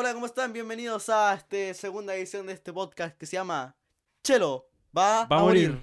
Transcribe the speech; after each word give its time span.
Hola, 0.00 0.14
¿cómo 0.14 0.26
están? 0.26 0.52
Bienvenidos 0.52 1.08
a 1.08 1.34
esta 1.34 1.74
segunda 1.74 2.14
edición 2.14 2.46
de 2.46 2.52
este 2.52 2.72
podcast 2.72 3.18
que 3.18 3.26
se 3.26 3.32
llama 3.32 3.74
Chelo 4.22 4.68
va, 4.96 5.24
Va 5.24 5.38
a 5.40 5.42
morir. 5.42 5.82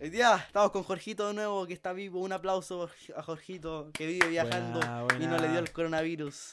Hoy 0.00 0.10
día 0.10 0.36
estamos 0.36 0.70
con 0.70 0.84
Jorgito 0.84 1.26
de 1.28 1.34
nuevo, 1.34 1.66
que 1.66 1.72
está 1.72 1.92
vivo. 1.92 2.20
Un 2.20 2.32
aplauso 2.32 2.88
a 3.16 3.22
Jorgito, 3.22 3.90
que 3.92 4.06
vive 4.06 4.28
viajando 4.28 4.78
Buena, 5.04 5.24
y 5.24 5.26
no 5.26 5.38
le 5.38 5.48
dio 5.48 5.58
el 5.58 5.72
coronavirus. 5.72 6.52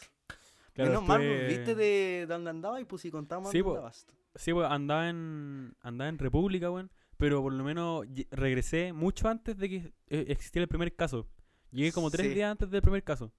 Claro, 0.73 0.89
Menos 0.91 1.07
mal, 1.07 1.21
estuve- 1.21 1.47
¿viste 1.47 1.75
de 1.75 2.25
dónde 2.27 2.49
andaba? 2.49 2.81
Y 2.81 2.85
pues 2.85 3.01
si 3.03 3.11
contamos 3.11 3.51
Sí, 3.51 3.61
dónde. 3.61 3.91
Sí, 4.35 4.51
andaba 4.67 5.09
en, 5.09 5.75
andaba 5.81 6.09
en 6.09 6.17
República, 6.19 6.69
weón. 6.71 6.91
Pero 7.17 7.41
por 7.41 7.53
lo 7.53 7.63
menos 7.63 8.05
regresé 8.31 8.91
mucho 8.91 9.29
antes 9.29 9.57
de 9.57 9.69
que 9.69 9.75
eh, 10.09 10.25
existiera 10.27 10.63
el 10.63 10.67
primer 10.67 10.93
caso. 10.95 11.27
Llegué 11.71 11.91
como 11.93 12.11
tres 12.11 12.27
Sí. 12.27 12.33
días 12.33 12.51
antes 12.51 12.69
del 12.69 12.81
primer 12.81 13.03
caso. 13.03 13.31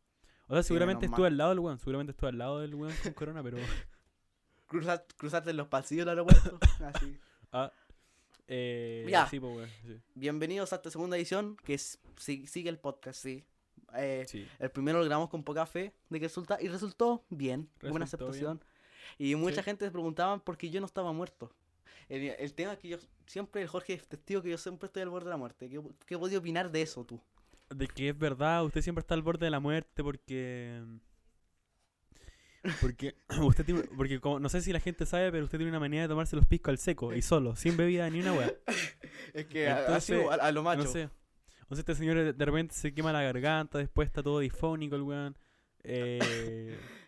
O 0.48 0.54
sea, 0.54 0.62
Sí, 0.62 0.68
seguramente 0.68 1.06
estuve 1.06 1.26
al 1.26 1.36
lado 1.36 1.50
del 1.50 1.58
weón. 1.60 1.78
Seguramente 1.78 2.12
estuve 2.12 2.30
al 2.30 2.38
lado 2.38 2.60
del 2.60 2.74
weón 2.74 2.94
con 3.02 3.12
corona, 3.14 3.42
pero. 3.42 3.58
Cruzar- 4.68 5.04
cruzarte 5.16 5.50
en 5.50 5.56
los 5.58 5.68
pasillos 5.68 6.06
del 6.06 6.10
aeropuerto. 6.18 6.58
Así. 6.94 7.18
Ah, 7.52 7.70
eh, 8.48 9.06
Ya. 9.08 9.26
Sí, 9.28 9.38
pues. 9.38 9.70
Sí. 9.84 10.00
Bienvenidos 10.14 10.72
a 10.72 10.76
esta 10.76 10.90
segunda 10.90 11.16
edición, 11.16 11.56
que 11.64 11.74
es, 11.74 11.98
sigue 12.16 12.68
el 12.70 12.78
podcast, 12.78 13.20
sí. 13.22 13.44
Eh, 13.94 14.24
sí. 14.26 14.46
El 14.58 14.70
primero 14.70 14.98
lo 14.98 15.04
grabamos 15.04 15.28
con 15.28 15.44
poca 15.44 15.66
fe 15.66 15.92
de 16.08 16.18
que 16.20 16.26
resulta 16.26 16.58
y 16.60 16.68
resultó 16.68 17.24
bien, 17.28 17.68
buena 17.82 18.06
Resultó 18.06 18.24
aceptación. 18.26 18.64
Y 19.18 19.34
mucha 19.34 19.56
Sí. 19.56 19.62
gente 19.62 19.84
se 19.84 19.90
preguntaba 19.90 20.38
por 20.38 20.56
qué 20.56 20.70
yo 20.70 20.80
no 20.80 20.86
estaba 20.86 21.12
muerto. 21.12 21.52
El, 22.08 22.22
el 22.38 22.54
tema 22.54 22.72
es 22.74 22.78
que 22.78 22.88
yo 22.88 22.98
siempre, 23.26 23.62
el 23.62 23.68
Jorge 23.68 23.94
es 23.94 24.06
testigo 24.06 24.40
que 24.42 24.50
yo 24.50 24.58
siempre 24.58 24.86
estoy 24.86 25.02
al 25.02 25.08
borde 25.08 25.26
de 25.26 25.30
la 25.30 25.36
muerte. 25.36 25.68
¿Qué, 25.68 25.80
qué 26.06 26.16
podía 26.18 26.38
opinar 26.38 26.70
de 26.70 26.82
eso 26.82 27.04
tú? 27.04 27.20
De 27.70 27.88
que 27.88 28.10
es 28.10 28.18
verdad, 28.18 28.64
usted 28.64 28.80
siempre 28.82 29.00
está 29.00 29.14
al 29.14 29.22
borde 29.22 29.46
de 29.46 29.50
la 29.50 29.58
muerte 29.60 30.02
porque. 30.04 30.82
Porque 32.80 33.14
usted 33.40 33.64
tiene, 33.64 33.82
porque 33.96 34.20
como- 34.20 34.40
no 34.40 34.48
sé 34.48 34.60
si 34.60 34.72
la 34.72 34.80
gente 34.80 35.06
sabe, 35.06 35.30
pero 35.30 35.44
usted 35.44 35.58
tiene 35.58 35.70
una 35.70 35.80
manía 35.80 36.02
de 36.02 36.08
tomarse 36.08 36.36
los 36.36 36.46
piscos 36.46 36.70
al 36.70 36.78
seco 36.78 37.14
y 37.14 37.22
solo, 37.22 37.54
sin 37.56 37.76
bebida 37.76 38.08
ni 38.10 38.20
una 38.20 38.32
weá. 38.32 38.52
Es 39.34 39.46
que 39.46 39.66
Entonces, 39.68 40.24
a, 40.28 40.34
a 40.34 40.52
lo 40.52 40.62
macho. 40.62 40.84
No 40.84 40.90
sé. 40.90 41.08
Entonces 41.60 41.78
este 41.80 41.94
señor 41.96 42.16
de- 42.16 42.32
de 42.32 42.44
repente 42.44 42.74
se 42.74 42.94
quema 42.94 43.12
la 43.12 43.22
garganta, 43.22 43.78
después 43.78 44.06
está 44.06 44.22
todo 44.22 44.38
difónico 44.40 44.96
el 44.96 45.02
weón. 45.02 45.36
Eh, 45.82 46.76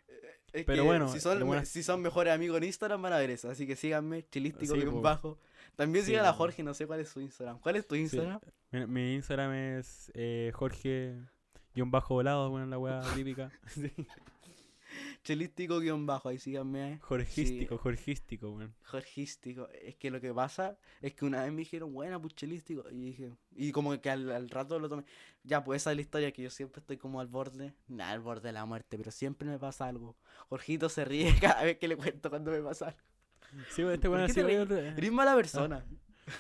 Es 0.53 0.65
pero 0.65 0.83
que 0.83 0.87
bueno, 0.87 1.09
si 1.09 1.21
son, 1.21 1.67
si 1.67 1.83
son 1.83 2.01
mejores 2.01 2.33
amigos 2.33 2.57
en 2.59 2.65
Instagram 2.65 3.03
van 3.03 3.13
a 3.13 3.19
ver 3.19 3.31
eso. 3.31 3.51
Así 3.51 3.67
que 3.67 3.77
síganme, 3.77 4.25
chilístico 4.31 4.75
Sí, 4.75 4.85
bajo. 4.87 5.39
También 5.77 6.05
Sí, 6.05 6.11
sigan 6.13 6.27
a 6.27 6.33
po. 6.33 6.39
Jorge, 6.39 6.63
no 6.63 6.75
sé 6.75 6.87
cuál 6.87 7.01
es 7.01 7.09
su 7.09 7.21
Instagram. 7.21 7.59
¿Cuál 7.61 7.77
es 7.77 7.87
tu 7.87 7.95
Instagram? 7.95 8.41
mi, 8.71 8.87
mi 8.87 9.15
Instagram 9.15 9.53
es 9.53 10.11
eh, 10.15 10.51
Jorge 10.55 11.17
guion 11.75 11.91
bajo 11.91 12.15
volado, 12.15 12.51
bueno, 12.51 12.67
la 12.67 12.79
weá 12.79 13.01
típica. 13.15 13.53
Sí. 15.29 15.35
Chilístico 15.35 15.79
guion 15.81 16.07
bajo, 16.07 16.31
ahí 16.31 16.39
síganme. 16.39 16.99
Jorgístico, 17.03 17.77
jorgístico, 17.77 18.51
weón. 18.51 18.75
Jorgístico. 18.83 19.69
Es 19.83 19.95
que 19.97 20.11
lo 20.11 20.23
que 20.23 20.33
pasa 20.33 20.79
es 21.03 21.13
que 21.13 21.27
una 21.27 21.43
vez 21.43 21.53
me 21.53 21.59
dijeron, 21.59 21.93
buena, 21.93 22.19
pues 22.19 22.35
chelístico. 22.35 22.85
Y 22.91 23.05
dije, 23.05 23.33
y 23.55 23.71
como 23.71 24.01
que 24.01 24.09
al, 24.09 24.31
al 24.31 24.49
rato 24.49 24.79
lo 24.79 24.89
tomé. 24.89 25.05
Ya, 25.45 25.63
pues 25.63 25.83
esa 25.83 25.91
es 25.91 25.97
la 25.97 26.01
historia 26.01 26.33
que 26.33 26.43
yo 26.43 26.49
siempre 26.49 26.81
estoy 26.81 26.97
como 26.97 27.21
al 27.21 27.27
borde, 27.27 27.75
nada, 27.89 28.13
al 28.13 28.21
borde 28.21 28.49
de 28.49 28.53
la 28.55 28.65
muerte, 28.65 28.97
pero 28.97 29.11
siempre 29.11 29.47
me 29.47 29.59
pasa 29.59 29.87
algo. 29.87 30.17
Jorgito 30.49 30.89
se 30.89 31.05
ríe 31.05 31.35
cada 31.41 31.63
vez 31.63 31.77
que 31.77 31.89
le 31.89 31.97
cuento 31.97 32.31
cuando 32.31 32.51
me 32.51 32.63
pasa 32.63 32.87
algo. 32.87 33.01
Sí, 33.71 33.83
weón, 33.83 33.95
este 33.95 34.09
¿Por 34.09 34.19
weón 34.19 34.31
así, 34.31 34.41
Eres 34.41 35.13
mala 35.13 35.35
persona. 35.35 35.85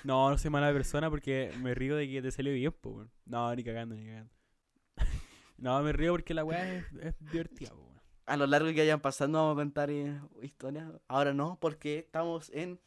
No, 0.02 0.30
no 0.30 0.38
soy 0.38 0.50
mala 0.50 0.72
persona 0.72 1.10
porque 1.10 1.52
me 1.60 1.74
río 1.74 1.94
de 1.96 2.08
que 2.08 2.22
te 2.22 2.30
salió 2.30 2.54
bien, 2.54 2.74
weón. 2.82 3.10
No, 3.26 3.54
ni 3.54 3.62
cagando, 3.62 3.94
ni 3.94 4.06
cagando. 4.06 4.32
no, 5.58 5.82
me 5.82 5.92
río 5.92 6.12
porque 6.12 6.32
la 6.32 6.44
weá 6.44 6.74
es, 6.74 6.86
es 7.02 7.14
divertida, 7.18 7.70
po, 7.70 7.76
weón. 7.76 7.87
A 8.28 8.36
lo 8.36 8.46
largo 8.46 8.68
que 8.68 8.80
vayan 8.80 9.00
pasando 9.00 9.38
vamos 9.38 9.52
a 9.52 9.56
contar 9.64 9.90
eh, 9.90 10.20
historias. 10.42 10.90
Ahora 11.08 11.32
no, 11.32 11.58
porque 11.60 11.98
estamos 12.00 12.50
en 12.50 12.70
En, 12.70 12.78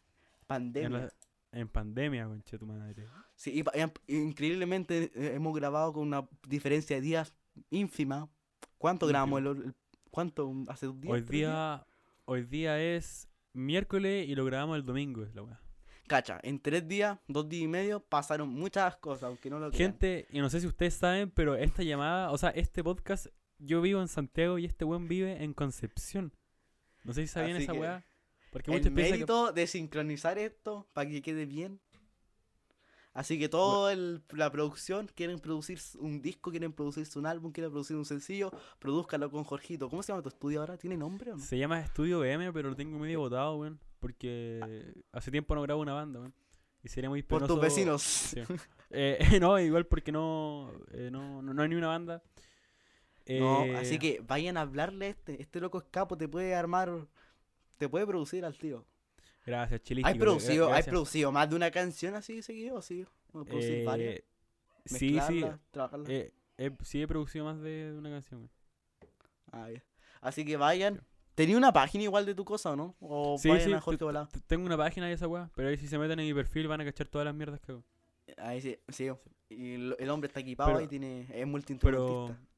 pandemia. 0.47 0.90
la- 1.00 1.13
en 1.53 1.68
pandemia, 1.68 2.25
concha 2.28 2.57
tu 2.57 2.66
madre. 2.66 3.07
Sí, 3.35 3.62
y 4.07 4.16
increíblemente 4.16 5.12
eh, 5.16 5.34
hemos 5.35 5.53
grabado 5.56 5.91
con 5.94 6.07
una 6.07 6.28
diferencia 6.47 6.96
de 6.96 7.02
días 7.02 7.34
ínfima. 7.69 8.29
¿Cuánto 8.78 9.07
grabamos? 9.07 9.40
El, 9.41 9.47
el- 9.47 9.74
¿Cuánto? 10.09 10.52
¿Hace 10.68 10.88
un 10.88 11.02
día? 11.02 11.12
Hoy 11.12 11.22
días? 11.22 11.29
día, 11.29 11.85
hoy 12.25 12.44
día 12.44 12.79
es 12.81 13.28
miércoles 13.53 14.28
y 14.28 14.35
lo 14.35 14.46
grabamos 14.46 14.78
el 14.78 14.85
domingo, 14.85 15.23
es 15.23 15.34
la 15.35 15.44
weá. 15.44 15.59
Cacha, 16.08 16.40
en 16.44 16.59
tres 16.59 16.88
días, 16.88 17.18
dos 17.28 17.47
días 17.47 17.63
y 17.63 17.68
medio, 17.68 18.02
pasaron 18.02 18.50
muchas 18.50 18.97
cosas, 18.97 19.23
aunque 19.23 19.50
no 19.50 19.59
lo 19.59 19.72
crean. 19.72 19.91
Gente, 19.91 20.28
y 20.31 20.40
no 20.40 20.50
sé 20.50 20.59
si 20.59 20.68
ustedes 20.68 20.94
saben, 20.96 21.31
pero 21.31 21.56
esta 21.56 21.84
llamada, 21.84 22.31
o 22.31 22.38
sea, 22.38 22.50
este 22.50 22.84
podcast, 22.84 23.28
yo 23.61 23.81
vivo 23.81 24.01
en 24.01 24.07
Santiago 24.07 24.57
y 24.57 24.66
este 24.66 24.85
weón 24.85 25.07
vive 25.07 25.44
en 25.44 25.53
Concepción. 25.53 26.33
No 27.03 27.13
sé 27.13 27.22
si 27.22 27.27
sabían 27.27 27.55
Así 27.57 27.63
esa 27.63 27.73
weá. 27.73 28.05
Porque 28.51 28.73
El 28.73 28.81
que... 28.81 28.89
mérito 28.89 29.51
de 29.51 29.66
sincronizar 29.67 30.38
esto 30.38 30.88
para 30.94 31.09
que 31.09 31.22
quede 31.22 31.45
bien. 31.45 31.79
Así 33.13 33.38
que 33.38 33.49
toda 33.49 33.94
la 33.95 34.51
producción, 34.51 35.09
quieren 35.13 35.39
producir 35.39 35.79
un 35.99 36.22
disco, 36.22 36.49
quieren 36.49 36.72
producirse 36.72 37.19
un 37.19 37.25
álbum, 37.25 37.51
quieren 37.51 37.69
producir 37.72 37.97
un 37.97 38.05
sencillo, 38.05 38.51
produzcanlo 38.79 39.29
con 39.29 39.44
Jorgito. 39.44 39.89
¿Cómo 39.89 40.01
se 40.01 40.13
llama 40.13 40.22
tu 40.22 40.29
estudio 40.29 40.61
ahora? 40.61 40.78
¿Tiene 40.78 40.95
nombre 40.95 41.33
o 41.33 41.35
no? 41.35 41.43
Se 41.43 41.57
llama 41.57 41.81
Estudio 41.81 42.19
BM, 42.19 42.53
pero 42.53 42.69
lo 42.69 42.75
tengo 42.75 42.97
medio 42.97 43.19
botado, 43.19 43.57
weón. 43.57 43.79
Porque 43.99 44.93
hace 45.11 45.29
tiempo 45.29 45.55
no 45.55 45.61
grabo 45.61 45.81
una 45.81 45.93
banda, 45.93 46.19
weón. 46.19 46.33
Y 46.83 46.88
sería 46.88 47.09
muy 47.09 47.22
Por 47.22 47.39
penoso... 47.39 47.55
tus 47.55 47.61
vecinos. 47.61 48.01
Sí. 48.01 48.41
Eh, 48.91 49.19
no, 49.41 49.59
igual 49.59 49.85
porque 49.85 50.11
no, 50.11 50.72
eh, 50.91 51.09
no, 51.11 51.41
no, 51.41 51.53
no 51.53 51.61
hay 51.61 51.69
ni 51.69 51.75
una 51.75 51.88
banda. 51.88 52.23
No, 53.40 53.66
Eh, 53.66 53.78
así 53.78 53.97
que 54.00 54.22
vayan 54.28 54.58
a 54.58 54.62
hablarle 54.62 55.06
a 55.08 55.09
este. 55.09 55.42
Este 55.42 55.59
loco 55.59 55.78
escapo 55.80 56.18
te 56.18 56.28
puede 56.28 56.56
armar, 56.56 57.08
te 57.78 57.88
puede 57.90 58.06
producir 58.06 58.46
al 58.46 58.58
tiro. 58.58 58.86
Gracias, 59.46 59.81
Chilístico. 59.81 60.08
¿Hay 60.14 60.19
producido, 60.19 60.72
¿Hay 60.74 60.84
producido 60.84 61.31
más 61.31 61.50
de 61.50 61.56
una 61.56 61.72
canción 61.72 62.14
así 62.16 62.41
seguido? 62.41 62.81
Sí, 62.81 63.06
¿O 63.34 63.44
producir 63.44 63.86
varias. 63.86 64.16
Eh, 64.16 64.24
sí, 64.86 65.20
sí. 65.28 65.44
Eh, 66.58 66.72
sí 66.84 67.02
he 67.02 67.08
producido 67.08 67.46
más 67.46 67.59
de, 67.62 67.94
una 67.97 68.09
canción. 68.12 68.50
Ah, 69.52 69.70
ya. 69.72 69.84
Así 70.22 70.46
que 70.46 70.58
vayan. 70.58 71.02
¿Tenía 71.34 71.58
una 71.58 71.72
página 71.74 72.03
igual 72.03 72.25
de 72.25 72.36
tu 72.36 72.46
cosa 72.46 72.72
o 72.72 72.75
no? 72.75 72.96
O 73.00 73.38
Sí, 73.40 73.50
vayan 73.50 73.68
sí, 73.70 73.74
a 73.74 73.81
Jorge 73.81 74.03
Volado. 74.03 74.28
Tengo 74.47 74.66
una 74.66 74.78
página 74.78 75.08
de 75.08 75.14
esa 75.14 75.28
weá, 75.28 75.50
pero 75.56 75.70
ahí 75.70 75.78
si 75.78 75.88
se 75.88 75.97
meten 75.97 76.20
en 76.20 76.28
mi 76.28 76.34
perfil 76.34 76.68
van 76.68 76.81
a 76.81 76.86
cachar 76.86 77.08
todas 77.08 77.25
las 77.25 77.34
mierdas 77.34 77.59
que 77.62 77.72
hago. 77.72 77.84
Ahí 78.38 78.62
sí, 78.62 78.78
sí. 78.90 79.09
Y 79.50 79.74
el, 79.74 79.96
el 79.97 80.09
hombre 80.09 80.28
está 80.28 80.40
equipado 80.41 80.72
Pero- 80.74 80.81
y 80.84 80.88
tiene, 80.88 81.28
es 81.34 81.47
multiinstrumentista. 81.47 82.38
pero 82.38 82.50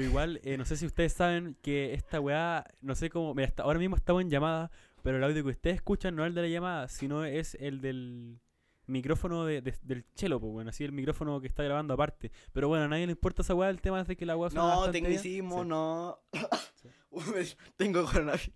igual, 0.00 0.40
eh, 0.44 0.56
no 0.58 0.64
sé 0.64 0.76
si 0.76 0.86
ustedes 0.86 1.12
saben 1.12 1.56
que 1.62 1.94
esta 1.94 2.20
weá, 2.20 2.64
no 2.82 2.94
sé 2.94 3.08
cómo, 3.10 3.34
mira, 3.34 3.48
hasta 3.48 3.62
ahora 3.62 3.78
mismo 3.78 3.96
estamos 3.96 4.22
en 4.22 4.30
llamada, 4.30 4.70
pero 5.02 5.16
el 5.16 5.24
audio 5.24 5.42
que 5.44 5.50
ustedes 5.50 5.76
escuchan 5.76 6.14
no 6.14 6.24
es 6.24 6.28
el 6.28 6.34
de 6.34 6.42
la 6.42 6.48
llamada, 6.48 6.88
sino 6.88 7.24
es 7.24 7.54
el 7.60 7.80
del 7.80 8.38
micrófono 8.86 9.44
de- 9.44 9.60
de- 9.60 9.74
del 9.82 10.04
chelo, 10.14 10.40
pues 10.40 10.52
bueno, 10.52 10.70
así 10.70 10.82
el 10.84 10.92
micrófono 10.92 11.40
que 11.40 11.46
está 11.46 11.62
grabando 11.62 11.94
aparte. 11.94 12.32
Pero 12.52 12.68
bueno, 12.68 12.84
a 12.84 12.88
nadie 12.88 13.06
le 13.06 13.12
importa 13.12 13.42
esa 13.42 13.54
weá, 13.54 13.68
el 13.70 13.80
tema 13.80 14.00
es 14.00 14.08
de 14.08 14.16
que 14.16 14.24
la 14.26 14.36
weá 14.36 14.50
suena 14.50 14.74
No, 14.74 14.90
tecnicismo, 14.90 15.62
Sí. 15.62 15.68
no. 15.68 16.18
Tengo 17.76 18.04
coronavirus. 18.04 18.50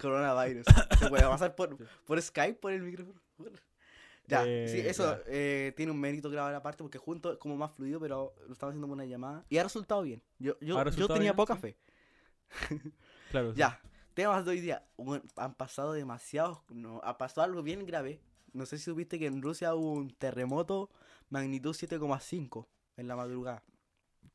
Coronavirus. 0.00 0.66
Se 0.98 1.08
puede 1.08 1.22
pasar 1.24 1.54
por 1.54 2.22
Skype, 2.22 2.54
por 2.58 2.72
el 2.72 2.82
micrófono. 2.82 3.20
Ya, 4.28 4.42
sí, 4.44 4.78
Eh, 4.78 4.84
eso 4.90 5.04
ya. 5.16 5.22
eh, 5.26 5.72
tiene 5.76 5.90
un 5.92 5.98
mérito 6.00 6.28
grabar 6.30 6.54
aparte 6.54 6.82
porque 6.84 6.98
juntos 6.98 7.32
es 7.32 7.38
como 7.38 7.56
más 7.56 7.72
fluido, 7.72 7.98
pero 7.98 8.34
lo 8.46 8.52
estamos 8.52 8.72
haciendo 8.72 8.86
con 8.86 8.94
una 8.98 9.06
llamada. 9.06 9.44
Y 9.48 9.56
ha 9.58 9.62
resultado 9.62 10.02
bien. 10.02 10.22
Yo, 10.38 10.58
yo, 10.60 10.74
¿Ha 10.76 10.80
yo 10.80 10.84
resultado 10.84 11.14
tenía 11.14 11.32
bien? 11.32 11.36
poca 11.36 11.54
Sí. 11.56 11.60
fe. 11.62 11.76
Claro, 13.30 13.52
sí. 13.52 13.58
Ya, 13.58 13.80
temas 14.14 14.44
de 14.44 14.50
hoy 14.52 14.60
día. 14.60 14.86
Bueno, 14.96 15.24
han 15.36 15.54
pasado 15.54 15.92
demasiados. 15.92 16.60
No, 16.70 17.00
ha 17.04 17.18
pasado 17.18 17.44
algo 17.44 17.62
bien 17.62 17.86
grave. 17.86 18.20
No 18.52 18.66
sé 18.66 18.78
si 18.78 18.84
supiste 18.84 19.18
que 19.18 19.26
en 19.26 19.42
Rusia 19.42 19.74
hubo 19.74 19.92
un 19.92 20.10
terremoto 20.10 20.90
magnitud 21.30 21.74
7,5 21.74 22.68
en 22.96 23.08
la 23.08 23.16
madrugada. 23.16 23.62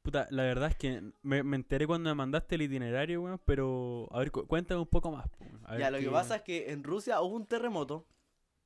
Puta, 0.02 0.28
la 0.32 0.44
verdad 0.44 0.70
es 0.70 0.76
que 0.76 1.02
me, 1.22 1.44
me 1.44 1.56
enteré 1.56 1.88
cuando 1.88 2.10
me 2.10 2.16
mandaste 2.16 2.56
el 2.56 2.64
itinerario, 2.64 3.22
weón, 3.22 3.40
pero 3.46 4.08
a 4.12 4.20
ver, 4.20 4.32
cu- 4.32 4.46
cuéntame 4.48 4.80
un 4.82 4.88
poco 4.88 5.12
más. 5.12 5.28
po, 5.30 5.46
a 5.66 5.72
ver 5.72 5.82
Ya, 5.82 5.92
lo 5.92 5.98
que 6.00 6.10
pasa 6.10 6.36
es 6.38 6.42
que 6.42 6.72
en 6.72 6.84
Rusia 6.84 7.22
hubo 7.22 7.36
un 7.36 7.46
terremoto 7.46 8.06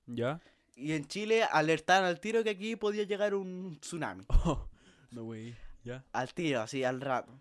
¿Ya? 0.08 0.40
Y 0.78 0.94
en 0.94 1.08
Chile 1.08 1.44
alertaron 1.44 2.08
al 2.08 2.20
tiro 2.20 2.44
que 2.44 2.52
aquí 2.52 2.76
podía 2.76 3.04
llegar 3.04 3.34
un 3.34 3.78
tsunami. 3.80 4.26
Oh, 4.46 4.70
no, 5.12 5.24
wey, 5.24 5.56
¿ya? 5.84 6.06
Al 6.14 6.34
tiro, 6.34 6.62
así, 6.62 6.84
al 6.84 7.02
rato. 7.02 7.32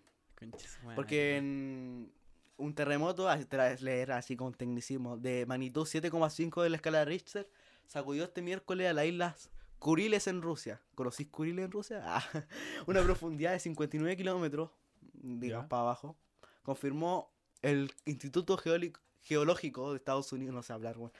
Porque 0.95 1.37
en 1.37 2.11
un 2.57 2.73
terremoto, 2.73 3.29
a 3.29 3.37
leer 3.79 4.11
así 4.11 4.35
con 4.35 4.53
tecnicismo, 4.53 5.17
de 5.17 5.45
magnitud 5.45 5.85
7,5 5.85 6.63
de 6.63 6.69
la 6.69 6.75
escala 6.77 6.99
de 6.99 7.05
Richter, 7.05 7.49
sacudió 7.85 8.23
este 8.23 8.41
miércoles 8.41 8.89
a 8.89 8.93
las 8.93 9.05
islas 9.05 9.49
Kuriles 9.79 10.27
en 10.27 10.41
Rusia. 10.41 10.81
¿Conocís 10.95 11.27
Kuriles 11.27 11.65
en 11.65 11.71
Rusia? 11.71 12.01
Ah, 12.03 12.23
una 12.87 13.01
profundidad 13.03 13.51
de 13.51 13.59
59 13.59 14.17
kilómetros, 14.17 14.71
digamos, 15.13 15.67
para 15.67 15.83
abajo. 15.83 16.17
Confirmó 16.63 17.31
el 17.61 17.91
Instituto 18.05 18.57
geológico 18.57 19.91
de 19.91 19.97
Estados 19.97 20.31
Unidos, 20.31 20.55
no 20.55 20.63
sé 20.63 20.73
hablar, 20.73 20.97
weón. 20.97 21.11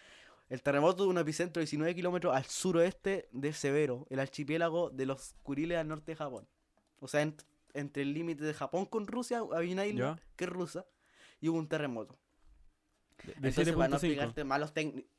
El 0.50 0.62
terremoto 0.64 1.04
de 1.04 1.10
un 1.10 1.18
epicentro 1.18 1.60
de 1.60 1.66
19 1.66 1.94
kilómetros 1.96 2.34
al 2.36 2.46
suroeste 2.46 3.28
de 3.32 3.52
Severo, 3.54 4.06
el 4.10 4.20
archipiélago 4.20 4.90
de 4.90 5.06
los 5.06 5.36
Kuriles 5.44 5.78
al 5.78 5.88
norte 5.90 6.14
de 6.14 6.16
Japón. 6.16 6.48
O 7.00 7.08
sea, 7.08 7.24
ent- 7.26 7.44
entre 7.74 8.04
el 8.04 8.14
límite 8.14 8.44
de 8.46 8.54
Japón 8.54 8.86
con 8.86 9.08
Rusia 9.08 9.40
había 9.54 9.74
una 9.74 9.86
isla 9.86 10.16
Ya. 10.16 10.24
que 10.38 10.46
es 10.46 10.50
rusa 10.50 10.86
y 11.42 11.50
hubo 11.50 11.58
un 11.58 11.68
terremoto. 11.68 12.18
De, 13.26 13.34
de 13.34 13.48
Entonces, 13.50 13.76
para 13.76 13.90
no 13.90 13.98
7.5. 13.98 14.00
explicarte 14.06 14.44
más 14.46 14.60
los 14.60 14.74
técnicos. 14.74 15.12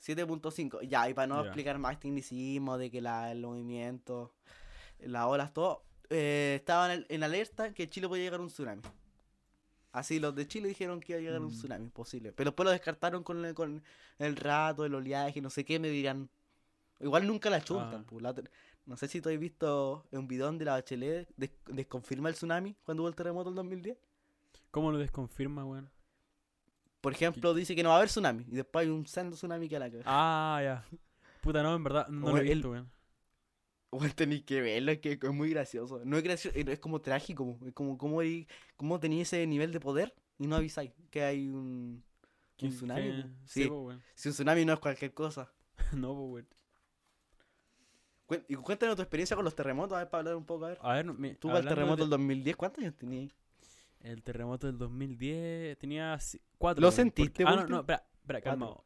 7.5. 0.00 0.82
Ya, 0.86 1.08
y 1.08 1.14
para 1.14 1.26
no 1.26 1.36
Ya. 1.42 1.46
explicar 1.48 1.78
más 1.78 1.98
tecnicismo 1.98 2.76
de 2.76 2.90
que 2.90 3.00
la, 3.00 3.32
el 3.32 3.40
movimiento, 3.40 4.34
las 4.98 5.24
olas, 5.26 5.52
todo, 5.54 5.84
eh, 6.10 6.56
estaban 6.60 6.90
en, 6.90 7.06
en 7.08 7.22
alerta 7.22 7.72
que 7.72 7.88
Chile 7.88 8.08
podía 8.08 8.24
llegar 8.24 8.40
a 8.40 8.42
un 8.42 8.48
tsunami. 8.50 8.82
Así 9.94 10.18
los 10.18 10.34
de 10.34 10.46
Chile 10.48 10.66
dijeron 10.68 10.98
que 11.00 11.12
iba 11.12 11.18
a 11.20 11.22
llegar 11.22 11.40
un 11.40 11.46
Mm. 11.46 11.50
tsunami, 11.56 11.88
posible. 11.88 12.32
Pero 12.32 12.50
después 12.50 12.64
lo 12.64 12.72
descartaron 12.72 13.22
con 13.22 13.44
el, 13.44 13.54
con 13.54 13.80
el 14.18 14.34
rato, 14.36 14.84
el 14.84 14.94
oleaje, 14.94 15.40
no 15.40 15.50
sé 15.50 15.64
qué, 15.64 15.78
me 15.78 15.88
dirán. 15.88 16.28
Igual 17.00 17.26
nunca 17.28 17.48
la 17.48 17.62
chuntan. 17.62 18.00
Ah. 18.02 18.04
pues, 18.08 18.20
la 18.22 18.34
no 18.86 18.96
sé 18.96 19.06
si 19.08 19.20
tú 19.20 19.28
has 19.30 19.38
visto 19.38 20.04
un 20.10 20.26
bidón 20.28 20.58
de 20.58 20.64
la 20.64 20.72
Bachelet 20.72 21.28
des- 21.36 21.52
desconfirma 21.68 22.28
el 22.28 22.34
tsunami 22.34 22.74
cuando 22.84 23.02
hubo 23.04 23.08
el 23.08 23.14
terremoto 23.14 23.48
en 23.50 23.54
2010. 23.54 23.96
¿Cómo 24.72 24.90
lo 24.90 24.98
desconfirma, 24.98 25.64
weón? 25.64 25.88
Por 27.00 27.12
ejemplo, 27.12 27.54
dice 27.54 27.76
que 27.76 27.82
no 27.82 27.90
va 27.90 27.94
a 27.94 27.98
haber 27.98 28.08
tsunami 28.08 28.44
y 28.48 28.56
después 28.56 28.84
hay 28.84 28.90
un 28.92 29.06
sendo 29.06 29.36
tsunami 29.36 29.68
que 29.68 29.76
a 29.76 29.78
la 29.78 29.90
cagada. 29.90 30.04
Ah, 30.06 30.60
ya. 30.62 30.84
Puta, 31.40 31.62
no, 31.62 31.74
en 31.74 31.84
verdad, 31.84 32.08
no 32.08 32.30
lo 32.32 32.38
he 32.38 32.42
visto, 32.42 32.70
weón. 32.70 32.90
Bueno, 33.98 34.14
tenéis 34.14 34.42
que 34.44 34.60
verlo, 34.60 34.92
es 34.92 34.98
que 35.00 35.12
es 35.20 35.32
muy 35.32 35.50
gracioso. 35.50 36.00
No 36.04 36.16
es 36.16 36.22
gracioso, 36.22 36.56
es 36.58 36.78
como 36.80 37.00
trágico. 37.00 37.58
Es 37.66 37.72
como 37.72 37.96
cómo, 37.98 38.20
cómo 38.76 39.00
tenéis 39.00 39.32
ese 39.32 39.46
nivel 39.46 39.72
de 39.72 39.80
poder 39.80 40.14
y 40.38 40.46
no 40.46 40.56
avisáis 40.56 40.90
que 41.10 41.22
hay 41.22 41.48
un, 41.48 42.02
¿Qué- 42.56 42.66
un 42.66 42.72
tsunami. 42.72 43.22
Sí, 43.44 43.62
Sí, 43.62 43.68
po, 43.68 43.82
weón. 43.82 44.02
si 44.14 44.28
un 44.28 44.34
tsunami 44.34 44.64
no 44.64 44.72
es 44.72 44.78
cualquier 44.80 45.12
cosa. 45.14 45.52
no. 45.92 46.14
Cuen- 48.26 48.44
Y 48.48 48.54
cuéntanos 48.56 48.96
tu 48.96 49.02
experiencia 49.02 49.36
con 49.36 49.44
los 49.44 49.54
terremotos, 49.54 49.94
a 49.96 49.98
ver, 50.00 50.10
para 50.10 50.20
hablar 50.20 50.36
un 50.36 50.44
poco, 50.46 50.64
a 50.64 50.68
ver. 50.70 50.78
A 50.80 50.94
ver, 50.94 51.36
Tú 51.38 51.48
hablando 51.48 51.68
terremoto 51.68 51.96
de- 51.96 52.02
del 52.02 52.10
2010, 52.10 52.56
¿cuántos 52.56 52.82
años 52.82 52.96
tenías? 52.96 53.32
El 54.00 54.22
terremoto 54.22 54.66
del 54.66 54.78
2010 54.78 55.78
tenía 55.78 56.18
cuatro. 56.58 56.80
¿Lo 56.80 56.88
weón, 56.88 56.96
sentiste, 56.96 57.44
porque- 57.44 57.58
Ah, 57.58 57.62
no, 57.62 57.68
no, 57.68 57.80
espera, 57.80 58.06
espera, 58.20 58.40
calma. 58.40 58.76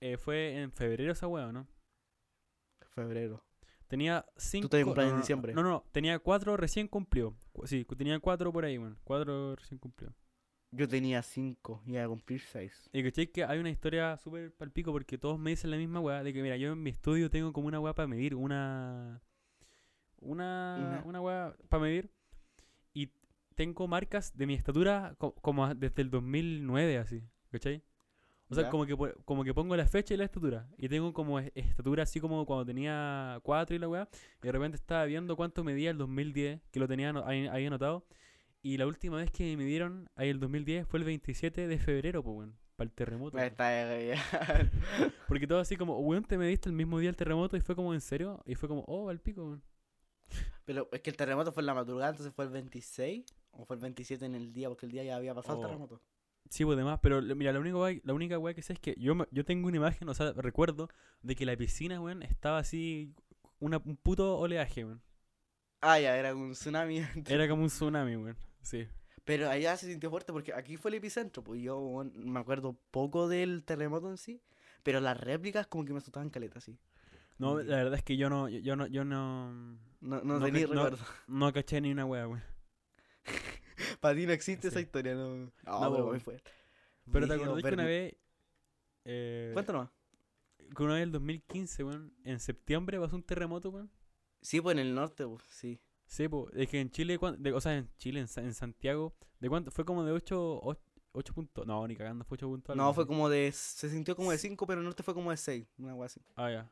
Eh, 0.00 0.16
fue 0.16 0.60
en 0.60 0.72
febrero 0.72 1.12
esa 1.12 1.26
weá, 1.26 1.46
¿o 1.48 1.52
¿no? 1.52 1.66
Febrero. 2.94 3.42
Tenía 3.88 4.24
cinco. 4.36 4.68
te 4.68 4.82
cumpleaños 4.84 5.12
no, 5.12 5.16
en 5.18 5.22
diciembre. 5.22 5.54
No, 5.54 5.62
no, 5.62 5.68
no, 5.70 5.84
tenía 5.92 6.18
cuatro 6.18 6.56
recién 6.56 6.88
cumplido. 6.88 7.34
Cu- 7.52 7.66
Sí, 7.66 7.84
tenía 7.96 8.18
cuatro 8.20 8.52
por 8.52 8.64
ahí, 8.64 8.78
weón. 8.78 8.98
Cuatro 9.04 9.54
recién 9.56 9.78
cumplidos. 9.78 10.14
Yo 10.76 10.88
tenía 10.88 11.22
5 11.22 11.82
y 11.86 11.92
iba 11.92 12.02
a 12.02 12.08
cumplir 12.08 12.40
6. 12.40 12.90
Y 12.92 13.04
cachai 13.04 13.28
que 13.28 13.44
hay 13.44 13.60
una 13.60 13.70
historia 13.70 14.16
súper 14.16 14.52
palpico 14.52 14.90
porque 14.90 15.16
todos 15.18 15.38
me 15.38 15.50
dicen 15.50 15.70
la 15.70 15.76
misma 15.76 16.00
weá. 16.00 16.24
De 16.24 16.32
que, 16.32 16.42
mira, 16.42 16.56
yo 16.56 16.72
en 16.72 16.82
mi 16.82 16.90
estudio 16.90 17.30
tengo 17.30 17.52
como 17.52 17.68
una 17.68 17.78
weá 17.78 17.94
para 17.94 18.08
medir. 18.08 18.34
Una. 18.34 19.22
Una. 20.18 21.02
Una- 21.04 21.20
weá 21.20 21.54
para 21.68 21.82
medir. 21.82 22.10
Y 22.92 23.12
tengo 23.54 23.86
marcas 23.86 24.36
de 24.36 24.46
mi 24.46 24.54
estatura 24.54 25.14
co- 25.18 25.34
como 25.36 25.64
a- 25.64 25.74
desde 25.74 26.02
el 26.02 26.10
2009, 26.10 26.98
así. 26.98 27.22
¿Cachai? 27.52 27.82
O 28.54 28.56
sea, 28.56 28.64
Ya. 28.64 28.70
como 28.70 28.86
que, 28.86 28.96
como 29.24 29.44
que 29.44 29.52
pongo 29.52 29.76
la 29.76 29.86
fecha 29.86 30.14
y 30.14 30.16
la 30.16 30.24
estatura. 30.24 30.68
Y 30.78 30.88
tengo 30.88 31.12
como 31.12 31.38
es- 31.40 31.50
estatura 31.54 32.04
así 32.04 32.20
como 32.20 32.46
cuando 32.46 32.64
tenía 32.64 33.40
4 33.42 33.74
y 33.74 33.78
la 33.78 33.88
weá. 33.88 34.08
Y 34.42 34.46
de 34.46 34.52
repente 34.52 34.76
estaba 34.76 35.04
viendo 35.04 35.36
cuánto 35.36 35.64
medía 35.64 35.90
el 35.90 35.98
2010, 35.98 36.60
que 36.70 36.80
lo 36.80 36.86
tenía 36.88 37.10
ahí, 37.26 37.46
ahí 37.48 37.66
anotado. 37.66 38.06
Y 38.62 38.76
la 38.78 38.86
última 38.86 39.16
vez 39.18 39.30
que 39.30 39.44
me 39.56 39.64
midieron 39.64 40.08
ahí 40.16 40.28
el 40.30 40.40
2010 40.40 40.86
fue 40.86 40.98
el 41.00 41.04
27 41.04 41.66
de 41.66 41.78
febrero, 41.78 42.22
pues, 42.22 42.36
weón. 42.36 42.56
Para 42.76 42.86
el 42.88 42.92
terremoto. 42.94 43.36
Me 43.36 43.46
está 43.46 43.70
Porque 45.28 45.46
todo 45.46 45.58
así 45.60 45.76
como, 45.76 45.98
weón, 46.00 46.24
te 46.24 46.36
mediste 46.38 46.68
el 46.68 46.74
mismo 46.74 46.98
día 46.98 47.10
el 47.10 47.16
terremoto 47.16 47.56
y 47.56 47.60
fue 47.60 47.74
como, 47.76 47.92
¿en 47.94 48.00
serio? 48.00 48.42
Y 48.46 48.54
fue 48.54 48.68
como, 48.68 48.82
oh, 48.86 49.10
al 49.10 49.20
pico, 49.20 49.44
weón. 49.44 49.62
Pero 50.64 50.88
es 50.92 51.00
que 51.02 51.10
el 51.10 51.16
terremoto 51.16 51.52
fue 51.52 51.60
en 51.62 51.66
la 51.66 51.74
madrugada, 51.74 52.10
entonces 52.10 52.32
fue 52.34 52.46
el 52.46 52.50
26 52.50 53.24
o 53.52 53.64
fue 53.66 53.76
el 53.76 53.82
27 53.82 54.24
en 54.24 54.34
el 54.34 54.52
día, 54.52 54.68
porque 54.68 54.86
el 54.86 54.92
día 54.92 55.04
ya 55.04 55.16
había 55.16 55.34
pasado 55.34 55.58
Oh. 55.58 55.60
el 55.60 55.66
terremoto. 55.66 56.00
Sí, 56.50 56.64
pues 56.64 56.76
demás, 56.76 57.00
pero 57.02 57.20
mira, 57.22 57.52
la 57.52 57.58
única 57.58 57.76
weá, 57.76 57.98
la 58.04 58.12
única 58.14 58.38
weá 58.38 58.54
que 58.54 58.62
sé 58.62 58.74
es 58.74 58.78
que 58.78 58.94
yo, 58.98 59.14
yo 59.30 59.44
tengo 59.44 59.66
una 59.68 59.76
imagen, 59.78 60.08
o 60.08 60.14
sea, 60.14 60.32
recuerdo 60.32 60.88
de 61.22 61.34
que 61.34 61.46
la 61.46 61.56
piscina, 61.56 62.00
weón, 62.00 62.22
estaba 62.22 62.58
así, 62.58 63.12
una, 63.58 63.78
un 63.84 63.96
puto 63.96 64.38
oleaje, 64.38 64.84
weón. 64.84 65.02
Ah, 65.80 65.98
ya, 65.98 66.16
era 66.16 66.34
un 66.34 66.52
tsunami. 66.52 67.02
Era 67.28 67.48
como 67.48 67.62
un 67.62 67.68
tsunami, 67.68 68.16
weón. 68.16 68.36
Sí. 68.62 68.86
Pero 69.24 69.48
allá 69.50 69.76
se 69.76 69.86
sintió 69.86 70.10
fuerte 70.10 70.32
porque 70.32 70.52
aquí 70.52 70.76
fue 70.76 70.90
el 70.90 70.96
epicentro. 70.96 71.42
Pues 71.42 71.60
yo 71.62 71.78
weón, 71.78 72.12
me 72.16 72.40
acuerdo 72.40 72.76
poco 72.90 73.26
del 73.28 73.64
terremoto 73.64 74.08
en 74.10 74.16
sí, 74.18 74.40
pero 74.82 75.00
las 75.00 75.18
réplicas 75.18 75.66
como 75.66 75.84
que 75.84 75.92
me 75.92 75.98
asustaban 75.98 76.30
caleta, 76.30 76.60
sí. 76.60 76.78
No, 77.38 77.58
la 77.60 77.76
verdad 77.76 77.94
es 77.94 78.02
que 78.04 78.16
yo 78.16 78.30
no, 78.30 78.48
yo, 78.48 78.60
yo 78.60 78.76
no, 78.76 78.86
yo 78.86 79.04
no, 79.04 79.50
No, 80.00 80.22
no, 80.22 80.38
No, 80.38 80.44
tenía 80.44 80.66
no. 80.68 80.84
recuerdo. 80.84 81.04
no 81.26 81.52
caché 81.52 81.80
ni 81.80 81.90
una 81.90 82.04
weá, 82.06 82.28
weón. 82.28 82.42
Para 84.04 84.16
ti 84.16 84.26
no 84.26 84.32
existe 84.32 84.68
esa 84.68 84.82
historia, 84.82 85.14
no. 85.14 85.34
No, 85.34 85.50
No, 85.64 85.90
pero 85.90 86.06
muy 86.08 86.20
fuerte. 86.20 86.50
Pero 87.10 87.26
te 87.26 87.32
acordás 87.32 87.62
que 87.62 87.72
una 87.72 87.84
vez, 87.86 88.14
eh, 89.06 89.50
Cuéntanos. 89.54 89.88
que 90.76 90.82
una 90.82 90.92
vez 90.92 91.04
el 91.04 91.12
2015, 91.12 91.84
weón, 91.84 92.12
en 92.22 92.38
septiembre 92.38 93.00
pasó 93.00 93.16
un 93.16 93.22
terremoto, 93.22 93.70
weón. 93.70 93.90
Sí, 94.42 94.60
pues 94.60 94.74
en 94.74 94.80
el 94.80 94.94
norte, 94.94 95.26
pues, 95.26 95.42
sí. 95.48 95.80
Sí, 96.04 96.28
pues, 96.28 96.54
es 96.54 96.68
que 96.68 96.82
en 96.82 96.90
Chile, 96.90 97.18
de, 97.38 97.52
o 97.54 97.60
sea, 97.62 97.78
en 97.78 97.88
Chile, 97.96 98.20
en, 98.20 98.44
en 98.44 98.52
Santiago, 98.52 99.16
¿de 99.40 99.48
cuánto? 99.48 99.70
Fue 99.70 99.86
como 99.86 100.04
de 100.04 100.12
8, 100.12 100.60
8, 101.12 101.32
puntos. 101.32 101.66
No, 101.66 101.88
ni 101.88 101.96
cagando, 101.96 102.26
fue 102.26 102.36
8 102.36 102.46
puntos. 102.46 102.76
No, 102.76 102.92
fue 102.92 103.06
como 103.06 103.30
de. 103.30 103.52
Se 103.52 103.88
sintió 103.88 104.14
como 104.16 104.32
de 104.32 104.36
5, 104.36 104.66
pero 104.66 104.80
el 104.80 104.84
norte 104.84 105.02
fue 105.02 105.14
como 105.14 105.30
de 105.30 105.38
6. 105.38 105.66
Una 105.78 105.94
wea 105.94 106.04
así. 106.04 106.20
Ah, 106.36 106.50
ya. 106.50 106.70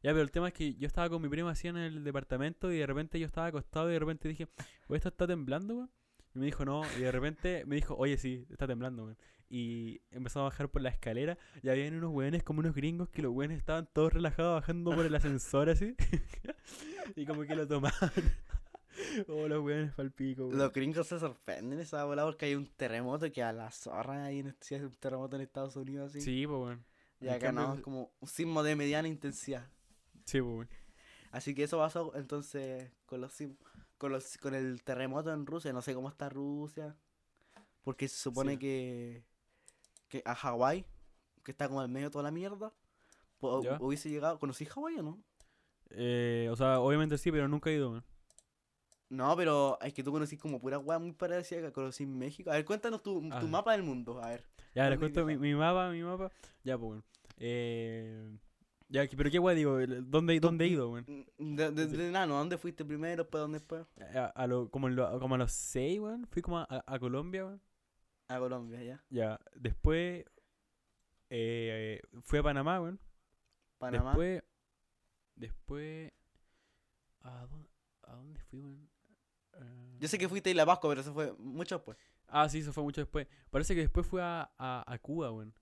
Ya, 0.00 0.10
pero 0.12 0.20
el 0.22 0.30
tema 0.30 0.46
es 0.46 0.54
que 0.54 0.74
yo 0.74 0.86
estaba 0.86 1.10
con 1.10 1.20
mi 1.22 1.28
prima 1.28 1.50
así 1.50 1.66
en 1.66 1.76
el 1.76 2.04
departamento 2.04 2.70
y 2.70 2.78
de 2.78 2.86
repente 2.86 3.18
yo 3.18 3.26
estaba 3.26 3.48
acostado 3.48 3.90
y 3.90 3.94
de 3.94 3.98
repente 3.98 4.28
dije, 4.28 4.46
¿esto 4.88 5.08
está 5.08 5.26
temblando, 5.26 5.74
weón? 5.74 5.90
Y 6.34 6.38
me 6.38 6.46
dijo, 6.46 6.64
no, 6.64 6.82
y 6.96 7.00
de 7.00 7.12
repente 7.12 7.64
me 7.66 7.76
dijo, 7.76 7.94
oye, 7.96 8.16
sí, 8.18 8.46
está 8.50 8.66
temblando, 8.66 9.04
weón. 9.04 9.18
Y 9.50 10.00
empezó 10.10 10.40
a 10.40 10.44
bajar 10.44 10.70
por 10.70 10.80
la 10.80 10.88
escalera 10.88 11.36
y 11.62 11.68
habían 11.68 11.94
unos 11.94 12.10
weones 12.12 12.42
como 12.42 12.60
unos 12.60 12.74
gringos 12.74 13.10
que 13.10 13.20
los 13.20 13.32
weones 13.34 13.58
estaban 13.58 13.86
todos 13.92 14.10
relajados 14.14 14.60
bajando 14.62 14.94
por 14.94 15.04
el 15.04 15.14
ascensor 15.14 15.68
así. 15.68 15.94
y 17.16 17.26
como 17.26 17.42
que 17.42 17.54
lo 17.54 17.66
tomaban. 17.68 18.10
oh, 19.28 19.48
los 19.48 19.62
weones 19.62 19.92
palpico, 19.92 20.46
weón. 20.46 20.56
Los 20.58 20.72
gringos 20.72 21.06
se 21.06 21.18
sorprenden 21.18 21.80
esa 21.80 22.04
bola 22.04 22.24
porque 22.24 22.46
hay 22.46 22.54
un 22.54 22.66
terremoto 22.66 23.30
que 23.30 23.42
a 23.42 23.52
la 23.52 23.70
zorra 23.70 24.24
ahí 24.24 24.38
en, 24.38 24.56
si 24.60 24.74
hay 24.74 24.80
un 24.80 24.92
terremoto 24.92 25.36
en 25.36 25.42
Estados 25.42 25.76
Unidos 25.76 26.10
así. 26.10 26.22
Sí, 26.22 26.46
pues, 26.46 26.58
weón. 26.58 26.84
y 27.20 27.28
acá 27.28 27.48
cambio- 27.48 27.66
no, 27.68 27.74
es 27.74 27.80
como 27.82 28.10
un 28.20 28.28
sismo 28.28 28.62
de 28.62 28.74
mediana 28.74 29.06
intensidad. 29.06 29.68
Sí, 30.24 30.40
pues, 30.40 30.50
weón. 30.50 30.68
Así 31.30 31.54
que 31.54 31.64
eso 31.64 31.78
pasó 31.78 32.12
entonces 32.14 32.90
con 33.06 33.20
los 33.20 33.32
sim- 33.32 33.56
con 34.02 34.10
los 34.10 34.36
con 34.38 34.52
el 34.54 34.82
terremoto 34.82 35.32
en 35.32 35.46
Rusia, 35.46 35.72
no 35.72 35.80
sé 35.80 35.94
cómo 35.94 36.08
está 36.08 36.28
Rusia, 36.28 36.96
porque 37.84 38.08
se 38.08 38.16
supone 38.16 38.54
Sí. 38.54 38.58
que 38.58 39.24
que 40.08 40.22
a 40.26 40.34
Hawái, 40.34 40.84
que 41.44 41.52
está 41.52 41.68
como 41.68 41.82
en 41.84 41.92
medio 41.92 42.08
de 42.08 42.10
toda 42.10 42.24
la 42.24 42.32
mierda, 42.32 42.72
hubiese 43.40 44.10
llegado, 44.10 44.40
¿conocí 44.40 44.64
Hawái 44.66 44.98
o 44.98 45.02
no? 45.04 45.22
Eh, 45.90 46.48
o 46.50 46.56
sea, 46.56 46.80
obviamente 46.80 47.16
sí, 47.16 47.30
pero 47.30 47.46
nunca 47.46 47.70
he 47.70 47.74
ido. 47.74 48.02
No, 49.08 49.36
pero 49.36 49.78
es 49.82 49.92
que 49.94 50.02
tú 50.02 50.10
conocís 50.10 50.40
como 50.40 50.58
pura 50.58 50.78
weá 50.78 50.98
muy 50.98 51.12
parecida 51.12 51.60
que 51.60 51.72
conocí 51.72 52.02
en 52.02 52.18
México. 52.18 52.50
A 52.50 52.54
ver, 52.54 52.64
cuéntanos 52.64 53.02
tu, 53.02 53.20
tu 53.38 53.46
mapa 53.46 53.72
del 53.72 53.84
mundo, 53.84 54.20
a 54.20 54.30
ver. 54.30 54.44
Ya, 54.74 54.88
les 54.90 54.98
¿Dónde 54.98 54.98
cuento 54.98 55.24
mi, 55.26 55.36
mi 55.36 55.54
mapa, 55.54 55.90
mi 55.90 56.02
mapa. 56.02 56.32
Ya, 56.64 56.76
pues, 56.76 56.90
weón. 56.90 57.04
Eh, 57.36 58.36
ya, 58.92 59.08
pero 59.16 59.30
qué 59.30 59.38
weón 59.38 59.56
digo, 59.56 59.78
¿dónde, 60.04 60.38
dónde 60.38 60.64
he 60.64 60.68
ido, 60.68 60.90
weón? 60.90 61.06
De, 61.38 61.70
de, 61.72 61.86
de 61.86 62.10
nano, 62.10 62.34
¿a 62.36 62.38
dónde 62.38 62.58
fuiste 62.58 62.84
primero, 62.84 63.22
después 63.24 63.40
dónde 63.40 63.58
después? 63.58 63.86
A, 64.14 64.26
a 64.26 64.46
lo, 64.46 64.70
como, 64.70 64.88
en 64.88 64.96
lo- 64.96 65.18
como 65.18 65.34
a 65.34 65.38
los 65.38 65.52
seis, 65.52 65.98
weón. 65.98 66.26
Fui 66.30 66.42
como 66.42 66.58
a, 66.58 66.66
a 66.86 66.98
Colombia, 66.98 67.44
weón. 67.46 67.60
A 68.28 68.38
Colombia, 68.38 68.82
ya. 68.82 69.04
Ya, 69.10 69.40
después 69.54 70.24
eh, 71.30 72.00
fui 72.22 72.38
a 72.38 72.42
Panamá, 72.42 72.80
weón. 72.80 73.00
Panamá. 73.78 74.10
Después, 74.10 74.42
después, 75.36 76.12
¿a 77.22 77.46
dónde, 77.46 77.68
a 78.02 78.14
dónde 78.14 78.40
fui, 78.40 78.60
weón? 78.60 78.88
Eh, 79.54 79.96
Yo 80.00 80.08
sé 80.08 80.18
que 80.18 80.28
fuiste 80.28 80.50
a 80.50 80.52
Isla 80.52 80.66
Pascua, 80.66 80.90
pero 80.90 81.00
eso 81.00 81.12
fue 81.12 81.32
mucho 81.38 81.76
después. 81.76 81.96
Ah, 82.28 82.48
sí, 82.48 82.58
eso 82.60 82.72
fue 82.72 82.82
mucho 82.82 83.00
después. 83.00 83.26
Parece 83.50 83.74
que 83.74 83.82
después 83.82 84.06
fui 84.06 84.20
a, 84.22 84.50
a, 84.58 84.84
a 84.86 84.98
Cuba, 84.98 85.30
weón. 85.32 85.54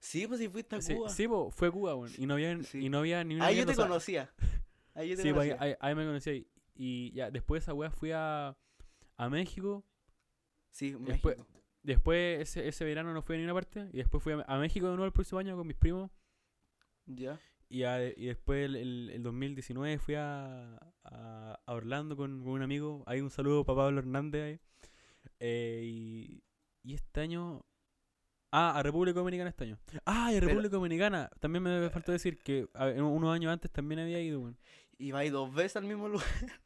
Sí, 0.00 0.26
pues 0.26 0.38
sí 0.40 0.48
fuiste 0.48 0.76
a 0.76 0.80
Cuba. 0.80 1.08
sí, 1.10 1.26
po, 1.28 1.50
fue 1.50 1.68
a 1.68 1.70
Cuba, 1.70 1.94
weón. 1.96 2.12
Y 2.16 2.26
no 2.26 2.34
había, 2.34 2.62
Sí. 2.62 2.78
y 2.84 2.88
no 2.88 2.98
había 2.98 3.24
ni 3.24 3.34
una 3.34 3.46
Ahí 3.46 3.56
yo 3.56 3.66
te 3.66 3.74
conocía. 3.74 4.30
Ahí 4.94 5.10
yo 5.10 5.16
te 5.16 5.22
Sí, 5.22 5.32
pues, 5.32 5.52
ahí, 5.60 5.74
conocía. 5.76 5.94
me 5.94 6.04
conocí. 6.06 6.30
ahí. 6.30 6.46
Y 6.74 7.12
ya, 7.12 7.30
después 7.30 7.60
de 7.60 7.64
esa 7.64 7.74
weá 7.74 7.90
fui 7.90 8.10
a, 8.12 8.56
a 9.16 9.28
México. 9.28 9.84
Sí, 10.70 10.92
después- 11.00 11.36
México. 11.38 11.54
Después 11.82 12.40
ese, 12.40 12.66
ese 12.68 12.84
verano 12.84 13.14
no 13.14 13.22
fui 13.22 13.36
a 13.36 13.38
ninguna 13.38 13.54
parte. 13.54 13.88
Y 13.92 13.98
después 13.98 14.22
fui 14.22 14.32
a, 14.32 14.44
a 14.46 14.58
México 14.58 14.86
de 14.86 14.92
nuevo 14.96 15.06
el 15.06 15.12
próximo 15.12 15.38
año 15.38 15.56
con 15.56 15.66
mis 15.66 15.76
primos. 15.76 16.10
Ya. 17.06 17.40
Y, 17.68 17.84
a- 17.84 18.04
y 18.08 18.26
después 18.26 18.64
el, 18.66 18.76
el, 18.76 19.10
el 19.14 19.22
2019 19.22 19.98
fui 19.98 20.14
a, 20.16 20.76
a, 21.04 21.60
a 21.64 21.72
Orlando 21.74 22.16
con, 22.16 22.42
con 22.42 22.52
un 22.52 22.62
amigo. 22.62 23.04
Ahí 23.06 23.20
un 23.20 23.30
saludo 23.30 23.64
para 23.64 23.76
Pablo 23.78 23.98
Hernández. 24.00 24.42
ahí. 24.44 24.60
Eh, 25.40 25.82
y, 25.84 26.42
y 26.82 26.94
este 26.94 27.20
año 27.20 27.64
Ah, 28.50 28.78
a 28.78 28.82
República 28.82 29.18
Dominicana 29.18 29.50
este 29.50 29.64
año. 29.64 29.78
Ah, 30.06 30.32
y 30.32 30.36
a 30.36 30.40
Pero- 30.40 30.48
República 30.48 30.76
Dominicana. 30.76 31.30
También 31.40 31.62
me 31.62 31.90
faltó 31.90 32.12
decir 32.12 32.38
que 32.38 32.66
a- 32.74 32.86
unos 32.88 33.34
años 33.34 33.52
antes 33.52 33.70
también 33.70 34.00
había 34.00 34.20
ido, 34.20 34.40
weón. 34.40 34.58
Y 34.98 35.12
vais 35.12 35.30
dos 35.30 35.52
veces 35.54 35.76
al 35.76 35.84
mismo 35.84 36.08
lugar. 36.08 36.26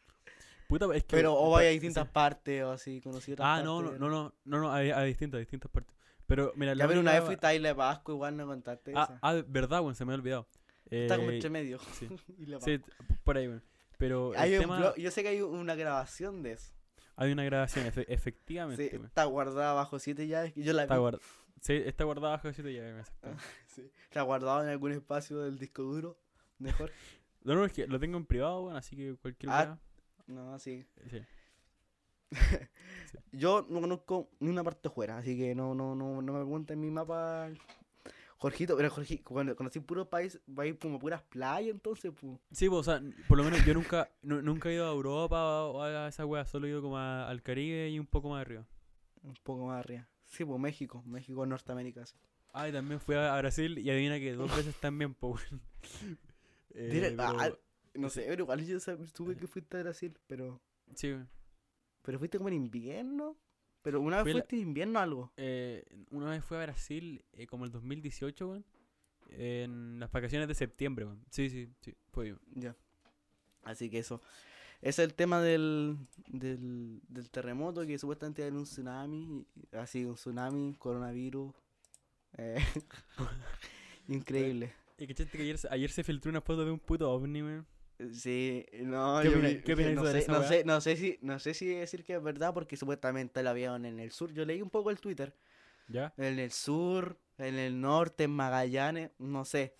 Puta, 0.68 0.86
es 0.94 1.04
que. 1.04 1.16
Pero 1.16 1.34
o 1.34 1.50
vais 1.50 1.66
a 1.66 1.70
sí. 1.70 1.74
distintas 1.80 2.08
partes 2.08 2.62
o 2.64 2.70
así, 2.72 3.00
conocí 3.00 3.32
otras 3.32 3.46
Ah, 3.46 3.62
no, 3.62 3.80
no, 3.80 3.88
partes. 3.88 4.00
no, 4.00 4.08
no, 4.08 4.34
no, 4.44 4.58
no, 4.60 4.70
a, 4.72 4.76
a 4.78 5.02
distintas, 5.04 5.36
a 5.38 5.40
distintas 5.40 5.70
partes. 5.70 5.94
Pero 6.26 6.52
mira, 6.56 6.72
Ya, 6.74 6.86
pero 6.86 7.00
una 7.00 7.12
vez 7.12 7.24
fuiste 7.24 7.46
a 7.46 7.54
Isla 7.54 7.68
de 7.70 7.74
Pascua, 7.74 8.14
igual 8.14 8.36
no 8.36 8.46
contaste 8.46 8.92
Ah, 8.94 9.04
esa. 9.04 9.18
ah, 9.20 9.42
verdad, 9.46 9.80
weón, 9.80 9.94
se 9.94 10.04
me 10.04 10.12
había 10.12 10.20
olvidado. 10.20 10.48
Está 10.88 11.16
como 11.16 11.30
Eh, 11.30 11.34
entre 11.34 11.50
medio. 11.50 11.78
sí. 11.92 12.08
Sí, 12.64 12.80
por 13.24 13.36
ahí, 13.36 13.48
weón. 13.48 13.62
Pero 13.98 14.32
Hay 14.36 14.50
el 14.54 14.60
un 14.60 14.62
tema, 14.62 14.80
blog- 14.80 14.96
yo 14.96 15.10
sé 15.10 15.22
que 15.22 15.28
hay 15.28 15.42
una 15.42 15.74
grabación 15.74 16.42
de 16.42 16.52
eso. 16.52 16.72
hay 17.16 17.32
una 17.32 17.44
grabación, 17.44 17.86
efe- 17.86 18.06
Sí, 18.06 18.12
efectivamente, 18.12 18.88
weón. 18.92 19.06
está 19.06 19.24
guardada 19.24 19.74
bajo 19.74 19.98
siete 19.98 20.26
llaves. 20.26 20.54
Yo 20.56 20.72
la 20.72 20.82
Está, 20.84 20.98
vi. 20.98 21.16
Sí, 21.62 21.72
está 21.86 22.04
guardada 22.04 22.32
bajo 22.34 22.48
de 22.48 22.54
siete 22.54 22.72
llaves, 22.74 22.98
exactamente. 23.00 23.42
Sí, 23.68 23.90
Está 24.04 24.20
guardado 24.22 24.62
en 24.64 24.68
algún 24.68 24.92
espacio 24.92 25.38
del 25.40 25.58
disco 25.58 25.82
duro. 25.82 26.18
Mejor. 26.58 26.90
No, 27.44 27.56
no, 27.56 27.64
es 27.64 27.72
que 27.72 27.88
lo 27.88 27.98
tengo 27.98 28.18
en 28.18 28.24
privado, 28.24 28.62
weón, 28.66 28.76
así 28.76 28.94
que 28.94 29.16
cualquier 29.16 29.50
Ah, 29.50 29.76
No, 30.28 30.56
sí. 30.60 30.86
sí. 31.10 31.18
Yo 33.32 33.66
no 33.68 33.80
conozco 33.80 34.28
ni 34.40 34.48
una 34.48 34.62
parte 34.62 34.88
fuera, 34.88 35.18
así 35.18 35.36
que 35.36 35.52
no, 35.54 35.74
no, 35.74 35.94
no, 35.96 36.22
no 36.22 36.32
me 36.34 36.38
pregunten 36.38 36.80
mi 36.80 36.90
mapa. 36.90 37.50
Jorgito, 38.38 38.76
pero 38.76 38.90
Jorgito, 38.90 39.24
cuando 39.24 39.54
conocí 39.56 39.80
puros 39.80 40.06
países, 40.08 40.40
país 40.54 40.76
como 40.80 40.98
puras 40.98 41.22
playas, 41.22 41.70
entonces, 41.72 42.12
pues. 42.20 42.38
Sí, 42.52 42.68
pues, 42.68 42.80
o 42.80 42.84
sea, 42.84 43.02
por 43.28 43.38
lo 43.38 43.44
menos 43.44 43.64
yo 43.64 43.74
nunca, 43.74 44.08
nu- 44.22 44.42
nunca 44.42 44.68
he 44.68 44.74
ido 44.74 44.86
a 44.88 44.92
Europa 44.92 45.64
o 45.64 45.82
a 45.82 46.08
esa 46.08 46.24
weá, 46.26 46.44
solo 46.44 46.66
he 46.66 46.70
ido 46.70 46.82
como 46.82 46.96
a- 46.98 47.28
al 47.28 47.42
Caribe 47.42 47.88
y 47.90 47.98
un 47.98 48.06
poco 48.06 48.28
más 48.28 48.40
arriba. 48.40 48.64
Un 49.22 49.34
poco 49.42 49.66
más 49.66 49.78
arriba. 49.80 50.08
Sí, 50.26 50.44
pues 50.44 50.58
México, 50.60 51.02
México, 51.06 51.44
Norteamérica. 51.46 52.06
sí. 52.06 52.16
Ah, 52.54 52.68
y 52.68 52.72
también 52.72 53.00
fui 53.00 53.14
a, 53.14 53.36
Brasil 53.38 53.78
y 53.78 53.90
adivina 53.90 54.18
que 54.18 54.34
dos 54.34 54.54
veces 54.54 54.74
también, 54.76 55.14
pues, 55.14 55.42
weón. 55.50 55.62
Eh, 56.74 57.14
ah, 57.18 57.50
No 57.94 58.08
sé, 58.08 58.24
pero 58.26 58.44
igual 58.44 58.64
yo 58.64 58.80
supe 58.80 59.36
que 59.36 59.46
fuiste 59.46 59.76
a 59.76 59.82
Brasil, 59.82 60.18
pero. 60.26 60.60
sí, 60.94 61.08
weón. 61.08 61.28
Pero 62.02 62.18
fuiste 62.18 62.38
como 62.38 62.48
en 62.48 62.54
invierno. 62.54 63.36
Pero 63.82 64.00
una 64.00 64.16
vez 64.18 64.22
Fui 64.24 64.32
la- 64.32 64.38
fuiste 64.40 64.56
en 64.56 64.62
invierno 64.68 64.98
o 64.98 65.02
algo. 65.02 65.32
Eh, 65.36 65.84
una 66.10 66.30
vez 66.30 66.42
fui 66.44 66.56
a 66.56 66.62
Brasil, 66.62 67.24
eh, 67.32 67.46
como 67.46 67.64
el 67.64 67.72
2018, 67.72 68.48
weón. 68.48 68.64
En 69.28 69.98
las 70.00 70.10
vacaciones 70.10 70.48
de 70.48 70.54
septiembre, 70.54 71.04
weón. 71.04 71.24
Sí, 71.30 71.50
sí, 71.50 71.70
sí, 71.80 71.94
fue 72.10 72.28
yo. 72.30 72.36
Ya. 72.54 72.74
Así 73.64 73.90
que 73.90 73.98
eso. 73.98 74.20
Es 74.82 74.98
el 74.98 75.14
tema 75.14 75.40
del, 75.40 75.96
del, 76.26 77.00
del 77.08 77.30
terremoto, 77.30 77.86
que 77.86 77.98
supuestamente 77.98 78.42
hay 78.42 78.50
un 78.50 78.64
tsunami. 78.64 79.46
Así, 79.72 80.04
un 80.04 80.16
tsunami, 80.16 80.74
coronavirus. 80.74 81.54
eh, 82.36 82.58
increíble. 84.08 84.74
Y 84.98 85.06
que 85.06 85.14
que 85.14 85.42
ayer, 85.42 85.56
ayer 85.70 85.90
se 85.90 86.04
filtró 86.04 86.30
una 86.30 86.40
foto 86.40 86.64
de 86.64 86.72
un 86.72 86.78
puto 86.78 87.10
ovni, 87.10 87.42
weón. 87.42 87.66
Sí, 88.12 88.66
no, 88.80 89.20
¿Qué 89.22 89.30
yo 89.30 89.64
qué 89.64 89.72
opinas 89.74 89.94
no, 90.28 90.42
sé, 90.42 90.64
no 90.64 90.80
sé 90.80 90.96
si 90.96 91.18
no 91.22 91.38
sé 91.38 91.54
si 91.54 91.66
decir 91.66 92.04
que 92.04 92.14
es 92.14 92.22
verdad 92.22 92.52
porque 92.52 92.76
supuestamente 92.76 93.42
la 93.42 93.52
vieron 93.52 93.84
en 93.86 94.00
el 94.00 94.10
sur. 94.10 94.32
Yo 94.32 94.44
leí 94.44 94.60
un 94.60 94.70
poco 94.70 94.90
el 94.90 94.98
Twitter. 94.98 95.34
¿Ya? 95.88 96.12
En 96.16 96.38
el 96.38 96.50
sur, 96.50 97.18
en 97.38 97.56
el 97.56 97.80
norte, 97.80 98.24
en 98.24 98.30
Magallanes, 98.32 99.10
no 99.18 99.44
sé. 99.44 99.76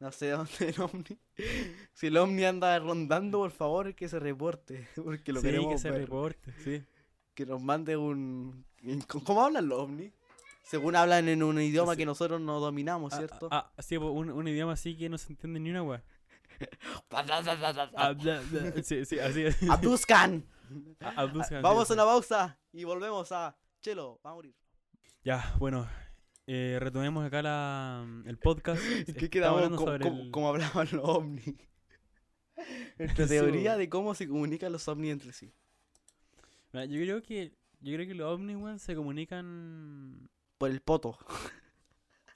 No 0.00 0.12
sé 0.12 0.30
dónde 0.30 0.50
el 0.68 0.80
ovni. 0.80 1.18
Si 1.94 2.06
el 2.06 2.16
ovni 2.16 2.44
anda 2.44 2.78
rondando, 2.78 3.38
por 3.40 3.50
favor, 3.50 3.94
que 3.94 4.08
se 4.08 4.18
reporte. 4.18 4.88
Porque 5.04 5.32
lo 5.32 5.40
sí, 5.40 5.46
queremos 5.48 5.72
que 5.72 5.78
se 5.78 5.90
ver. 5.90 6.00
reporte, 6.02 6.52
sí. 6.64 6.82
Que 7.34 7.46
nos 7.46 7.62
mande 7.62 7.96
un... 7.96 8.64
¿Cómo 9.24 9.44
hablan 9.44 9.68
los 9.68 9.78
ovnis? 9.80 10.12
Según 10.64 10.96
hablan 10.96 11.28
en 11.28 11.42
un 11.42 11.60
idioma 11.60 11.92
Sí. 11.92 11.98
que 11.98 12.06
nosotros 12.06 12.40
no 12.40 12.60
dominamos, 12.60 13.12
Ah, 13.12 13.18
¿cierto? 13.18 13.48
Ah, 13.50 13.72
ah, 13.76 13.82
sí, 13.82 13.98
po, 13.98 14.06
un, 14.10 14.30
un 14.30 14.48
idioma 14.48 14.72
así 14.72 14.96
que 14.96 15.08
no 15.08 15.18
se 15.18 15.32
entiende 15.32 15.60
ni 15.60 15.70
una 15.70 15.82
weá. 15.82 16.02
Sí, 18.82 19.04
sí, 19.04 19.18
así 19.18 19.42
es. 19.44 19.62
¡Abduzcan! 19.68 20.46
Ah, 21.00 21.12
abduzcan, 21.16 21.62
Vamos 21.62 21.90
a 21.90 21.94
una 21.94 22.04
pausa 22.04 22.58
y 22.72 22.84
volvemos 22.84 23.30
a 23.32 23.56
Chelo, 23.80 24.20
va 24.24 24.30
a 24.30 24.34
morir. 24.34 24.54
Ya, 25.24 25.54
bueno. 25.58 25.88
Eh, 26.46 26.78
retomemos 26.80 27.24
acá 27.24 27.42
la, 27.42 28.04
el 28.26 28.36
podcast. 28.38 28.82
¿En 29.08 29.14
qué 29.14 29.30
quedamos 29.30 29.68
como, 29.76 29.92
el- 29.92 30.30
como 30.30 30.48
hablaban 30.48 30.88
los 30.92 31.04
ovnis? 31.04 31.54
Nuestra 32.98 33.26
teoría 33.26 33.76
de 33.76 33.88
cómo 33.88 34.14
se 34.14 34.28
comunican 34.28 34.72
los 34.72 34.86
ovnis 34.88 35.12
entre 35.12 35.32
sí. 35.32 35.52
Mira, 36.72 36.84
Yo 36.86 37.00
creo 37.00 37.22
que 37.22 37.52
yo 37.80 37.94
creo 37.94 38.06
que 38.06 38.14
los 38.14 38.32
ovnis, 38.32 38.56
weón, 38.56 38.78
se 38.78 38.94
comunican 38.94 40.28
Por 40.58 40.70
el 40.70 40.80
poto. 40.80 41.18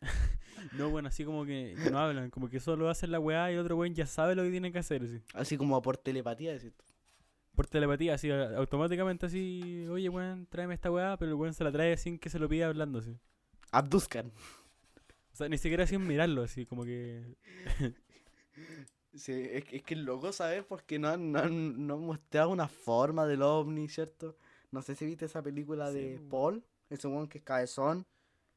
no, 0.72 0.90
bueno, 0.90 1.08
así 1.08 1.24
como 1.24 1.44
que, 1.44 1.76
que 1.82 1.90
no 1.90 1.98
hablan, 1.98 2.30
como 2.30 2.48
que 2.48 2.58
solo 2.58 2.88
hacen 2.88 3.12
la 3.12 3.20
weá 3.20 3.50
y 3.50 3.54
el 3.54 3.60
otro 3.60 3.76
weón 3.76 3.94
ya 3.94 4.06
sabe 4.06 4.34
lo 4.34 4.42
que 4.42 4.50
tiene 4.50 4.72
que 4.72 4.78
hacer, 4.80 5.04
así. 5.04 5.20
Así 5.34 5.56
como 5.56 5.80
por 5.82 5.96
telepatía, 5.98 6.52
decir. 6.52 6.74
Por 7.54 7.66
telepatía, 7.68 8.14
así 8.14 8.30
automáticamente 8.30 9.26
así, 9.26 9.86
oye 9.88 10.08
weón, 10.08 10.46
tráeme 10.46 10.74
esta 10.74 10.90
weá, 10.90 11.16
pero 11.16 11.30
el 11.30 11.36
weón 11.36 11.54
se 11.54 11.62
la 11.64 11.70
trae 11.72 11.96
sin 11.96 12.18
que 12.18 12.28
se 12.28 12.38
lo 12.38 12.48
pida 12.48 12.66
hablando 12.66 12.98
así. 12.98 13.16
Abduzcan. 13.72 14.32
O 15.32 15.36
sea, 15.36 15.48
ni 15.48 15.58
siquiera 15.58 15.86
sin 15.86 16.06
mirarlo, 16.06 16.42
así 16.42 16.66
como 16.66 16.84
que. 16.84 17.36
Sí, 19.14 19.32
es, 19.32 19.64
que- 19.64 19.76
es 19.76 19.82
que 19.82 19.94
es 19.94 20.00
loco 20.00 20.30
saber 20.30 20.66
porque 20.66 20.98
no 20.98 21.08
han, 21.08 21.32
no, 21.32 21.38
han, 21.38 21.86
no 21.86 21.94
han 21.94 22.00
mostrado 22.00 22.50
una 22.50 22.68
forma 22.68 23.26
del 23.26 23.40
ovni, 23.40 23.88
¿cierto? 23.88 24.36
No 24.70 24.82
sé 24.82 24.94
si 24.94 25.06
viste 25.06 25.24
esa 25.24 25.42
película 25.42 25.90
Sí, 25.90 25.94
de. 25.98 26.20
Paul, 26.30 26.62
ese 26.90 27.08
weón 27.08 27.26
que 27.26 27.38
es 27.38 27.44
cabezón 27.44 28.04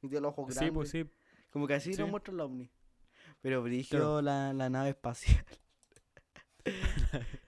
y 0.02 0.10
tiene 0.10 0.22
los 0.24 0.34
ojos 0.34 0.48
Sí, 0.54 0.56
grandes. 0.60 0.74
pues 0.74 0.90
sí. 0.90 1.06
Como 1.50 1.66
que 1.66 1.76
así 1.76 1.94
Sí. 1.94 2.02
nos 2.02 2.10
muestra 2.10 2.34
el 2.34 2.42
ovni. 2.42 2.70
Pero 3.42 3.64
brigio 3.64 4.22
la, 4.22 4.52
la 4.52 4.70
nave 4.70 4.90
espacial. 4.90 5.46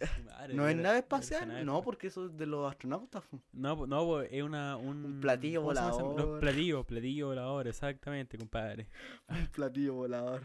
¿No 0.54 0.68
es 0.68 0.76
nave 0.76 0.98
espacial? 0.98 1.64
No, 1.64 1.82
porque 1.82 2.06
eso 2.08 2.26
es 2.26 2.36
de 2.36 2.46
los 2.46 2.68
astronautas. 2.70 3.22
No, 3.52 3.86
no, 3.86 4.20
es 4.22 4.42
una, 4.42 4.76
un... 4.76 5.20
platillo 5.20 5.60
¿cómo 5.62 5.74
se 5.74 5.80
llama 5.80 5.90
esa- 5.92 6.02
volador. 6.02 6.30
Los 6.30 6.40
platillos, 6.40 6.86
platillo 6.86 7.26
volador, 7.28 7.68
exactamente, 7.68 8.38
compadre. 8.38 8.88
Un 9.28 9.46
platillo 9.48 9.94
volador. 9.94 10.42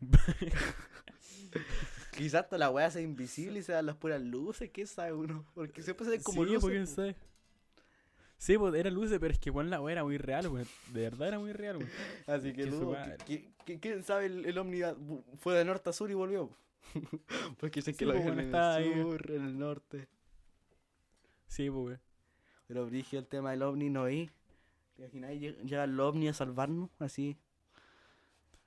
Quizás 2.16 2.46
toda 2.48 2.58
la 2.58 2.70
weá 2.70 2.90
sea 2.90 3.02
invisible 3.02 3.60
y 3.60 3.62
se 3.62 3.72
dan 3.72 3.86
las 3.86 3.96
puras 3.96 4.20
luces, 4.20 4.70
¿qué 4.70 4.86
sabe 4.86 5.12
uno? 5.12 5.46
Porque 5.54 5.82
siempre 5.82 6.04
se 6.04 6.10
ven 6.12 6.22
como 6.22 6.44
sí, 6.44 6.50
luces. 6.52 6.90
sabe. 6.90 7.16
Sí, 8.36 8.56
pues 8.56 8.74
era 8.74 8.90
luces, 8.90 9.18
pero 9.20 9.32
es 9.32 9.38
que 9.38 9.50
bueno, 9.50 9.68
la 9.70 9.80
weá 9.80 9.92
era 9.92 10.04
muy 10.04 10.16
real, 10.16 10.48
weón. 10.48 10.66
De 10.92 11.02
verdad 11.02 11.28
era 11.28 11.38
muy 11.38 11.52
real, 11.52 11.76
weón. 11.76 11.90
Así 12.26 12.52
que 12.52 12.64
Que 12.64 12.70
dudo, 12.70 12.96
¿quién 13.80 14.02
sabe 14.02 14.26
el, 14.26 14.46
el 14.46 14.96
fue 15.38 15.54
de 15.56 15.64
norte 15.64 15.90
a 15.90 15.92
sur 15.92 16.10
y 16.10 16.14
volvió? 16.14 16.50
Porque 17.58 17.82
sé 17.82 17.92
que 17.92 17.98
Sí, 17.98 18.04
lo 18.04 18.12
pues, 18.12 18.24
vieron 18.24 18.36
bueno, 18.36 18.48
en 18.48 18.54
el 18.54 18.60
ahí. 18.62 19.02
sur, 19.02 19.30
en 19.30 19.44
el 19.44 19.58
norte. 19.58 20.08
Sí, 21.46 21.70
pues. 21.70 21.98
Pero 22.66 22.86
brigio 22.86 23.18
el 23.18 23.26
tema 23.26 23.50
del 23.50 23.62
ovni 23.62 23.90
no 23.90 24.04
vi. 24.04 24.30
¿Te 24.96 25.04
imaginas? 25.16 25.62
Llega 25.64 25.84
el 25.84 25.98
ovni 25.98 26.28
a 26.28 26.34
salvarnos, 26.34 26.90
así. 26.98 27.36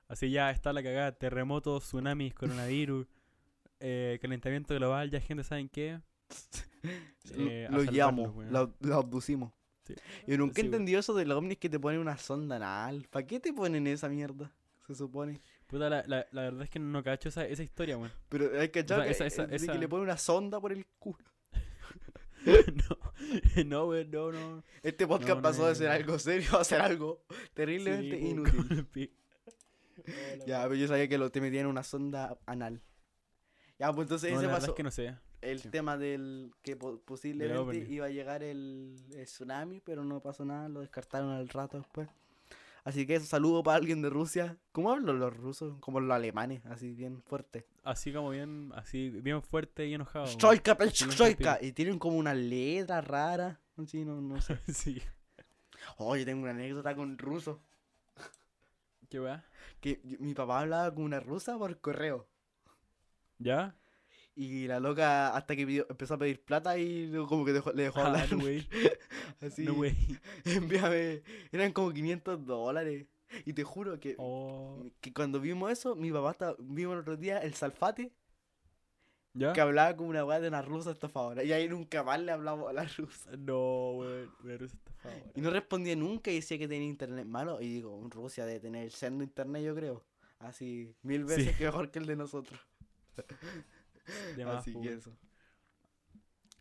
Así 0.08 0.30
ya 0.30 0.52
está 0.52 0.74
la 0.74 0.84
cagada, 0.84 1.12
terremotos, 1.14 1.84
tsunamis, 1.86 2.34
coronavirus, 2.34 3.08
eh, 3.80 4.20
calentamiento 4.22 4.76
global, 4.76 5.10
ya 5.10 5.20
gente 5.20 5.44
saben 5.44 5.70
qué. 5.70 5.94
Lo- 5.94 6.04
Eh, 7.36 7.68
lo 7.72 7.78
weón. 7.80 8.52
lo, 8.52 8.76
lo 8.82 8.96
abducimos. 8.96 9.54
Sí. 9.88 9.96
Yo 10.28 10.38
nunca 10.38 10.60
he 10.60 10.62
Sí, 10.62 10.68
entendido 10.68 11.00
eso 11.00 11.14
del 11.14 11.32
ovni 11.32 11.56
que 11.56 11.70
te 11.70 11.80
ponen 11.80 12.00
una 12.02 12.18
sonda 12.18 12.58
anal. 12.58 13.08
¿Para 13.10 13.26
qué 13.26 13.40
te 13.40 13.54
ponen 13.54 13.88
esa 13.88 14.10
mierda? 14.10 14.52
Se 14.88 14.94
supone. 14.94 15.42
Puta, 15.68 15.90
la, 15.90 16.04
la, 16.08 16.28
la 16.32 16.42
verdad 16.44 16.64
es 16.64 16.70
que 16.70 16.80
no 16.80 17.04
cacho 17.04 17.30
esa, 17.30 17.46
esa 17.48 17.64
historia, 17.64 17.98
weón. 17.98 18.12
Pero 18.30 18.60
hay 18.60 18.70
que 18.70 18.84
sea, 18.84 19.04
que, 19.04 19.10
esa- 19.12 19.26
esa- 19.26 19.44
eh, 19.44 19.48
de 19.48 19.58
que 19.58 19.64
esa- 19.64 19.74
le 19.76 19.88
ponen 19.88 20.04
una 20.04 20.18
sonda 20.18 20.60
por 20.60 20.72
el 20.72 20.86
culo. 21.00 21.26
no, 22.46 23.64
no, 23.66 23.86
weón, 23.88 24.12
no, 24.12 24.32
no. 24.32 24.64
Este 24.82 25.08
podcast 25.08 25.30
No, 25.30 25.36
no 25.36 25.42
pasó 25.42 25.68
de 25.68 25.76
ser 25.76 25.90
algo 25.90 26.20
serio 26.20 26.58
a 26.60 26.64
ser 26.64 26.82
algo 26.82 27.24
terriblemente 27.54 28.18
Sí, 28.20 28.28
inútil. 28.30 29.14
Ya, 30.46 30.64
pero 30.64 30.76
yo 30.76 30.88
sabía 30.88 31.08
que 31.08 31.18
lo 31.18 31.32
te 31.32 31.40
metían 31.40 31.66
una 31.68 31.84
sonda 31.84 32.38
anal. 32.46 32.82
Ya, 33.80 33.94
pues 33.94 34.06
entonces 34.06 34.34
ese 34.34 34.48
pasó 34.48 34.68
es 34.72 34.74
que 34.74 34.84
no 34.84 34.92
sé. 34.92 35.16
el 35.42 35.60
sí. 35.62 35.70
tema 35.70 35.98
del 35.98 36.52
que 36.62 36.76
po- 36.76 37.00
posiblemente 37.06 37.78
iba 37.90 38.08
a 38.08 38.10
llegar 38.10 38.44
el, 38.44 38.96
el 39.16 39.26
tsunami, 39.26 39.80
pero 39.80 40.04
no 40.04 40.20
pasó 40.20 40.44
nada, 40.44 40.68
lo 40.68 40.82
descartaron 40.82 41.32
al 41.32 41.48
rato 41.48 41.78
después. 41.78 42.10
Así 42.84 43.08
que 43.08 43.16
eso, 43.16 43.26
saludo 43.26 43.64
para 43.64 43.78
alguien 43.78 44.02
de 44.02 44.10
Rusia. 44.10 44.58
¿Cómo 44.74 44.92
hablan 44.92 45.20
los 45.20 45.36
rusos? 45.36 45.78
Como 45.80 46.02
los 46.02 46.14
alemanes, 46.14 46.66
así 46.66 46.94
bien 46.94 47.22
fuerte. 47.24 47.66
Así 47.84 48.12
como 48.12 48.30
bien, 48.32 48.72
así, 48.76 49.10
bien 49.10 49.42
fuerte 49.42 49.88
y 49.88 49.94
enojado. 49.94 50.28
Stoika. 50.28 50.78
sentido. 50.90 51.58
Y 51.62 51.72
tienen 51.72 51.98
como 51.98 52.18
una 52.18 52.34
letra 52.34 53.00
rara. 53.00 53.62
Así, 53.78 54.04
no, 54.04 54.20
no 54.20 54.42
sé. 54.42 54.60
sí. 54.74 55.02
Oh, 55.98 56.16
yo 56.16 56.26
tengo 56.26 56.42
una 56.44 56.52
anécdota 56.52 56.94
con 56.96 57.18
ruso. 57.18 57.62
¿Qué 59.10 59.20
weá? 59.20 59.46
Que 59.80 60.02
mi 60.20 60.34
papá 60.34 60.62
hablaba 60.62 60.94
con 60.94 61.06
una 61.06 61.20
rusa 61.20 61.58
por 61.58 61.80
correo. 61.80 62.28
¿Ya? 63.40 63.76
Y 64.36 64.66
la 64.68 64.80
loca 64.80 65.36
hasta 65.36 65.56
que 65.56 65.66
pidió- 65.68 65.86
empezó 65.90 66.16
a 66.16 66.18
pedir 66.18 66.44
plata 66.44 66.78
y 66.78 67.08
luego 67.08 67.28
como 67.28 67.46
que 67.46 67.54
dejó- 67.54 67.72
le 67.74 67.84
dejó 67.84 68.00
Ah, 68.00 68.08
hablar. 68.08 68.32
no, 68.32 68.40
güey. 68.40 68.68
Así, 69.42 69.64
No, 69.64 69.76
envíame. 70.46 71.22
Eran 71.52 71.72
como 71.72 71.92
500 71.94 72.46
dólares. 72.46 73.06
Y 73.46 73.54
te 73.54 73.64
juro 73.64 74.00
que, 74.00 74.16
Oh. 74.18 74.84
que 75.02 75.14
cuando 75.14 75.40
vimos 75.40 75.72
eso, 75.72 75.96
mi 75.96 76.12
papá 76.12 76.32
estaba, 76.32 76.56
vimos 76.60 76.94
el 76.94 77.00
otro 77.00 77.18
día 77.18 77.40
el 77.40 77.54
Salfate 77.56 78.12
¿Ya? 79.36 79.54
que 79.54 79.62
hablaba 79.62 79.96
como 79.96 80.10
una 80.10 80.24
weá 80.24 80.40
de 80.40 80.48
una 80.48 80.62
rusa 80.62 80.92
estafadora. 80.92 81.44
Y 81.44 81.52
ahí 81.52 81.68
nunca 81.68 82.04
más 82.04 82.20
le 82.22 82.32
hablamos 82.32 82.70
a 82.70 82.74
la 82.74 82.84
rusa. 82.86 83.30
No, 83.38 83.94
güey. 83.94 84.28
Una 84.44 84.58
rusa 84.58 84.76
estafadora. 84.78 85.32
Y 85.36 85.42
no 85.42 85.50
respondía 85.52 85.96
nunca 85.96 86.32
y 86.32 86.36
decía 86.36 86.58
que 86.58 86.68
tenía 86.68 86.88
internet 86.88 87.26
malo. 87.26 87.60
Y 87.62 87.68
digo, 87.68 88.00
en 88.04 88.10
Rusia 88.12 88.46
debe 88.46 88.60
tener 88.60 88.84
el 88.84 88.92
sendo 88.92 89.24
internet, 89.24 89.64
yo 89.64 89.76
creo. 89.76 90.04
Así, 90.40 90.96
mil 91.04 91.22
Sí. 91.22 91.36
veces 91.36 91.58
que 91.58 91.66
mejor 91.66 91.90
que 91.92 92.00
el 92.00 92.06
de 92.08 92.16
nosotros. 92.16 92.60
De 94.38 94.46
más, 94.46 94.58
Así 94.58 94.74
que 94.82 94.94
eso. 94.94 95.16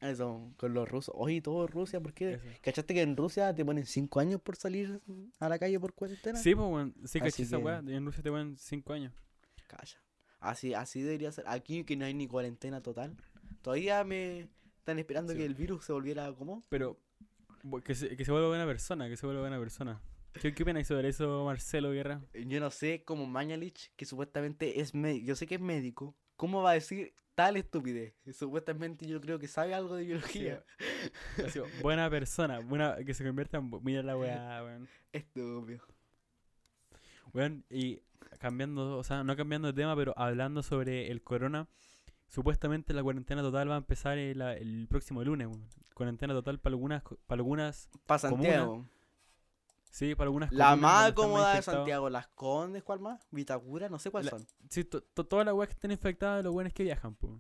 Eso, 0.00 0.52
con 0.56 0.75
los 0.75 0.88
rusos. 0.88 1.14
Oye, 1.16 1.40
todo 1.40 1.66
Rusia, 1.68 2.00
¿por 2.00 2.12
qué? 2.12 2.34
Eso. 2.34 2.44
¿Cachaste 2.61 2.92
que 2.92 3.02
en 3.02 3.16
Rusia 3.16 3.54
te 3.54 3.64
ponen 3.64 3.87
5 3.87 4.18
años 4.18 4.40
por 4.40 4.56
salir 4.56 5.00
a 5.38 5.49
la 5.49 5.58
calle 5.61 5.78
por 5.78 5.94
cuarentena? 5.94 6.38
Sí, 6.38 6.56
pues, 6.56 6.66
weón. 6.68 6.94
Sí, 7.04 7.20
caché 7.20 7.44
esa 7.44 7.58
weá. 7.58 7.78
En 7.87 8.04
Rusia 8.04 8.20
te 8.22 8.30
ponen 8.30 8.56
5 8.56 8.92
años. 8.92 9.12
Calla. 9.68 10.02
Así, 10.40 10.75
así 10.75 11.02
debería 11.02 11.30
ser. 11.30 11.44
Aquí 11.46 11.84
que 11.84 11.96
no 11.96 12.04
hay 12.04 12.14
ni 12.14 12.26
cuarentena 12.26 12.82
total. 12.82 13.16
Todavía 13.62 14.02
me 14.02 14.49
están 14.78 14.99
esperando 14.99 15.32
Sí. 15.34 15.38
que 15.38 15.44
el 15.46 15.54
virus 15.54 15.84
se 15.84 15.92
volviera 15.92 16.32
como. 16.32 16.64
Pero 16.68 16.99
que 17.84 17.94
se, 17.94 18.16
que 18.16 18.25
se 18.25 18.32
vuelva 18.32 18.49
buena 18.49 18.66
persona, 18.66 19.08
que 19.08 19.16
se 19.16 19.25
vuelva 19.25 19.42
buena 19.42 19.61
persona. 19.61 20.02
¿Qué, 20.32 20.52
qué 20.52 20.64
opinas 20.64 20.88
sobre 20.88 21.11
eso, 21.11 21.44
Marcelo 21.44 21.92
Guerra? 21.92 22.20
Yo 22.34 22.58
no 22.58 22.72
sé, 22.72 23.04
como 23.04 23.26
Mañalich, 23.28 23.92
que 23.94 24.04
supuestamente 24.04 24.80
es 24.80 24.94
médico. 24.94 25.26
Yo 25.26 25.37
sé 25.37 25.46
que 25.46 25.54
es 25.54 25.61
médico. 25.61 26.16
¿Cómo 26.34 26.61
va 26.61 26.72
a 26.72 26.75
decir 26.75 27.14
tal 27.34 27.56
estupidez? 27.56 28.14
Supuestamente 28.32 29.06
yo 29.06 29.20
creo 29.20 29.38
que 29.38 29.48
sabe 29.48 29.74
algo 29.74 29.96
de 29.96 30.04
biología. 30.04 30.64
Buena 31.80 32.08
persona, 32.10 32.60
buena, 32.60 32.96
que 33.04 33.14
se 33.14 33.24
convierta 33.24 33.58
en... 33.58 33.70
Mira 33.82 34.02
la 34.02 34.16
weá, 34.16 34.62
weón. 34.64 34.88
Estúpido. 35.12 35.80
Weón, 37.32 37.64
y 37.70 38.02
cambiando, 38.38 38.98
o 38.98 39.04
sea, 39.04 39.24
no 39.24 39.36
cambiando 39.36 39.68
de 39.68 39.74
tema, 39.74 39.96
pero 39.96 40.14
hablando 40.16 40.62
sobre 40.62 41.10
el 41.10 41.22
corona, 41.22 41.68
supuestamente 42.28 42.92
la 42.92 43.02
cuarentena 43.02 43.42
total 43.42 43.70
va 43.70 43.74
a 43.74 43.78
empezar 43.78 44.18
el, 44.18 44.40
el 44.40 44.86
próximo 44.88 45.22
lunes, 45.24 45.48
weón. 45.48 45.68
Cuarentena 45.94 46.32
total 46.32 46.58
para 46.58 46.74
algunas, 46.74 47.02
para 47.26 47.40
algunas, 47.40 47.88
Para. 48.06 48.18
Santiago. 48.18 48.86
Sí, 49.92 50.16
para 50.16 50.26
algunas 50.26 50.50
La 50.52 50.75
más 50.75 51.11
están 51.11 51.14
cómoda 51.14 51.54
de. 51.54 51.62
Santiago, 51.62 52.11
Las 52.11 52.26
Condes, 52.26 52.82
¿cuál 52.82 52.99
más? 52.99 53.25
Vitacura, 53.30 53.88
no 53.88 54.00
sé 54.00 54.11
cuáles 54.11 54.30
son. 54.30 54.44
Sí, 54.68 54.82
to- 54.84 55.02
to- 55.02 55.25
todas 55.26 55.46
las 55.46 55.54
weas 55.54 55.68
que 55.68 55.75
estén 55.75 55.92
infectadas, 55.92 56.42
los 56.42 56.52
buenos 56.52 56.72
que 56.72 56.82
viajan, 56.82 57.14
pues. 57.14 57.34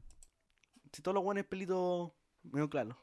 Si 0.92 1.02
todos 1.02 1.14
los 1.16 1.24
buenos 1.24 1.44
pelitos 1.46 2.12
medio 2.44 2.70
claro. 2.70 2.96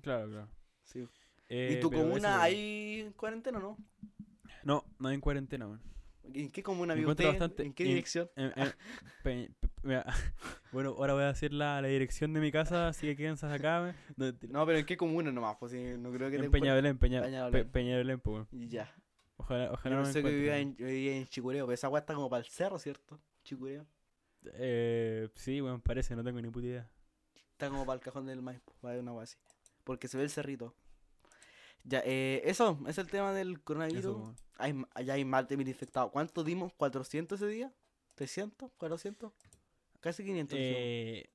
Claro, 0.00 0.28
claro. 0.30 0.48
Sí. 0.84 1.08
Eh, 1.48 1.74
¿Y 1.76 1.80
tu 1.80 1.90
comuna 1.90 2.40
hay 2.42 3.12
cuarentena 3.16 3.58
o 3.58 3.60
no? 3.62 3.76
No, 4.62 4.84
no 4.98 5.08
hay 5.08 5.14
en 5.16 5.20
cuarentena, 5.20 5.66
weón. 5.66 5.82
¿En 6.34 6.50
qué 6.52 6.62
comuna 6.62 6.94
vive 6.94 7.10
usted? 7.10 7.26
bastante 7.26 7.64
¿En 7.66 7.74
qué 7.74 7.84
dirección? 7.84 8.30
Pe- 9.24 9.50
pe- 9.60 9.68
mira, 9.82 10.04
bueno, 10.72 10.90
ahora 10.98 11.14
voy 11.14 11.22
a 11.24 11.28
decir 11.28 11.52
la, 11.52 11.80
la 11.80 11.88
dirección 11.88 12.32
de 12.32 12.40
mi 12.40 12.50
casa, 12.52 12.88
así 12.88 13.06
que 13.06 13.16
quédense 13.16 13.46
acá. 13.46 13.94
No. 14.16 14.26
No, 14.48 14.66
pero 14.66 14.78
¿en 14.78 14.86
qué 14.86 14.96
comuna 14.96 15.30
nomás? 15.32 15.56
Pues 15.58 15.72
no 15.72 16.10
creo 16.12 16.30
que 16.30 16.38
te 16.38 16.44
en 16.44 16.50
Peñabelén, 16.50 16.98
Peña, 16.98 17.22
Peñalolén. 17.22 17.64
Pe- 17.64 17.70
Peñalolén, 17.70 18.20
pues, 18.20 18.46
ya. 18.50 18.92
Ojalá, 19.36 19.72
Yo 19.84 19.90
no 19.90 20.02
pensé 20.04 20.22
que 20.22 20.28
vivía 20.30 20.58
en, 20.58 20.76
vivía 20.76 21.16
en 21.16 21.26
Chicureo, 21.26 21.66
pero 21.66 21.74
esa 21.74 21.88
agua 21.88 21.98
está 22.00 22.14
como 22.14 22.30
para 22.30 22.42
el 22.44 22.48
cerro, 22.50 22.78
¿cierto? 22.78 23.18
Chicureo. 23.44 23.84
Eh, 24.54 25.28
sí, 25.34 25.60
weón, 25.60 25.80
parece, 25.80 26.14
no 26.14 26.22
tengo 26.22 26.40
ni 26.40 26.48
puta 26.50 26.66
idea. 26.66 26.90
Está 27.52 27.68
como 27.68 27.84
para 27.84 27.94
el 27.96 28.00
cajón 28.00 28.26
del 28.26 28.40
Maipo, 28.42 28.72
va 28.84 28.90
a 28.90 28.92
haber 28.92 29.02
una 29.02 29.10
agua 29.12 29.24
así. 29.24 29.36
Porque 29.84 30.06
se 30.08 30.16
ve 30.16 30.24
el 30.24 30.30
cerrito. 30.30 30.74
Ya, 31.84 32.00
eh, 32.04 32.42
eso, 32.44 32.78
es 32.86 32.98
el 32.98 33.08
tema 33.08 33.32
del 33.32 33.60
coronavirus. 33.60 34.04
Eso, 34.04 34.34
hay, 34.58 34.80
allá 34.94 35.14
hay 35.14 35.24
más 35.24 35.48
de 35.48 35.56
mil 35.56 35.66
infectados. 35.68 36.12
¿Cuántos 36.12 36.44
dimos? 36.44 36.72
¿400 36.78 37.32
ese 37.34 37.46
día? 37.48 37.72
¿300? 38.16 38.70
¿400? 38.78 39.32
Casi 40.02 40.22
500. 40.24 40.58
dijimos. 40.58 40.78
Eh, 40.78 41.30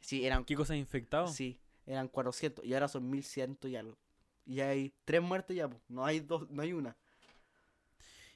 sí, 0.00 0.24
eran, 0.24 0.44
¿Qué 0.46 0.56
cosas 0.56 0.78
infectado? 0.78 1.26
sí, 1.26 1.58
eran 1.84 2.08
400 2.08 2.64
y 2.64 2.72
ahora 2.72 2.88
son 2.88 3.10
1100 3.10 3.58
y 3.64 3.76
algo. 3.76 3.98
Y 4.46 4.60
hay 4.60 4.94
tres 5.04 5.20
muertes 5.22 5.54
ya, 5.56 5.68
po. 5.68 5.78
no 5.88 6.04
hay 6.06 6.20
dos, 6.20 6.48
no 6.50 6.62
hay 6.62 6.72
una. 6.72 6.96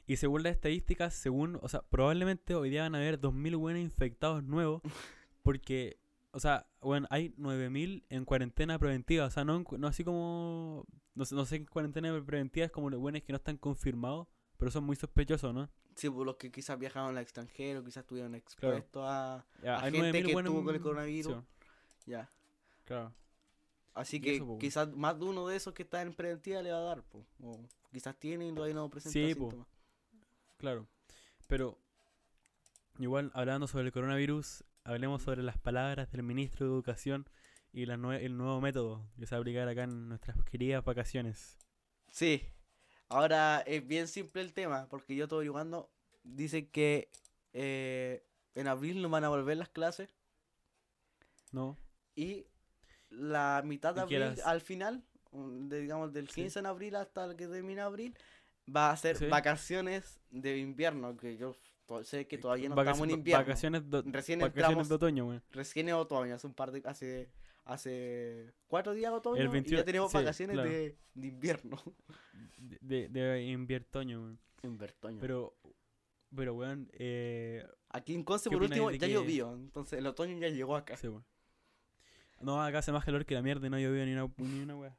Y 0.06 0.16
según 0.16 0.42
las 0.44 0.52
estadísticas, 0.52 1.14
según, 1.14 1.58
o 1.62 1.68
sea, 1.68 1.82
probablemente 1.82 2.54
hoy 2.54 2.70
día 2.70 2.82
van 2.82 2.94
a 2.94 2.98
haber 2.98 3.18
2.000 3.20 3.56
buenos 3.56 3.82
infectados 3.82 4.44
nuevos, 4.44 4.82
porque, 5.42 5.98
o 6.30 6.38
sea, 6.38 6.66
bueno, 6.80 7.08
hay 7.10 7.34
9.000 7.36 8.04
en 8.08 8.24
cuarentena 8.24 8.78
preventiva, 8.78 9.26
o 9.26 9.30
sea, 9.30 9.44
no, 9.44 9.64
no 9.78 9.86
así 9.88 10.04
como, 10.04 10.86
no, 11.14 11.24
sé- 11.24 11.34
no 11.34 11.44
sé, 11.44 11.56
en 11.56 11.66
cuarentena 11.66 12.24
preventiva 12.24 12.66
es 12.66 12.70
como 12.72 12.88
los 12.90 13.00
buenos 13.00 13.22
que 13.22 13.32
no 13.32 13.36
están 13.38 13.56
confirmados, 13.56 14.28
pero 14.58 14.70
son 14.70 14.84
muy 14.84 14.96
sospechosos, 14.96 15.52
¿no? 15.54 15.68
Sí, 15.94 16.10
por 16.10 16.26
los 16.26 16.36
que 16.36 16.50
quizás 16.52 16.78
viajaron 16.78 17.16
al 17.16 17.22
extranjero, 17.22 17.82
quizás 17.82 18.02
estuvieron 18.02 18.34
expuestos 18.34 19.02
a, 19.06 19.44
Ya, 19.62 19.76
a 19.78 19.84
hay 19.84 19.92
gente 19.92 20.10
9.000 20.22 20.26
que 20.26 20.32
estuvo 20.32 20.64
con 20.64 20.74
el 20.74 20.80
coronavirus. 20.80 21.34
sí, 22.04 22.10
Ya. 22.10 22.30
claro. 22.84 23.12
Así 23.94 24.20
que 24.20 24.36
eso, 24.36 24.58
quizás 24.58 24.92
más 24.94 25.18
de 25.18 25.24
uno 25.24 25.46
de 25.48 25.56
esos 25.56 25.72
que 25.72 25.82
está 25.82 26.02
en 26.02 26.12
preventiva 26.12 26.60
le 26.60 26.70
va 26.70 26.78
a 26.78 26.82
dar, 26.82 27.02
po. 27.02 27.24
O 27.42 27.58
quizás 27.90 28.14
tiene 28.18 28.46
y 28.48 28.52
todavía 28.52 28.74
no 28.74 28.90
presenta 28.90 29.12
Sí, 29.14 29.32
síntomas. 29.32 29.66
Claro. 30.58 30.86
Pero, 31.48 31.78
igual, 32.98 33.30
hablando 33.34 33.66
sobre 33.66 33.86
el 33.86 33.92
coronavirus, 33.92 34.64
hablemos 34.84 35.22
sobre 35.22 35.42
las 35.42 35.56
palabras 35.58 36.10
del 36.12 36.22
ministro 36.22 36.66
de 36.66 36.72
Educación 36.72 37.26
y 37.72 37.86
la 37.86 37.96
nue- 37.96 38.20
el 38.22 38.36
nuevo 38.36 38.60
método 38.60 39.02
que 39.18 39.26
se 39.26 39.34
va 39.34 39.38
a 39.38 39.40
aplicar 39.40 39.66
acá 39.68 39.84
en 39.84 40.08
nuestras 40.10 40.36
queridas 40.44 40.84
vacaciones. 40.84 41.56
Sí. 42.10 42.42
Ahora 43.08 43.60
es 43.66 43.86
bien 43.86 44.08
simple 44.08 44.42
el 44.42 44.52
tema, 44.52 44.86
porque 44.90 45.14
yo 45.14 45.24
estoy 45.24 45.36
averiguando. 45.38 45.88
Dice 46.24 46.68
que 46.68 47.08
eh, 47.52 48.24
en 48.54 48.66
abril 48.68 49.00
no 49.00 49.08
van 49.08 49.24
a 49.24 49.28
volver 49.28 49.56
las 49.56 49.68
clases 49.68 50.14
¿No? 51.52 51.76
y 52.14 52.46
la 53.10 53.62
mitad 53.64 53.94
de 53.94 54.00
abril 54.02 54.20
las- 54.20 54.40
al 54.40 54.60
final, 54.60 55.02
de- 55.32 55.80
digamos 55.80 56.12
del 56.12 56.28
Sí. 56.28 56.42
15 56.42 56.60
de 56.62 56.68
abril 56.68 56.96
hasta 56.96 57.24
el 57.26 57.36
que 57.36 57.46
termina 57.46 57.84
abril, 57.84 58.16
va 58.74 58.90
a 58.90 58.96
ser 58.96 59.16
Sí. 59.16 59.26
vacaciones 59.26 60.18
de 60.30 60.58
invierno, 60.58 61.16
que 61.16 61.36
yo 61.36 61.56
sé 62.02 62.26
que 62.26 62.36
todavía 62.36 62.68
no 62.68 62.78
estamos 62.80 63.02
en 63.04 63.10
invierno. 63.10 63.44
Vacaciones, 63.44 63.88
do- 63.88 64.02
Recién 64.02 64.40
vacaciones 64.40 64.64
entramos, 64.66 64.88
de 64.88 64.94
otoño, 64.96 65.42
recién 65.52 65.88
es 65.88 65.94
otoño, 65.94 66.34
hace 66.34 66.46
un 66.48 66.54
par 66.54 66.72
de, 66.72 66.82
hace, 66.84 67.30
hace 67.66 68.54
cuatro 68.66 68.94
días 68.94 69.12
otoño 69.12 69.40
El 69.42 69.48
y 69.48 69.50
21 69.50 69.80
ya 69.80 69.84
tenemos 69.84 70.10
sí, 70.10 70.16
vacaciones 70.16 70.54
claro. 70.54 70.70
de, 70.70 70.96
de 71.14 71.26
invierno. 71.28 71.76
De, 72.58 73.08
de, 73.08 73.20
de 73.20 73.42
inviertoño, 73.44 74.20
weón. 74.22 74.40
Inviertoño. 74.62 75.20
Pero, 75.20 75.56
pero, 76.34 76.54
weón, 76.54 76.88
eh, 76.94 77.64
Aquí 77.90 78.14
en 78.14 78.24
Conce, 78.24 78.48
¿Qué 78.50 78.56
por 78.56 78.64
último, 78.64 78.90
de 78.90 78.98
ya 78.98 79.06
que- 79.06 79.12
llovió. 79.12 79.52
Entonces 79.54 79.98
el 79.98 80.06
otoño 80.06 80.36
ya 80.38 80.48
llegó 80.48 80.74
acá. 80.76 80.96
sí, 80.96 81.08
weón. 81.08 81.24
No, 82.40 82.62
acá 82.62 82.78
hace 82.78 82.92
más 82.92 83.04
calor 83.04 83.24
que 83.24 83.34
la 83.34 83.42
mierda 83.42 83.66
y 83.66 83.70
no 83.70 83.78
llovió 83.78 84.04
ni 84.04 84.12
una, 84.12 84.30
ni 84.38 84.60
una 84.60 84.76
weá. 84.76 84.96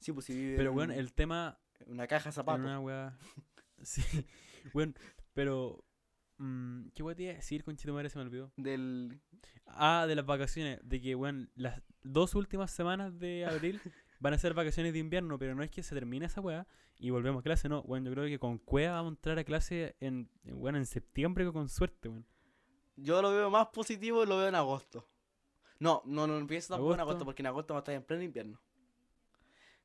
Sí, 0.00 0.12
pues 0.12 0.26
si 0.26 0.34
vive 0.34 0.56
Pero, 0.56 0.72
weón, 0.72 0.90
el 0.90 1.12
tema 1.12 1.58
una 1.86 2.06
caja 2.06 2.24
de 2.24 2.28
en 2.30 2.32
zapatos. 2.34 2.60
una 2.60 2.80
weá. 2.80 3.18
Sí, 3.82 4.02
weón, 4.74 4.94
pero. 5.34 5.84
Mm, 6.38 6.88
¿Qué 6.94 7.02
iba 7.02 7.12
a 7.12 7.14
decir, 7.14 7.64
conchito 7.64 7.92
madre? 7.92 8.10
Se 8.10 8.18
me 8.18 8.24
olvidó. 8.24 8.52
Del... 8.56 9.20
Ah, 9.66 10.06
de 10.06 10.14
las 10.14 10.26
vacaciones. 10.26 10.80
De 10.82 11.00
que, 11.00 11.14
weón, 11.14 11.50
las 11.54 11.80
dos 12.02 12.34
últimas 12.34 12.70
semanas 12.70 13.18
de 13.18 13.44
abril 13.46 13.80
van 14.20 14.34
a 14.34 14.38
ser 14.38 14.54
vacaciones 14.54 14.92
de 14.92 14.98
invierno, 14.98 15.38
pero 15.38 15.54
no 15.54 15.62
es 15.62 15.70
que 15.70 15.82
se 15.82 15.94
termine 15.94 16.26
esa 16.26 16.40
weá 16.40 16.66
y 16.98 17.10
volvemos 17.10 17.40
a 17.40 17.42
clase, 17.42 17.68
no. 17.68 17.82
Bueno, 17.82 18.06
yo 18.06 18.12
creo 18.12 18.26
que 18.26 18.38
con 18.38 18.58
Cueva 18.58 18.94
vamos 18.94 19.10
a 19.10 19.14
entrar 19.16 19.38
a 19.38 19.44
clase 19.44 19.96
en, 20.00 20.30
en, 20.44 20.60
weón, 20.60 20.76
en 20.76 20.86
septiembre 20.86 21.50
con 21.52 21.68
suerte, 21.68 22.08
weón. 22.08 22.26
Yo 22.96 23.20
lo 23.22 23.30
veo 23.32 23.50
más 23.50 23.68
positivo, 23.68 24.24
lo 24.24 24.36
veo 24.36 24.48
en 24.48 24.54
agosto. 24.54 25.08
No, 25.78 26.02
no, 26.04 26.28
no 26.28 26.38
empiezo 26.38 26.74
tampoco 26.74 26.94
en 26.94 27.00
agosto, 27.00 27.24
porque 27.24 27.42
en 27.42 27.46
agosto 27.46 27.74
va 27.74 27.78
a 27.78 27.82
estar 27.82 27.94
en 27.94 28.04
pleno 28.04 28.22
invierno. 28.22 28.60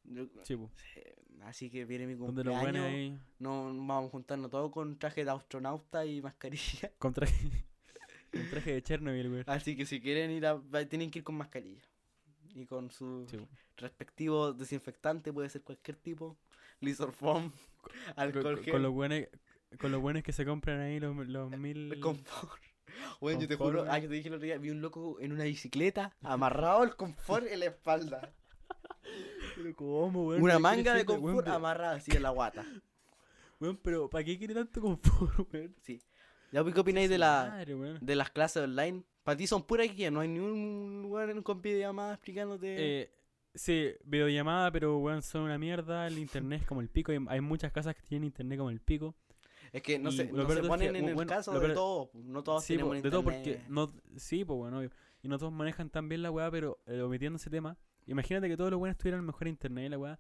Yo- 0.08 0.28
Sí, 0.43 0.56
eh, 0.96 1.15
así 1.43 1.70
que 1.70 1.86
viene 1.86 2.08
mi 2.08 2.15
cumpleaños. 2.15 2.86
ahí. 2.86 3.20
No 3.39 3.65
vamos 3.65 4.08
a 4.08 4.10
juntarnos 4.10 4.50
todos 4.50 4.72
con 4.72 4.98
traje 4.98 5.24
de 5.26 5.32
astronauta 5.32 6.06
y 6.06 6.22
mascarilla. 6.22 6.91
Con 6.98 7.13
traje. 7.13 7.34
con 8.32 8.50
traje 8.50 8.74
de 8.74 8.82
Chernobyl, 8.82 9.30
weón. 9.30 9.43
Así 9.48 9.76
que 9.76 9.86
si 9.86 10.00
quieren 10.02 10.32
ir 10.32 10.46
a. 10.46 10.62
Tienen 10.89 11.12
que 11.12 11.20
ir 11.20 11.24
con 11.26 11.36
mascarilla. 11.36 11.82
Y 12.56 12.65
con 12.65 12.89
su 12.89 13.28
Sí, 13.30 13.38
respectivo 13.78 14.54
desinfectante, 14.54 15.32
puede 15.34 15.50
ser 15.50 15.62
cualquier 15.62 15.98
tipo. 15.98 16.38
Lisorform, 16.80 17.52
alcohol 18.15 18.56
con- 18.56 18.63
gel. 18.63 18.72
con 18.74 18.84
los 18.84 18.93
buenos. 18.93 19.22
Con 19.82 19.91
los 19.91 20.02
buenos 20.02 20.24
que 20.24 20.32
se 20.32 20.46
compran 20.46 20.80
ahí 20.80 21.00
los, 21.00 21.15
los 21.28 21.52
mil. 21.58 21.91
El 21.93 22.00
confort. 22.00 22.62
Bueno, 23.20 23.41
yo 23.41 23.48
te 23.48 23.56
juro, 23.58 23.86
ah, 23.89 24.00
yo 24.00 24.08
te 24.08 24.15
dije 24.15 24.30
el 24.30 24.36
otro 24.36 24.46
día, 24.46 24.58
vi 24.58 24.70
un 24.70 24.82
loco 24.82 25.20
en 25.20 25.34
una 25.34 25.43
bicicleta 25.43 26.15
amarrado 26.22 26.82
al 26.82 26.96
confort 26.96 27.46
en 27.46 27.60
la 27.60 27.65
espalda. 27.65 28.34
Pero 29.58 29.76
¿cómo, 29.76 30.28
weón? 30.28 30.41
Una 30.41 30.54
¿Qué 30.54 30.60
manga 30.60 30.93
de 30.93 31.04
weón? 31.04 31.22
confort 31.22 31.46
Pero- 31.46 31.56
amarrada 31.56 31.96
así 31.96 32.15
en 32.15 32.24
la 32.24 32.30
guata. 32.30 32.63
Weón, 33.60 33.80
pero 33.82 34.08
¿para 34.08 34.24
qué 34.24 34.38
quiere 34.38 34.54
tanto 34.54 34.80
confort, 34.80 35.39
weón? 35.54 35.76
Sí. 35.82 36.00
¿Ya 36.52 36.62
pues, 36.62 36.76
qué 36.76 36.82
opináis 36.82 37.10
de, 37.10 37.17
la, 37.17 37.48
Madre, 37.50 37.98
de 38.00 38.15
las 38.15 38.30
clases 38.30 38.63
online? 38.63 39.04
Para 39.24 39.36
ti 39.36 39.48
son 39.48 39.63
puras 39.63 39.93
guías, 39.93 40.12
no 40.13 40.20
hay 40.20 40.28
ni 40.28 40.39
un 40.39 41.02
lugar 41.02 41.30
en 41.32 41.41
con 41.41 41.62
videollamada 41.62 42.13
explicándote. 42.13 42.76
Eh, 42.78 43.12
sí, 43.56 43.93
videollamada, 44.06 44.72
pero 44.72 45.00
weón, 45.00 45.24
son 45.24 45.41
una 45.41 45.58
mierda. 45.58 46.08
El 46.08 46.17
internet 46.20 46.62
es 46.62 46.67
como 46.67 46.82
el 46.82 46.89
pico. 46.89 47.12
Hay, 47.28 47.41
muchas 47.41 47.72
casas 47.72 47.96
que 47.96 48.04
tienen 48.04 48.26
internet 48.26 48.60
como 48.60 48.70
el 48.70 48.80
pico. 48.80 49.15
es 49.74 49.82
que 49.82 49.98
no 49.98 50.10
y 50.10 50.17
se, 50.17 50.32
no 50.32 50.48
se 50.48 50.54
es 50.54 50.62
que, 50.62 50.67
ponen 50.67 50.96
en 50.96 51.10
el 51.10 51.26
caso 51.26 51.60
de 51.60 51.74
todo. 51.74 52.12
No 52.13 52.43
todos 52.43 52.63
Sí, 52.63 52.74
po, 52.74 52.91
tenemos 52.91 53.04
de 53.04 53.10
todo 53.10 53.24
porque 53.24 53.62
no, 53.67 53.91
sí, 54.17 54.46
pues 54.46 54.58
bueno, 54.58 54.78
obvio. 54.78 54.91
Y 55.24 55.28
no 55.28 55.39
todos 55.39 55.52
manejan 55.52 55.89
tan 55.89 56.08
bien 56.08 56.22
la 56.22 56.30
weá, 56.30 56.52
pero 56.52 56.80
eh, 56.86 57.02
omitiendo 57.02 57.38
ese 57.38 57.50
tema, 57.50 57.76
imagínate 58.08 58.48
que 58.50 58.58
todos 58.58 58.72
los 58.72 58.80
buenos 58.80 58.98
tuvieran 58.98 59.24
mejor 59.26 59.48
internet 59.48 59.86
y 59.86 59.89
la 59.89 59.98
weá. 59.98 60.20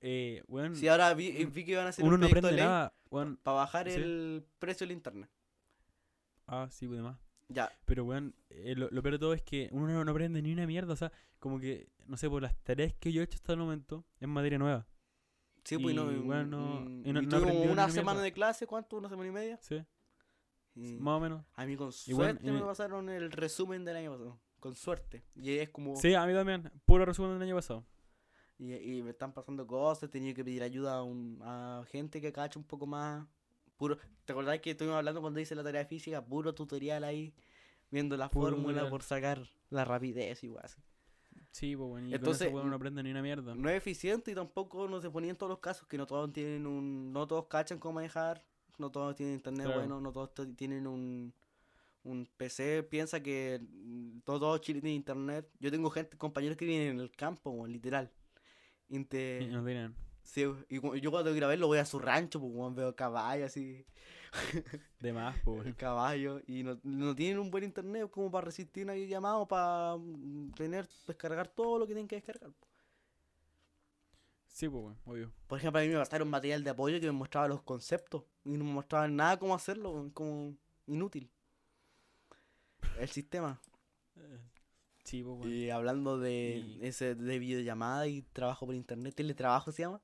Eh, 0.00 0.42
weón, 0.48 0.74
Sí, 0.74 0.88
ahora 0.88 1.14
vi, 1.14 1.44
vi 1.46 1.64
que 1.64 1.72
iban 1.72 1.86
a 1.86 1.90
hacer 1.90 2.04
uno 2.04 2.16
un 2.16 2.20
no 2.22 2.26
proyecto 2.28 2.48
de 2.48 2.54
aprende 2.54 2.62
ley 2.62 2.68
nada, 2.70 2.94
weón. 3.10 3.36
para 3.36 3.56
bajar 3.58 3.88
Sí. 3.88 3.94
el 4.00 4.44
precio 4.58 4.86
del 4.86 4.96
internet. 4.96 5.30
Ah, 6.46 6.68
sí, 6.70 6.86
pues 6.86 6.98
demás. 6.98 7.18
Ya, 7.48 7.70
Pero 7.84 8.04
weón, 8.04 8.34
eh, 8.50 8.74
lo, 8.76 8.88
lo 8.90 9.02
peor 9.02 9.14
de 9.14 9.18
todo 9.18 9.34
es 9.34 9.42
que 9.42 9.68
uno 9.72 9.86
no, 9.86 10.04
no 10.04 10.10
aprende 10.10 10.40
ni 10.42 10.52
una 10.52 10.66
mierda, 10.66 10.92
o 10.94 10.96
sea, 10.96 11.12
como 11.38 11.60
que, 11.60 11.88
no 12.06 12.16
sé, 12.16 12.28
por 12.30 12.40
las 12.42 12.56
tareas 12.64 12.94
que 12.94 13.12
yo 13.12 13.20
he 13.20 13.24
hecho 13.24 13.36
hasta 13.36 13.52
el 13.52 13.58
momento, 13.58 14.04
es 14.18 14.26
materia 14.28 14.58
nueva. 14.58 14.86
sí, 15.64 15.78
pues 15.78 15.92
y 15.92 15.96
no, 15.96 16.06
bueno, 16.22 16.44
no- 16.46 16.80
mm, 16.80 17.06
y 17.06 17.12
no- 17.12 17.20
y 17.22 17.26
no 17.26 17.28
tuvimos 17.28 17.34
aprendí 17.42 17.58
ni 17.58 17.72
una 17.72 17.84
una 17.84 17.88
semana 17.92 18.12
mierda. 18.14 18.22
de 18.24 18.32
clase, 18.32 18.66
¿cuánto? 18.66 18.96
¿Una 18.96 19.08
semana 19.08 19.28
y 19.28 19.32
media? 19.32 19.58
¿Sí? 19.62 19.84
Más 20.74 21.18
o 21.18 21.20
menos. 21.20 21.44
a 21.54 21.66
mí 21.66 21.76
con 21.76 21.92
suerte 21.92 22.44
y 22.48 22.50
me- 22.50 22.60
pasaron 22.62 23.08
el 23.10 23.30
resumen 23.30 23.84
del 23.84 23.96
año 23.98 24.10
pasado. 24.12 24.40
Con 24.62 24.76
suerte. 24.76 25.24
Y 25.34 25.58
es 25.58 25.70
como... 25.70 25.96
Sí, 25.96 26.14
a 26.14 26.24
mí 26.24 26.32
también. 26.32 26.70
Puro 26.86 27.04
resumen 27.04 27.32
del 27.32 27.42
año 27.42 27.56
pasado. 27.56 27.84
Y, 28.58 28.74
y 28.74 29.02
me 29.02 29.10
están 29.10 29.32
pasando 29.32 29.66
cosas, 29.66 30.04
he 30.04 30.08
tenido 30.08 30.36
que 30.36 30.44
pedir 30.44 30.62
ayuda 30.62 30.94
a, 30.98 31.02
un- 31.02 31.40
a 31.42 31.82
gente 31.90 32.20
que 32.20 32.32
cacha 32.32 32.60
un 32.60 32.64
poco 32.64 32.86
más. 32.86 33.26
Puro, 33.76 33.98
¿Te 34.24 34.32
acordás 34.32 34.60
que 34.60 34.70
estuvimos 34.70 34.96
hablando 34.98 35.20
cuando 35.20 35.40
hice 35.40 35.56
la 35.56 35.64
tarea 35.64 35.80
de 35.82 35.88
física? 35.88 36.24
Puro 36.24 36.54
tutorial 36.54 37.02
ahí, 37.02 37.34
viendo 37.90 38.16
la 38.16 38.28
Puro 38.30 38.50
fórmula 38.50 38.68
tutorial. 38.68 38.90
por 38.90 39.02
sacar 39.02 39.48
la 39.70 39.84
rapidez 39.84 40.44
y 40.44 40.46
igual. 40.46 40.70
Sí, 41.50 41.74
pues 41.76 41.88
bueno, 41.88 42.08
y 42.08 42.14
Entonces, 42.14 42.46
con 42.46 42.48
eso 42.50 42.56
weón, 42.58 42.70
no 42.70 42.76
aprende 42.76 43.02
ni 43.02 43.10
una 43.10 43.20
mierda. 43.20 43.56
No 43.56 43.68
es 43.68 43.76
eficiente 43.76 44.30
y 44.30 44.34
tampoco 44.36 44.86
no 44.86 45.00
se 45.00 45.10
ponía 45.10 45.30
en 45.30 45.36
todos 45.36 45.50
los 45.50 45.58
casos, 45.58 45.88
que 45.88 45.98
no 45.98 46.06
todos 46.06 46.32
tienen 46.32 46.66
un. 46.68 47.12
No 47.12 47.26
todos 47.26 47.46
cachan 47.46 47.78
cómo 47.80 47.94
manejar, 47.94 48.44
no 48.78 48.92
todos 48.92 49.16
tienen 49.16 49.34
internet 49.34 49.66
Claro. 49.66 49.80
bueno, 49.80 50.00
no 50.00 50.12
todos 50.12 50.30
tienen 50.56 50.86
un. 50.86 51.34
Un 52.04 52.28
PC 52.36 52.82
piensa 52.82 53.22
que 53.22 53.60
mm, 53.62 54.20
todo, 54.24 54.40
todo 54.40 54.58
Chile 54.58 54.80
tiene 54.80 54.96
internet. 54.96 55.48
Yo 55.60 55.70
tengo 55.70 55.90
gente, 55.90 56.16
compañeros 56.16 56.56
que 56.56 56.64
viven 56.64 56.88
en 56.88 57.00
el 57.00 57.10
campo, 57.12 57.50
weón, 57.50 57.72
literal. 57.72 58.10
Y 58.88 58.98
no 58.98 59.64
tienen. 59.64 59.94
Sí, 60.22 60.44
y 60.68 61.00
yo 61.00 61.10
cuando 61.10 61.32
quiero 61.32 61.48
verlo 61.48 61.66
voy 61.66 61.78
a 61.78 61.84
su 61.84 61.98
rancho, 61.98 62.40
pues 62.40 62.52
weón, 62.54 62.74
veo 62.74 62.94
caballos 62.94 63.46
así, 63.46 63.84
De 65.00 65.12
más, 65.12 65.36
pues 65.44 65.74
caballos, 65.76 66.42
y 66.46 66.62
no, 66.62 66.78
no 66.82 67.14
tienen 67.14 67.38
un 67.38 67.50
buen 67.50 67.64
internet 67.64 68.08
como 68.10 68.30
para 68.30 68.46
resistir 68.46 68.84
una 68.84 68.94
llamada 68.96 69.36
o 69.38 69.48
para 69.48 69.96
mm, 69.96 70.52
tener, 70.52 70.88
descargar 71.06 71.48
todo 71.48 71.78
lo 71.78 71.86
que 71.86 71.94
tienen 71.94 72.08
que 72.08 72.16
descargar. 72.16 72.52
Sí, 74.46 74.68
pues 74.68 74.84
weón, 74.84 74.98
obvio. 75.04 75.32
Por 75.46 75.58
ejemplo, 75.58 75.80
a 75.80 75.82
mí 75.84 75.88
me 75.88 75.98
pasaron 75.98 76.28
material 76.28 76.62
de 76.62 76.70
apoyo 76.70 77.00
que 77.00 77.06
me 77.06 77.12
mostraba 77.12 77.48
los 77.48 77.62
conceptos 77.62 78.24
y 78.44 78.56
no 78.56 78.64
me 78.64 78.72
mostraban 78.72 79.16
nada 79.16 79.38
cómo 79.38 79.54
hacerlo, 79.54 80.10
como 80.14 80.56
inútil. 80.86 81.30
El 82.98 83.08
sistema. 83.08 83.60
Eh, 84.16 84.38
Sí, 85.04 85.22
pues 85.24 85.36
weón. 85.40 85.52
Y 85.52 85.70
hablando 85.70 86.18
de 86.18 86.62
Y- 86.64 86.86
ese 86.86 87.14
de 87.16 87.38
videollamada 87.40 88.06
y 88.06 88.22
trabajo 88.22 88.66
por 88.66 88.74
internet, 88.74 89.14
teletrabajo 89.16 89.72
se 89.72 89.82
llama. 89.82 90.00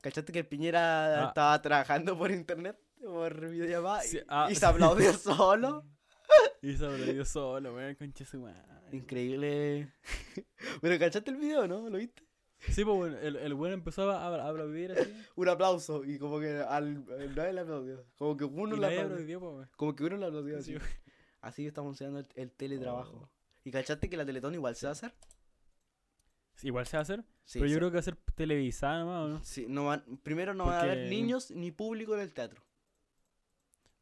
¿Cachaste 0.00 0.32
que 0.32 0.38
el 0.40 0.46
Piñera 0.46 1.24
Ah. 1.24 1.28
estaba 1.28 1.60
trabajando 1.60 2.16
por 2.16 2.30
internet? 2.30 2.78
Por 3.02 3.48
videollamada 3.50 4.00
Sí, 4.00 4.16
y, 4.18 4.20
ah. 4.28 4.48
y 4.50 4.54
se 4.54 4.64
aplaudió 4.66 5.12
solo. 5.18 5.84
Y 6.62 6.74
se 6.76 6.86
aplaudió 6.86 7.24
solo, 7.26 7.74
weón, 7.74 7.94
concha 7.96 8.24
su 8.24 8.40
madre. 8.40 8.62
Increíble. 8.92 9.92
Pero 10.80 10.98
¿cachaste 10.98 11.30
el 11.30 11.36
video, 11.36 11.68
no? 11.68 11.88
¿Lo 11.90 11.98
viste? 11.98 12.22
Sí, 12.70 12.82
pues 12.82 12.96
bueno, 12.96 13.18
el, 13.18 13.36
el 13.36 13.52
weón 13.52 13.74
empezó 13.74 14.10
a, 14.10 14.22
a 14.24 14.48
aplaudir 14.48 14.92
así. 14.92 15.12
Un 15.36 15.48
aplauso 15.50 16.02
y 16.02 16.18
como 16.18 16.40
que 16.40 16.60
al 16.66 17.04
nadie 17.34 17.52
le 17.52 17.60
aplaudió. 17.60 18.06
Como 18.16 18.36
que 18.38 18.44
uno 18.44 18.74
le 18.76 18.86
aplaudió. 18.86 19.02
aplaudió, 19.04 19.40
pues. 19.40 19.68
Como 19.76 19.94
que 19.94 20.04
uno 20.04 20.16
le 20.16 20.26
aplaudió 20.26 20.62
Sí, 20.62 20.74
así. 20.76 20.82
weón. 20.82 21.03
Así 21.44 21.66
estamos 21.66 21.92
enseñando 21.94 22.20
el, 22.20 22.26
el 22.36 22.50
teletrabajo. 22.52 23.16
Oh. 23.24 23.28
¿Y 23.64 23.70
cachaste 23.70 24.08
que 24.08 24.16
la 24.16 24.24
Teletón 24.26 24.54
igual 24.54 24.74
se 24.76 24.86
va 24.86 24.90
a 24.90 24.92
hacer? 24.92 25.14
Sí, 26.54 26.68
Igual 26.68 26.86
se 26.86 26.96
va 26.96 27.00
a 27.00 27.02
hacer, 27.02 27.24
Sí, 27.44 27.58
pero 27.58 27.70
yo 27.70 27.76
creo 27.78 27.90
que 27.90 27.94
va 27.94 28.00
a 28.00 28.04
ser 28.04 28.16
televisada 28.36 29.00
nomás, 29.00 29.24
¿o 29.24 29.28
no? 29.28 29.44
sí, 29.44 29.66
no 29.68 29.90
primero 30.22 30.54
no 30.54 30.66
van 30.66 30.74
a 30.76 30.80
haber 30.82 30.98
Porque- 30.98 31.10
niños 31.10 31.50
ni 31.50 31.70
público 31.72 32.14
en 32.14 32.20
el 32.20 32.32
teatro. 32.32 32.62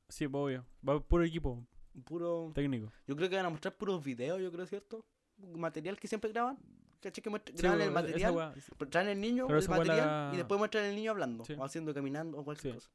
Sí, 0.08 0.28
pues 0.28 0.42
obvio. 0.42 0.66
Va 0.86 1.00
puro 1.00 1.24
equipo 1.24 1.66
Puro. 2.04 2.52
técnico. 2.54 2.92
Yo 3.06 3.16
creo 3.16 3.28
que 3.30 3.36
van 3.36 3.46
a 3.46 3.50
mostrar 3.50 3.74
puros 3.76 4.04
videos, 4.04 4.40
yo 4.40 4.52
creo, 4.52 4.66
¿cierto? 4.66 5.04
Material 5.38 5.98
que 5.98 6.06
siempre 6.08 6.30
graban. 6.30 6.58
¿Cachai? 7.00 7.22
Que 7.22 7.30
graban 7.30 7.78
pues, 7.78 7.86
el 7.86 7.90
material, 7.90 8.54
traen 8.90 9.08
el 9.08 9.20
niño, 9.20 9.46
Pero 9.48 9.58
el 9.58 9.68
material, 9.68 9.96
la- 10.06 10.30
y 10.32 10.36
después 10.36 10.58
muestran 10.58 10.84
el 10.84 10.94
niño 10.94 11.10
hablando, 11.10 11.42
o 11.58 11.64
haciendo, 11.64 11.92
caminando, 11.92 12.38
o 12.38 12.44
cualquier 12.44 12.74
cosa. 12.74 12.90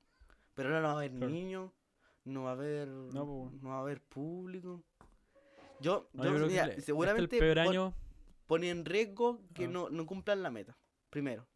Pero 0.54 0.70
ahora 0.70 0.82
no 0.82 0.88
va 0.88 0.94
a 0.94 0.98
haber 0.98 1.12
Claro. 1.12 1.30
niños, 1.30 1.72
no 2.28 2.44
va 2.44 2.50
a 2.52 2.54
haber. 2.54 2.88
No, 2.88 3.12
pues, 3.26 3.52
bueno. 3.54 3.70
va 3.70 3.78
a 3.78 3.82
haber 3.82 4.02
público. 4.02 4.84
Yo, 5.80 6.10
No, 6.14 6.24
yo, 6.24 6.30
yo 6.32 6.36
creo 6.36 6.48
que 6.48 6.54
mira, 6.54 6.66
le- 6.66 6.72
este 6.74 6.82
seguramente 6.84 7.36
el 7.36 7.40
peor 7.40 7.58
pon- 7.58 7.68
año, 7.68 7.94
pone 8.48 8.70
en 8.70 8.86
riesgo 8.86 9.42
que 9.54 9.66
Ah. 9.66 9.70
no, 9.70 9.90
no 9.90 10.06
cumplan 10.06 10.42
la 10.44 10.50
meta. 10.52 10.78
Primero. 11.10 11.48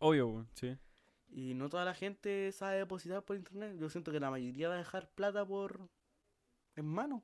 obvio, 0.00 0.28
weón, 0.28 0.48
sí. 0.54 0.76
Y 1.30 1.54
no 1.54 1.68
toda 1.68 1.84
la 1.84 1.92
gente 1.94 2.52
sabe 2.52 2.76
depositar 2.78 3.24
por 3.24 3.36
internet. 3.36 3.76
Yo 3.78 3.90
siento 3.90 4.12
que 4.12 4.20
la 4.20 4.30
mayoría 4.30 4.68
va 4.68 4.74
a 4.74 4.78
dejar 4.78 5.08
plata 5.10 5.44
por 5.44 5.88
en 6.76 6.84
mano. 6.86 7.22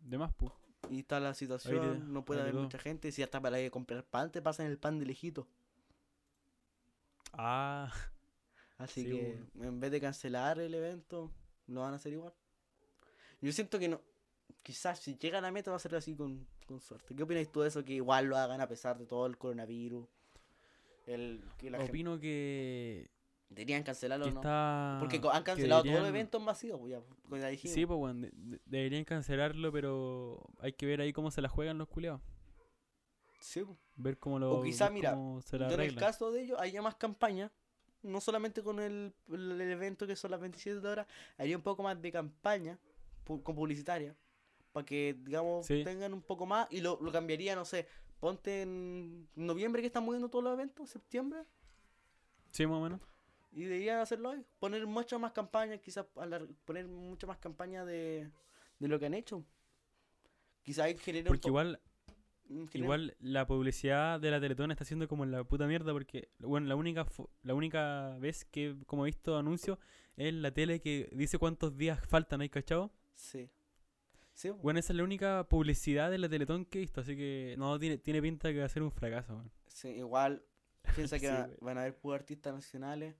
De 0.00 0.18
más, 0.18 0.34
pues. 0.34 0.52
Y 0.90 0.98
está 1.00 1.18
la 1.20 1.32
situación, 1.34 2.12
no 2.12 2.24
puede 2.24 2.42
haber 2.42 2.54
mucha 2.54 2.78
gente. 2.78 3.10
Si 3.12 3.22
hasta 3.22 3.40
para 3.40 3.58
ir 3.60 3.68
a 3.68 3.70
comprar 3.70 4.04
pan, 4.04 4.30
te 4.30 4.42
pasan 4.42 4.66
el 4.66 4.76
pan 4.78 4.98
de 4.98 5.06
lejito. 5.06 5.46
Ah, 7.32 7.90
Así 8.84 9.02
Sí, 9.04 9.10
que 9.10 9.38
en 9.60 9.80
vez 9.80 9.90
de 9.90 10.00
cancelar 10.00 10.58
el 10.58 10.74
evento, 10.74 11.30
lo 11.66 11.80
van 11.80 11.92
a 11.92 11.96
hacer 11.96 12.12
igual. 12.12 12.32
Yo 13.40 13.52
siento 13.52 13.78
que 13.78 13.88
no. 13.88 14.00
Quizás 14.62 14.98
si 15.00 15.16
llega 15.16 15.38
a 15.38 15.40
la 15.42 15.50
meta 15.50 15.70
va 15.70 15.76
a 15.76 15.80
ser 15.80 15.94
así 15.94 16.14
con, 16.16 16.46
con 16.66 16.80
suerte. 16.80 17.14
¿Qué 17.14 17.22
opináis 17.22 17.50
tú 17.52 17.60
de 17.60 17.68
eso? 17.68 17.84
Que 17.84 17.94
igual 17.94 18.26
lo 18.26 18.36
hagan 18.36 18.60
a 18.60 18.68
pesar 18.68 18.98
de 18.98 19.06
todo 19.06 19.26
el 19.26 19.36
coronavirus. 19.36 20.06
El, 21.06 21.44
que 21.58 21.70
la 21.70 21.78
gente- 21.78 21.90
opino 21.92 22.18
que, 22.18 23.10
deberían 23.50 23.82
cancelarlo 23.82 24.24
que 24.24 24.32
no. 24.32 24.40
está... 24.40 24.96
Porque 25.00 25.16
han 25.30 25.42
cancelado 25.42 25.82
todos 25.82 25.92
los 25.94 26.02
deberían- 26.02 26.06
eventos 26.08 26.42
masivos, 26.42 26.80
pues 26.80 26.92
ya, 26.92 27.00
pues 27.28 27.42
ya. 27.42 27.68
Sí, 27.68 27.84
pues, 27.84 28.20
de- 28.20 28.30
de- 28.32 28.60
deberían 28.64 29.04
cancelarlo, 29.04 29.70
pero 29.70 30.42
hay 30.60 30.72
que 30.72 30.86
ver 30.86 31.02
ahí 31.02 31.12
cómo 31.12 31.30
se 31.30 31.42
la 31.42 31.50
juegan 31.50 31.76
los 31.76 31.88
culeados. 31.88 32.22
Sí, 33.40 33.62
pues. 33.62 33.78
Ver 33.96 34.18
cómo 34.18 34.38
lo. 34.38 34.60
O 34.60 34.62
quizá, 34.62 34.84
ver 34.86 34.94
mira, 34.94 35.12
en 35.74 35.80
el 35.80 35.94
caso 35.96 36.30
de 36.32 36.42
ellos, 36.44 36.58
haría 36.58 36.80
más 36.80 36.94
campaña. 36.94 37.52
No 38.04 38.20
solamente 38.20 38.62
con 38.62 38.78
el, 38.80 39.12
el- 39.30 39.60
evento 39.60 40.06
que 40.06 40.14
son 40.16 40.30
las 40.30 40.40
27 40.40 40.86
horas, 40.86 41.06
haría 41.38 41.56
un 41.56 41.62
poco 41.62 41.82
más 41.82 42.00
de 42.00 42.12
campaña 42.12 42.78
pu- 43.26 43.42
con 43.42 43.54
publicitaria. 43.56 44.14
Para 44.72 44.84
que, 44.86 45.16
digamos, 45.20 45.66
Sí. 45.66 45.82
tengan 45.84 46.12
un 46.14 46.22
poco 46.22 46.46
más. 46.46 46.66
Y 46.70 46.80
lo, 46.80 46.98
lo 47.00 47.10
cambiaría, 47.12 47.54
no 47.56 47.64
sé. 47.64 47.86
Ponte 48.20 48.62
en 48.62 49.28
noviembre 49.34 49.82
que 49.82 49.86
están 49.86 50.04
moviendo 50.04 50.28
todos 50.28 50.44
los 50.44 50.52
eventos, 50.54 50.90
septiembre. 50.90 51.44
Sí, 52.50 52.66
más 52.66 52.76
o 52.78 52.80
menos. 52.82 53.00
Y 53.52 53.62
deberían 53.64 54.00
hacerlo 54.00 54.30
hoy. 54.30 54.44
Poner 54.58 54.86
muchas 54.86 55.20
más 55.20 55.32
campañas, 55.32 55.80
quizás 55.80 56.06
poner 56.64 56.86
mucha 56.88 57.26
más 57.26 57.38
campaña 57.38 57.84
de, 57.84 58.28
de 58.78 58.88
lo 58.88 58.98
que 58.98 59.06
han 59.06 59.14
hecho. 59.14 59.44
Quizás 60.62 60.92
generar 61.00 61.26
un 61.30 61.36
Porque 61.36 61.42
po- 61.42 61.48
igual, 61.48 61.80
igual 62.72 63.16
la 63.20 63.46
publicidad 63.46 64.20
de 64.20 64.30
la 64.30 64.40
Teletón 64.40 64.70
está 64.70 64.84
siendo 64.84 65.08
como 65.08 65.24
la 65.26 65.44
puta 65.44 65.66
mierda. 65.66 65.92
Porque, 65.92 66.28
bueno, 66.38 66.66
la 66.66 66.76
única, 66.76 67.06
la 67.42 67.54
única 67.54 68.16
vez 68.18 68.44
que 68.44 68.76
como 68.86 69.04
he 69.04 69.06
visto 69.06 69.36
anuncios 69.36 69.78
es 70.16 70.32
la 70.34 70.52
tele 70.52 70.80
que 70.80 71.08
dice 71.12 71.38
cuántos 71.38 71.76
días 71.76 72.00
faltan 72.06 72.40
ahí, 72.40 72.48
¿cachado? 72.48 72.92
Sí. 73.14 73.48
Sí. 74.32 74.50
Bueno, 74.50 74.80
esa 74.80 74.92
es 74.92 74.96
la 74.96 75.04
única 75.04 75.46
publicidad 75.48 76.10
de 76.10 76.18
la 76.18 76.28
Teletón 76.28 76.64
que 76.64 76.78
he 76.78 76.80
visto. 76.80 77.00
Así 77.00 77.16
que 77.16 77.54
no, 77.58 77.78
tiene, 77.78 77.98
tiene 77.98 78.20
pinta 78.20 78.52
que 78.52 78.58
va 78.58 78.66
a 78.66 78.68
ser 78.68 78.82
un 78.82 78.90
fracaso, 78.92 79.34
weón. 79.34 79.50
Sí, 79.66 79.88
igual 79.88 80.44
piensa 80.94 81.18
que 81.20 81.28
Sí, 81.28 81.34
van 81.60 81.78
a 81.78 81.82
haber 81.82 81.96
puros 81.96 82.20
artistas 82.20 82.52
nacionales. 82.54 83.14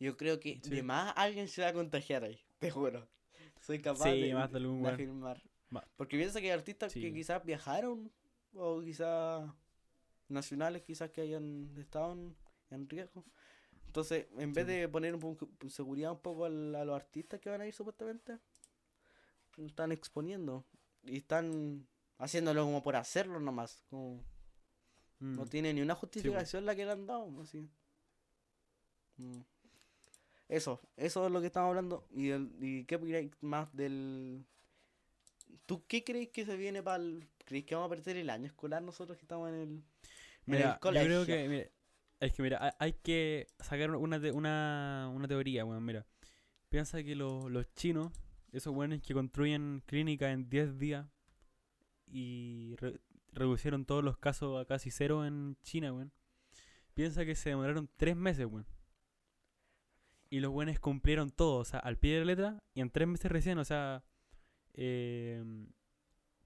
Yo 0.00 0.16
creo 0.16 0.38
que 0.38 0.60
Sí. 0.62 0.70
de 0.70 0.82
más 0.82 1.12
alguien 1.16 1.48
se 1.48 1.62
va 1.62 1.68
a 1.68 1.72
contagiar 1.72 2.24
ahí, 2.24 2.38
te 2.58 2.70
juro. 2.70 3.08
Soy 3.60 3.80
capaz 3.80 4.10
de, 4.12 4.32
más 4.34 4.52
de 4.52 4.88
afirmar. 4.88 5.42
Ma- 5.70 5.84
Porque 5.96 6.16
piensa 6.16 6.40
que 6.40 6.46
hay 6.46 6.52
artistas 6.58 6.94
que 6.94 7.12
quizás 7.12 7.44
viajaron 7.44 8.10
o 8.58 8.82
quizás 8.82 9.48
nacionales 10.28 10.82
quizás 10.82 11.10
que 11.10 11.22
hayan 11.22 11.72
estado 11.78 12.12
en, 12.12 12.36
en 12.70 12.88
riesgo. 12.88 13.24
Entonces, 13.86 14.26
en 14.36 14.52
vez 14.52 14.66
de 14.66 14.88
poner 14.88 15.14
un 15.14 15.20
poco 15.20 15.48
seguridad 15.70 16.12
un 16.12 16.20
poco 16.20 16.44
a, 16.44 16.50
los 16.50 16.94
artistas 16.94 17.40
que 17.40 17.48
van 17.50 17.62
a 17.62 17.66
ir 17.66 17.72
supuestamente, 17.72 18.38
están 19.56 19.92
exponiendo 19.92 20.64
y 21.04 21.16
están 21.18 21.86
haciéndolo 22.18 22.64
como 22.64 22.82
por 22.82 22.96
hacerlo 22.96 23.40
nomás. 23.40 23.82
Como, 23.88 24.22
no 25.20 25.44
Mm. 25.44 25.48
tiene 25.48 25.74
ni 25.74 25.80
una 25.80 25.96
justificación 25.96 26.64
la 26.64 26.76
que 26.76 26.84
le 26.84 26.92
han 26.92 27.06
dado, 27.06 27.40
así. 27.40 27.68
Mm. 29.16 29.40
Eso, 30.48 30.80
eso 30.96 31.26
es 31.26 31.32
lo 31.32 31.40
que 31.40 31.48
estamos 31.48 31.68
hablando. 31.70 32.06
¿Y, 32.14 32.28
el- 32.30 32.56
y 32.60 32.84
qué 32.84 32.96
opináis 32.96 33.30
más 33.40 33.74
del... 33.74 34.44
¿Tú 35.66 35.84
qué 35.86 36.04
crees 36.04 36.28
que 36.28 36.44
se 36.46 36.56
viene 36.56 36.82
para 36.82 37.02
el... 37.02 37.28
¿Crees 37.48 37.64
que 37.64 37.74
vamos 37.74 37.86
a 37.90 37.94
perder 37.96 38.18
el 38.18 38.28
año 38.28 38.44
escolar 38.46 38.82
nosotros 38.82 39.16
que 39.16 39.24
estamos 39.24 39.48
en 39.48 39.54
el, 39.54 39.82
en 40.54 40.62
yo 40.62 40.78
colegio? 40.80 41.24
creo 41.24 41.26
que, 41.26 41.48
mira, 41.48 41.66
es 42.20 42.32
que 42.34 42.42
mira, 42.42 42.76
hay, 42.78 42.92
que 42.92 43.46
sacar 43.58 43.90
una, 43.94 44.20
te- 44.20 44.32
una, 44.32 45.10
una 45.14 45.26
teoría, 45.26 45.64
weón, 45.64 45.82
mira. 45.84 46.04
Piensa 46.68 47.02
que 47.02 47.14
los, 47.16 47.50
los 47.50 47.72
chinos, 47.74 48.12
esos 48.52 48.74
weones 48.74 49.00
que 49.02 49.14
construyen 49.14 49.82
clínicas 49.86 50.28
en 50.34 50.50
10 50.50 50.78
días 50.78 51.06
y 52.06 52.74
re- 52.76 53.00
reducieron 53.32 53.86
todos 53.86 54.04
los 54.04 54.18
casos 54.18 54.60
a 54.60 54.66
casi 54.66 54.90
cero 54.90 55.24
en 55.24 55.56
China, 55.62 55.94
weón. 55.94 56.12
Piensa 56.92 57.24
que 57.24 57.34
se 57.34 57.48
demoraron 57.50 57.88
3 57.96 58.14
meses, 58.14 58.44
weón. 58.44 58.66
Y 60.28 60.40
los 60.40 60.52
weones 60.52 60.78
cumplieron 60.80 61.30
todo, 61.30 61.60
o 61.60 61.64
sea, 61.64 61.80
al 61.80 61.96
pie 61.96 62.14
de 62.14 62.20
la 62.20 62.26
letra, 62.26 62.62
y 62.74 62.82
en 62.82 62.90
3 62.90 63.08
meses 63.08 63.32
recién, 63.32 63.56
o 63.56 63.64
sea, 63.64 64.04
eh, 64.74 65.42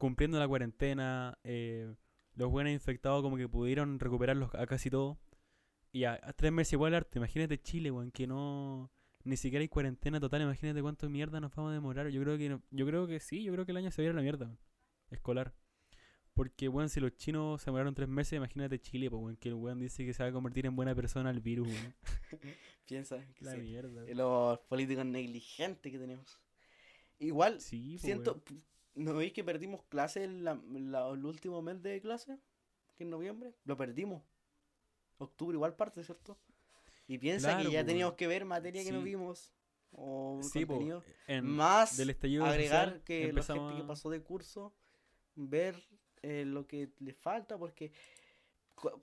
cumpliendo 0.03 0.37
la 0.41 0.49
cuarentena, 0.49 1.39
eh, 1.45 1.95
los 2.35 2.51
buenos 2.51 2.73
infectados 2.73 3.23
como 3.23 3.37
que 3.37 3.49
pudieron 3.49 4.01
recuperarlos 4.01 4.53
a 4.57 4.67
casi 4.67 4.91
todo. 4.91 5.21
Y 5.93 6.03
a, 6.05 6.15
a 6.21 6.33
tres 6.33 6.51
meses 6.51 6.73
igual 6.73 6.93
arte. 6.93 7.21
Imagínate 7.21 7.63
Chile, 7.63 7.93
weón, 7.93 8.11
que 8.11 8.27
no... 8.27 8.91
Ni 9.23 9.37
siquiera 9.37 9.61
hay 9.61 9.69
cuarentena 9.69 10.19
total. 10.19 10.43
Imagínate 10.43 10.83
cuánto 10.83 11.09
mierda 11.09 11.39
nos 11.39 11.55
vamos 11.55 11.71
a 11.71 11.75
demorar. 11.75 12.09
Yo 12.09 12.21
creo 12.21 12.37
que 12.37 12.49
no- 12.49 12.63
yo 12.73 12.85
creo 12.85 13.07
que 13.07 13.21
sí, 13.21 13.45
yo 13.45 13.53
creo 13.53 13.65
que 13.65 13.71
el 13.71 13.77
año 13.77 13.93
se 13.93 14.03
viene 14.03 14.11
a 14.15 14.17
la 14.17 14.23
mierda, 14.23 14.47
weón, 14.47 14.59
Escolar. 15.13 15.55
Porque, 16.35 16.69
weón, 16.69 16.89
si 16.89 16.99
los 16.99 17.15
chinos 17.15 17.61
se 17.61 17.67
demoraron 17.67 17.95
tres 17.95 18.09
meses, 18.09 18.33
imagínate 18.39 18.81
Chile, 18.81 19.09
pues, 19.09 19.23
weón, 19.23 19.37
que 19.37 19.51
el 19.51 19.55
weón 19.55 19.79
dice 19.79 20.05
que 20.05 20.13
se 20.15 20.25
va 20.25 20.31
a 20.31 20.33
convertir 20.33 20.67
en 20.67 20.75
buena 20.75 20.97
persona 20.97 21.31
el 21.31 21.39
virus, 21.41 21.69
weón. 21.69 21.95
Piensa 22.89 23.25
que 23.35 23.45
La 23.45 23.53
sí. 23.53 23.61
mierda. 23.61 24.03
Los 24.13 24.59
políticos 24.61 25.07
negligentes 25.07 25.93
que 25.93 25.99
tenemos. 25.99 26.41
Igual, 27.21 27.61
Sí, 27.61 27.99
po, 28.01 28.07
siento... 28.07 28.43
¿No 28.95 29.15
veis 29.15 29.33
que 29.33 29.43
perdimos 29.45 29.83
clases 29.85 30.25
en 30.25 30.45
la, 30.45 30.61
la- 30.71 31.09
el 31.11 31.25
último 31.25 31.63
mes 31.63 31.83
de 31.83 32.01
clase? 32.01 32.39
Que 32.97 33.05
en 33.05 33.11
noviembre. 33.11 33.55
Lo 33.65 33.77
perdimos. 33.77 34.23
Octubre 35.19 35.55
igual 35.55 35.75
parte, 35.75 36.03
¿cierto? 36.05 36.39
Y 37.09 37.19
piensa 37.19 37.55
Claro, 37.55 37.69
que 37.69 37.75
ya 37.75 37.85
teníamos 37.85 38.15
que 38.15 38.27
ver 38.27 38.45
materia 38.45 38.85
que 38.85 38.93
no 38.93 39.03
vimos. 39.03 39.53
O 39.93 40.41
Sí, 40.43 40.65
contenido. 40.67 41.03
en- 41.27 41.47
Más 41.47 41.97
del 41.97 42.11
estallido 42.11 42.45
agregar 42.47 42.87
social 42.89 43.03
que 43.05 43.33
la 43.33 43.43
gente 43.43 43.77
que 43.77 43.85
pasó 43.85 44.09
de 44.11 44.23
curso, 44.23 44.75
ver 45.35 45.77
eh, 46.23 46.45
lo 46.47 46.67
que 46.67 46.91
le 47.01 47.13
falta, 47.15 47.59
porque 47.59 47.93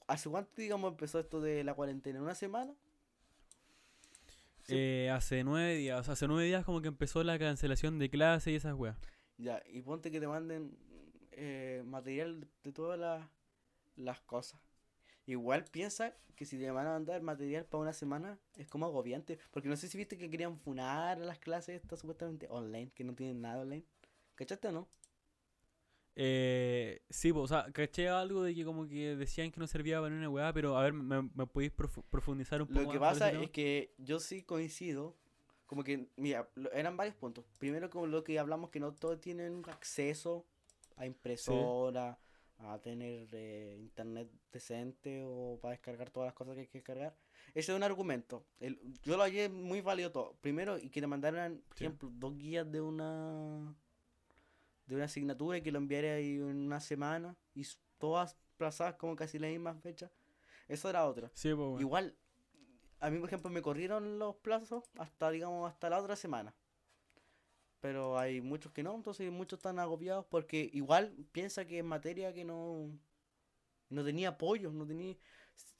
¿hace 0.07 0.29
cuánto, 0.29 0.51
digamos, 0.57 0.91
empezó 0.91 1.19
esto 1.19 1.41
de 1.41 1.63
la 1.63 1.73
cuarentena? 1.73 2.21
¿Una 2.21 2.33
semana? 2.35 2.73
Sí. 4.63 4.73
Eh, 4.77 5.09
hace 5.11 5.43
nueve 5.43 5.75
días, 5.75 5.99
o 5.99 6.03
sea, 6.03 6.13
hace 6.13 6.27
nueve 6.27 6.45
días 6.45 6.63
como 6.65 6.81
que 6.81 6.87
empezó 6.87 7.23
la 7.23 7.39
cancelación 7.39 7.97
de 7.99 8.09
clases 8.09 8.53
y 8.53 8.55
esas 8.55 8.73
weas. 8.75 8.97
Ya, 9.39 9.63
y 9.67 9.81
ponte 9.81 10.11
que 10.11 10.19
te 10.19 10.27
manden 10.27 10.77
eh, 11.31 11.83
material 11.85 12.47
de 12.63 12.71
todas 12.73 12.99
las, 12.99 13.27
las 13.97 14.21
cosas. 14.21 14.61
Igual 15.27 15.65
piensa 15.65 16.15
que 16.35 16.45
si 16.45 16.57
te 16.59 16.71
van 16.71 16.87
a 16.87 16.91
mandar 16.91 17.21
material 17.23 17.65
para 17.65 17.81
una 17.83 17.93
semana 17.93 18.39
es 18.57 18.67
como 18.67 18.85
agobiante. 18.87 19.39
Porque 19.51 19.69
no 19.69 19.77
sé 19.77 19.87
si 19.89 19.97
viste 19.97 20.17
que 20.17 20.29
querían 20.31 20.59
funar 20.59 21.21
a 21.21 21.25
las 21.25 21.39
clases 21.39 21.81
estas 21.81 21.99
supuestamente 22.01 22.47
online, 22.49 22.91
que 22.95 23.05
no 23.05 23.15
tienen 23.15 23.41
nada 23.41 23.61
online. 23.63 23.85
¿Cachaste 24.35 24.69
o 24.69 24.73
no? 24.73 24.89
Eh, 26.15 27.01
sí, 27.09 27.31
o 27.33 27.47
sea, 27.47 27.71
caché 27.71 28.09
algo 28.09 28.43
de 28.43 28.53
que 28.53 28.65
como 28.65 28.87
que 28.87 29.15
decían 29.15 29.51
que 29.51 29.59
no 29.59 29.67
servía 29.67 30.01
para 30.01 30.13
una 30.13 30.29
weá, 30.29 30.51
pero 30.53 30.77
a 30.77 30.83
ver, 30.83 30.93
¿me, 30.93 31.21
me 31.21 31.47
podéis 31.47 31.71
profu- 31.75 32.03
profundizar 32.09 32.61
un 32.61 32.67
poco 32.67 32.87
Lo 32.87 32.91
que 32.91 32.99
más 32.99 32.99
pasa 32.99 33.31
es 33.31 33.49
que 33.51 33.93
yo 33.97 34.19
sí 34.19 34.43
coincido. 34.43 35.15
Como 35.69 35.83
que, 35.83 36.07
mira, 36.15 36.49
eran 36.73 36.97
varios 36.97 37.15
puntos. 37.15 37.45
Primero, 37.59 37.91
como 37.91 38.07
lo 38.07 38.23
que 38.23 38.39
hablamos, 38.39 38.71
que 38.71 38.79
no 38.79 38.91
todos 38.95 39.21
tienen 39.21 39.61
acceso 39.67 40.43
a 40.95 41.05
impresora, 41.05 42.17
a 42.57 42.79
tener 42.79 43.27
eh, 43.33 43.77
internet 43.79 44.31
decente 44.51 45.21
o 45.23 45.59
para 45.61 45.73
descargar 45.73 46.09
todas 46.09 46.25
las 46.29 46.33
cosas 46.33 46.55
que 46.55 46.61
hay 46.61 46.67
que 46.67 46.79
descargar. 46.79 47.15
Ese 47.53 47.71
es 47.71 47.75
un 47.77 47.83
argumento. 47.83 48.43
El- 48.59 48.79
yo 49.03 49.15
lo 49.15 49.21
hallé 49.21 49.47
muy 49.47 49.81
válido 49.81 50.11
todo. 50.11 50.33
Primero, 50.41 50.79
y 50.79 50.89
que 50.89 51.01
te 51.01 51.05
mandaran, 51.05 51.61
por 51.67 51.77
Sí. 51.77 51.83
ejemplo, 51.85 52.09
dos 52.13 52.35
guías 52.35 52.69
de 52.71 52.81
una 52.81 53.75
de 54.87 54.95
una 54.95 55.05
asignatura 55.05 55.55
y 55.59 55.61
que 55.61 55.71
lo 55.71 55.77
enviara 55.77 56.15
ahí 56.15 56.37
en 56.37 56.65
una 56.65 56.79
semana 56.79 57.37
y 57.53 57.63
todas 57.99 58.35
plazadas 58.57 58.95
como 58.95 59.15
casi 59.15 59.37
la 59.37 59.47
misma 59.47 59.75
fecha. 59.75 60.09
Eso 60.67 60.89
era 60.89 61.05
otra. 61.05 61.29
Sí, 61.35 61.53
po, 61.53 61.69
weón. 61.73 61.81
Igual, 61.81 62.15
a 62.99 63.09
mí, 63.09 63.19
por 63.19 63.27
ejemplo, 63.29 63.49
me 63.49 63.61
corrieron 63.61 64.19
los 64.19 64.35
plazos 64.37 64.83
hasta, 64.97 65.31
digamos, 65.31 65.69
hasta 65.69 65.89
la 65.89 65.99
otra 65.99 66.15
semana. 66.15 66.53
Pero 67.81 68.17
hay 68.19 68.41
muchos 68.41 68.71
que 68.73 68.83
no, 68.83 68.93
entonces 68.93 69.31
muchos 69.31 69.59
están 69.59 69.79
agobiados 69.79 70.25
porque 70.29 70.69
igual 70.73 71.13
piensa 71.31 71.65
que 71.65 71.79
es 71.79 71.85
materia 71.85 72.33
que 72.33 72.43
no, 72.43 72.89
no 73.89 74.03
tenía 74.03 74.29
apoyo, 74.29 74.71
no 74.71 74.85
tenía... 74.85 75.15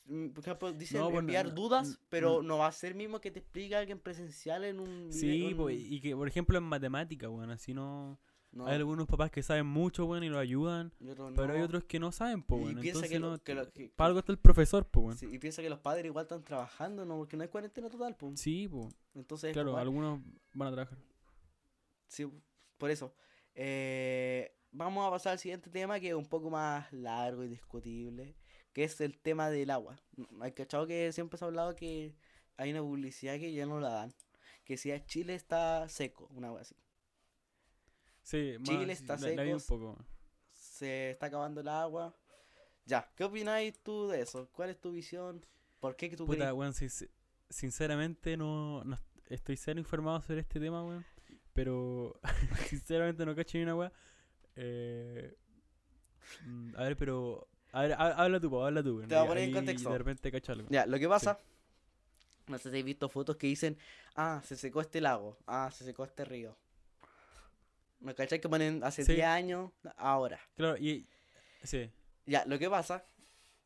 mm, 0.06 0.30
Por 0.30 0.44
ejemplo, 0.44 0.72
dicen 0.74 1.02
No, 1.02 1.10
pues, 1.12 1.22
enviar 1.22 1.48
no, 1.50 1.56
dudas, 1.56 2.00
pero 2.10 2.42
no 2.42 2.58
va 2.58 2.68
a 2.68 2.72
ser 2.72 2.96
mismo 2.96 3.20
que 3.20 3.32
te 3.32 3.40
explique 3.40 3.76
alguien 3.76 4.00
presencial 4.00 4.64
en 4.64 4.80
un 4.80 5.12
Sí, 5.12 5.54
po, 5.56 5.70
en- 5.70 5.94
y 5.94 6.00
que 6.02 6.16
por 6.16 6.28
ejemplo 6.28 6.58
en 6.58 6.64
matemática, 6.64 7.30
weón, 7.30 7.52
así 7.52 7.74
no... 7.74 8.18
no, 8.52 8.66
Hay 8.66 8.76
algunos 8.76 9.06
papás 9.08 9.30
que 9.32 9.44
saben 9.44 9.66
mucho, 9.68 10.06
weón, 10.06 10.24
y 10.24 10.30
lo 10.30 10.40
ayudan, 10.40 10.92
y 11.00 11.10
otros 11.10 11.34
pero 11.36 11.54
hay 11.54 11.62
otros 11.62 11.84
que 11.84 12.00
no 12.00 12.12
saben, 12.12 12.42
po, 12.44 12.58
Y 12.58 12.64
weón. 12.64 12.80
piensa 12.82 12.88
Entonces 13.06 13.10
que, 13.12 13.20
lo- 13.20 13.30
no... 13.32 13.44
que 13.44 13.54
lo- 13.54 13.72
que- 13.72 13.90
Para 13.96 14.08
algo 14.08 14.20
está 14.20 14.32
el 14.32 14.40
profesor, 14.40 14.86
po, 14.90 15.02
weón. 15.02 15.18
sí, 15.18 15.28
y 15.32 15.38
piensa 15.38 15.62
que 15.62 15.70
los 15.70 15.80
padres 15.80 16.06
igual 16.06 16.24
están 16.26 16.44
trabajando, 16.44 17.06
¿no? 17.06 17.18
Porque 17.18 17.38
no 17.38 17.44
hay 17.44 17.50
cuarentena 17.50 17.90
total, 17.90 18.16
pues. 18.16 18.40
Sí, 18.40 18.68
po. 18.68 18.90
Entonces, 19.14 19.54
Claro, 19.54 19.70
igual- 19.70 19.82
algunos 19.84 20.20
van 20.54 20.68
a 20.70 20.72
trabajar. 20.72 20.98
Sí, 22.08 22.28
por 22.78 22.90
eso. 22.92 23.14
Eh, 23.54 24.56
vamos 24.72 25.06
a 25.08 25.12
pasar 25.12 25.34
al 25.34 25.40
siguiente 25.40 25.70
tema 25.70 26.00
que 26.00 26.10
es 26.10 26.16
un 26.16 26.26
poco 26.28 26.50
más 26.50 26.92
largo 26.92 27.44
y 27.44 27.48
discutible, 27.50 28.36
que 28.74 28.84
es 28.84 29.00
el 29.02 29.20
tema 29.20 29.50
del 29.50 29.70
agua. 29.70 30.00
Hay 30.42 30.54
cachado 30.54 30.88
que 30.88 31.12
siempre 31.12 31.38
se 31.38 31.46
ha 31.46 31.48
hablado 31.50 31.76
que 31.76 32.16
hay 32.58 32.72
una 32.72 32.82
publicidad 32.82 33.38
que 33.38 33.54
ya 33.54 33.66
no 33.66 33.80
la 33.80 33.90
dan, 33.90 34.14
que 34.66 34.78
si 34.78 34.92
a 34.92 35.06
Chile 35.06 35.36
está 35.36 35.88
seco, 35.90 36.28
una 36.32 36.48
agua 36.48 36.62
así. 36.62 36.76
Sí, 38.30 38.56
más, 38.60 38.70
Chile 38.70 38.94
está 38.94 39.18
la- 39.18 39.28
la 39.36 39.44
vi 39.44 39.52
un 39.54 39.60
seco, 39.60 39.80
poco. 39.80 40.06
Se 40.54 41.12
está 41.12 41.26
acabando 41.28 41.62
el 41.62 41.68
agua. 41.68 42.16
Ya, 42.86 43.12
¿qué 43.16 43.24
opináis 43.24 43.78
tú 43.82 44.08
de 44.08 44.22
eso? 44.22 44.50
¿Cuál 44.54 44.70
es 44.70 44.80
tu 44.80 44.92
visión? 44.92 45.44
¿Por 45.80 45.96
qué 45.96 46.10
que 46.10 46.16
tú 46.16 46.26
Puta, 46.26 46.54
weón, 46.54 46.74
sin- 46.74 47.10
sinceramente 47.50 48.38
no, 48.38 48.84
no 48.84 48.96
est- 48.96 49.32
estoy 49.32 49.58
cero 49.58 49.80
informado 49.80 50.22
sobre 50.22 50.42
este 50.42 50.60
tema, 50.60 50.84
weón. 50.84 51.06
Pero 51.54 52.20
sinceramente 52.70 53.26
no 53.26 53.36
cacho 53.36 53.58
ni 53.58 53.64
una 53.64 53.76
weá. 53.76 53.92
Eh, 54.56 55.36
mm, 56.46 56.76
a 56.76 56.84
ver, 56.84 56.98
pero. 56.98 57.48
A 57.72 57.82
ver, 57.82 57.94
ha- 57.94 58.24
habla 58.24 58.40
tú, 58.40 58.50
po, 58.50 58.66
habla 58.66 58.82
tú. 58.84 59.02
Te 59.02 59.16
voy 59.16 59.24
a 59.24 59.28
poner 59.28 59.44
en 59.46 59.54
contexto. 59.54 59.92
De 59.92 59.98
repente 59.98 60.32
cacho 60.32 60.52
algo. 60.52 60.68
Ya, 60.70 60.86
lo 60.86 60.98
que 61.00 61.08
pasa, 61.08 61.40
no 62.48 62.58
sé 62.58 62.64
si 62.64 62.70
habéis 62.70 62.86
visto 62.86 63.10
fotos 63.10 63.36
que 63.38 63.48
dicen, 63.48 63.78
ah, 64.16 64.42
se 64.46 64.56
secó 64.56 64.82
este 64.82 65.02
lago, 65.02 65.38
ah, 65.48 65.70
se 65.72 65.84
secó 65.84 66.04
este 66.04 66.26
río. 66.26 66.56
¿Me 68.00 68.16
cachai 68.16 68.40
que 68.40 68.48
ponen 68.50 68.84
hace 68.84 69.04
Sí. 69.04 69.14
10 69.14 69.26
años, 69.28 69.72
ahora? 69.98 70.40
Claro, 70.56 70.78
y. 70.78 71.08
Sí, 71.64 71.92
Ya, 72.26 72.46
lo 72.46 72.58
que 72.60 72.70
pasa 72.70 73.06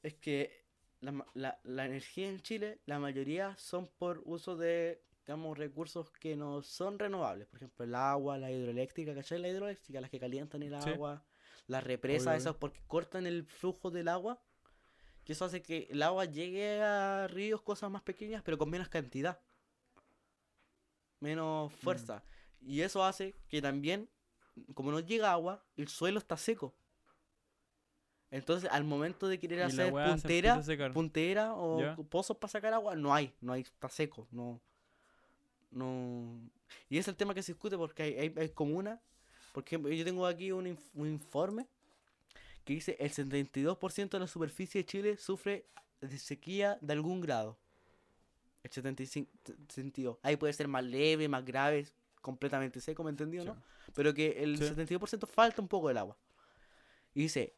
es 0.02 0.16
que 0.16 0.66
la, 1.02 1.26
la, 1.34 1.60
la 1.64 1.86
energía 1.86 2.30
en 2.30 2.42
Chile, 2.42 2.80
la 2.86 2.98
mayoría 3.00 3.56
son 3.58 3.88
por 3.88 4.22
uso 4.26 4.56
de, 4.56 5.04
digamos, 5.26 5.58
recursos 5.58 6.10
que 6.12 6.36
no 6.36 6.62
son 6.64 6.98
renovables. 6.98 7.48
Por 7.48 7.58
ejemplo, 7.58 7.86
el 7.86 7.94
agua, 7.94 8.38
la 8.38 8.50
hidroeléctrica, 8.52 9.14
¿cachai? 9.14 9.40
La 9.40 9.50
hidroeléctrica, 9.50 10.02
las 10.02 10.10
que 10.10 10.20
calientan 10.20 10.64
el 10.64 10.82
Sí. 10.82 10.90
agua, 10.90 11.24
las 11.68 11.84
represas, 11.84 12.38
esas 12.38 12.56
porque 12.56 12.82
cortan 12.88 13.28
el 13.28 13.46
flujo 13.46 13.92
del 13.92 14.08
agua. 14.08 14.42
Que 15.26 15.34
eso 15.34 15.46
hace 15.46 15.62
que 15.62 15.88
el 15.92 16.02
agua 16.02 16.26
llegue 16.26 16.82
a 16.82 17.28
ríos, 17.28 17.62
cosas 17.62 17.90
más 17.92 18.02
pequeñas, 18.02 18.42
pero 18.44 18.58
con 18.58 18.70
menos 18.70 18.90
cantidad. 18.90 19.40
Menos 21.20 21.72
Mm. 21.72 21.76
fuerza. 21.78 22.24
Y 22.62 22.82
eso 22.82 23.04
hace 23.04 23.36
que 23.48 23.62
también, 23.62 24.10
como 24.74 24.92
no 24.92 25.00
llega 25.00 25.32
agua, 25.32 25.64
el 25.78 25.88
suelo 25.88 26.20
está 26.20 26.38
seco. 26.38 26.74
Entonces, 28.32 28.70
al 28.72 28.84
momento 28.84 29.28
de 29.28 29.38
querer 29.40 29.60
Y 29.60 29.62
hacer 29.64 29.92
puntera, 29.94 30.56
puntera 30.94 31.54
o 31.56 31.80
Ya. 31.80 31.96
pozos 31.96 32.36
para 32.38 32.52
sacar 32.52 32.74
agua, 32.74 32.96
no 32.96 33.14
hay, 33.14 33.32
no 33.42 33.54
hay, 33.54 33.62
está 33.62 33.90
seco, 33.90 34.28
no, 34.32 34.60
no. 35.72 36.40
Y 36.90 36.98
es 36.98 37.08
el 37.08 37.16
tema 37.16 37.34
que 37.34 37.44
se 37.44 37.54
discute 37.54 37.78
porque 37.78 38.04
hay, 38.04 38.14
hay, 38.18 38.34
hay 38.36 38.50
comunas, 38.50 39.00
por 39.52 39.64
ejemplo, 39.64 39.92
yo 39.92 40.04
tengo 40.04 40.26
aquí 40.26 40.52
un, 40.52 40.66
inf- 40.66 40.90
un 40.96 41.08
informe 41.08 41.68
que 42.66 42.74
dice 42.74 42.98
el 43.00 43.12
72% 43.12 44.10
de 44.18 44.20
la 44.20 44.28
superficie 44.28 44.82
de 44.82 44.86
Chile 44.86 45.18
sufre 45.18 45.66
de 46.02 46.18
sequía 46.18 46.78
de 46.82 46.94
algún 46.94 47.22
grado. 47.22 47.58
El 48.64 48.72
75 48.72 49.30
sentido. 49.68 50.20
Ahí 50.24 50.38
puede 50.38 50.54
ser 50.54 50.68
más 50.68 50.84
leve, 50.84 51.28
más 51.28 51.44
grave, 51.46 51.86
completamente 52.24 52.82
seco, 52.82 53.04
¿me 53.04 53.12
entendió, 53.12 53.42
Sí. 53.44 53.48
no? 53.50 53.62
Pero 53.94 54.16
que 54.16 54.44
el 54.44 54.58
Sí. 54.58 54.64
72% 54.64 55.28
falta 55.28 55.62
un 55.62 55.68
poco 55.68 55.90
del 55.90 55.98
agua. 56.00 56.18
Y 57.14 57.22
dice, 57.22 57.54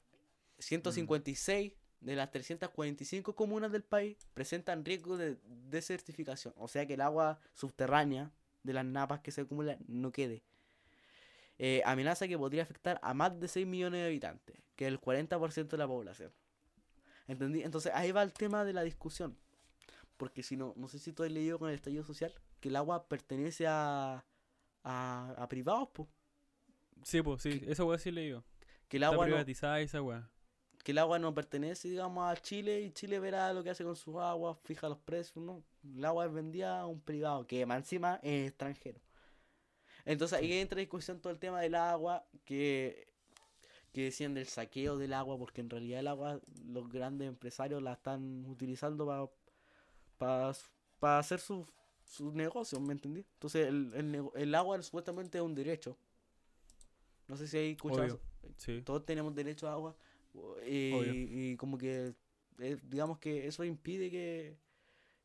156 0.60 1.72
de 2.02 2.16
las 2.16 2.30
345 2.32 3.34
comunas 3.36 3.72
del 3.72 3.84
país 3.84 4.18
presentan 4.34 4.84
riesgo 4.84 5.16
de 5.16 5.38
desertificación, 5.70 6.54
o 6.58 6.68
sea 6.68 6.86
que 6.86 6.96
el 6.96 7.02
agua 7.02 7.40
subterránea 7.54 8.32
de 8.64 8.74
las 8.74 8.84
napas 8.86 9.22
que 9.22 9.32
se 9.32 9.42
acumulan 9.42 9.78
no 9.88 10.12
quede. 10.12 10.44
Eh, 11.58 11.82
amenaza 11.86 12.28
que 12.28 12.38
podría 12.38 12.64
afectar 12.64 13.00
a 13.02 13.14
más 13.14 13.40
de 13.40 13.48
6 13.48 13.66
millones 13.66 14.02
de 14.02 14.08
habitantes, 14.08 14.58
que 14.76 14.86
es 14.86 14.92
el 14.92 15.00
40% 15.00 15.70
de 15.70 15.78
la 15.78 15.88
población. 15.88 16.34
¿Entendí? 17.28 17.64
Entonces 17.64 17.92
ahí 17.96 18.12
va 18.12 18.24
el 18.24 18.34
tema 18.34 18.66
de 18.66 18.74
la 18.74 18.84
discusión. 18.84 19.38
Porque 20.18 20.44
si 20.44 20.56
no, 20.58 20.74
no 20.78 20.88
sé 20.88 21.00
si 21.00 21.12
tú 21.14 21.24
has 21.24 21.32
leído 21.32 21.58
con 21.60 21.70
el 21.70 21.76
estallido 21.76 22.04
social, 22.04 22.34
que 22.60 22.70
el 22.70 22.76
agua 22.76 23.08
pertenece 23.08 23.68
a, 23.68 24.24
a, 24.86 25.32
a 25.38 25.50
privados, 25.50 25.90
pues. 25.94 26.10
Sí, 27.04 27.22
pues, 27.22 27.42
sí, 27.42 27.62
esa 27.68 27.84
weá 27.86 27.98
sí 27.98 28.12
leí 28.12 28.30
yo. 28.32 28.44
Que 28.90 28.98
el 28.98 29.04
Está 29.04 29.16
agua 29.16 29.26
no, 29.28 29.36
privatizada 29.36 29.80
esa 29.82 30.02
weá. 30.02 30.30
que 30.84 30.92
el 30.92 31.00
agua 31.00 31.20
no 31.20 31.34
pertenece, 31.34 31.90
digamos, 31.90 32.30
a 32.32 32.36
Chile 32.42 32.82
y 32.82 32.92
Chile 32.92 33.20
verá 33.20 33.52
lo 33.54 33.64
que 33.64 33.72
hace 33.72 33.84
con 33.84 33.96
sus 33.96 34.16
aguas, 34.18 34.58
fija 34.64 34.88
los 34.90 35.00
precios, 35.00 35.44
no. 35.44 35.64
El 35.84 36.06
agua 36.06 36.26
es 36.26 36.34
vendida 36.34 36.80
a 36.82 36.88
un 36.88 37.02
privado, 37.02 37.48
que 37.48 37.66
más 37.66 37.78
encima 37.80 38.20
es 38.24 38.50
extranjero. 38.50 39.02
Entonces 40.06 40.38
ahí 40.40 40.54
entra 40.54 40.80
en 40.80 40.86
discusión 40.86 41.20
todo 41.22 41.34
el 41.34 41.40
tema 41.40 41.62
del 41.62 41.76
agua, 41.76 42.28
que, 42.46 43.08
que 43.94 44.06
decían 44.06 44.34
del 44.36 44.48
saqueo 44.48 44.98
del 44.98 45.14
agua, 45.14 45.38
porque 45.38 45.62
en 45.62 45.70
realidad 45.70 46.00
el 46.02 46.08
agua 46.08 46.42
los 46.66 46.90
grandes 46.90 47.28
empresarios 47.30 47.82
la 47.84 47.94
están 47.94 48.46
utilizando 48.48 49.06
para 50.18 50.54
para 51.00 51.20
hacer 51.20 51.40
sus 51.40 51.68
sus 52.06 52.34
negocios, 52.34 52.82
¿me 52.82 52.94
entendí? 52.94 53.26
Entonces 53.34 53.68
el, 53.68 53.94
el, 53.96 54.30
el 54.36 54.56
agua 54.56 54.82
supuestamente 54.82 55.38
es 55.38 55.44
un 55.44 55.56
derecho. 55.56 55.98
No 57.28 57.36
sé 57.36 57.48
si 57.48 57.58
hay 57.58 57.72
escuchado. 57.72 58.20
Sí. 58.58 58.82
Todos 58.84 59.06
tenemos 59.06 59.34
derecho 59.34 59.68
a 59.68 59.74
agua. 59.74 59.96
Y, 60.68 61.56
como 61.58 61.78
que, 61.78 62.14
eh, 62.60 62.78
digamos 62.84 63.20
que 63.20 63.48
eso 63.48 63.64
impide 63.64 64.12
que, 64.12 64.58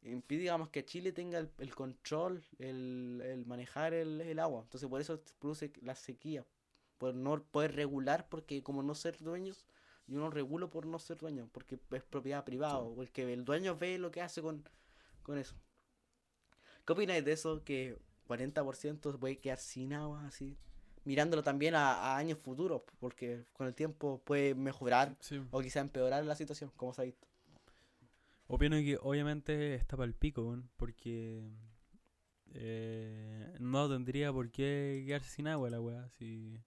impide, 0.02 0.40
digamos, 0.40 0.70
que 0.70 0.84
Chile 0.84 1.12
tenga 1.12 1.38
el, 1.38 1.50
el 1.58 1.74
control, 1.74 2.44
el, 2.58 3.20
el 3.24 3.46
manejar 3.46 3.92
el, 3.92 4.20
el 4.20 4.38
agua. 4.38 4.62
Entonces 4.62 4.88
por 4.88 5.00
eso 5.00 5.20
produce 5.38 5.72
la 5.82 5.94
sequía. 5.94 6.46
Por 6.98 7.14
no 7.14 7.42
poder 7.42 7.74
regular, 7.74 8.28
porque 8.28 8.62
como 8.62 8.82
no 8.82 8.94
ser 8.94 9.18
dueños, 9.18 9.66
yo 10.06 10.18
no 10.18 10.30
regulo 10.30 10.70
por 10.70 10.86
no 10.86 10.98
ser 10.98 11.16
dueño, 11.16 11.48
porque 11.52 11.78
es 11.92 12.02
propiedad 12.02 12.44
privada, 12.44 12.78
o 12.78 13.00
el 13.00 13.10
que 13.10 13.32
el 13.32 13.44
dueño 13.44 13.76
ve 13.76 13.96
lo 13.96 14.10
que 14.10 14.20
hace 14.20 14.42
con, 14.42 14.68
con 15.22 15.38
eso. 15.38 15.56
¿Qué 16.90 16.94
opináis 16.94 17.24
de 17.24 17.30
eso? 17.30 17.62
Que 17.62 17.96
40% 18.26 19.12
se 19.12 19.16
puede 19.18 19.38
quedar 19.38 19.58
sin 19.58 19.92
agua, 19.92 20.26
así. 20.26 20.56
Mirándolo 21.04 21.44
también 21.44 21.76
a, 21.76 21.92
a 21.92 22.16
años 22.16 22.36
futuros, 22.42 22.82
porque 22.98 23.44
con 23.52 23.68
el 23.68 23.76
tiempo 23.76 24.20
puede 24.24 24.56
mejorar 24.56 25.16
Sí. 25.20 25.40
o 25.52 25.60
quizá 25.60 25.78
empeorar 25.78 26.24
la 26.24 26.34
situación, 26.34 26.72
como 26.76 26.92
se 26.92 27.02
ha 27.02 27.04
visto. 27.04 27.28
Opino 28.48 28.74
que 28.78 28.98
obviamente 29.02 29.76
está 29.76 29.96
para 29.96 30.08
el 30.08 30.14
pico, 30.16 30.42
weón, 30.42 30.68
porque 30.76 31.48
eh, 32.54 33.54
no 33.60 33.88
tendría 33.88 34.32
por 34.32 34.50
qué 34.50 35.04
quedarse 35.06 35.30
sin 35.30 35.46
agua 35.46 35.70
la 35.70 35.80
weá, 35.80 36.08
si... 36.18 36.58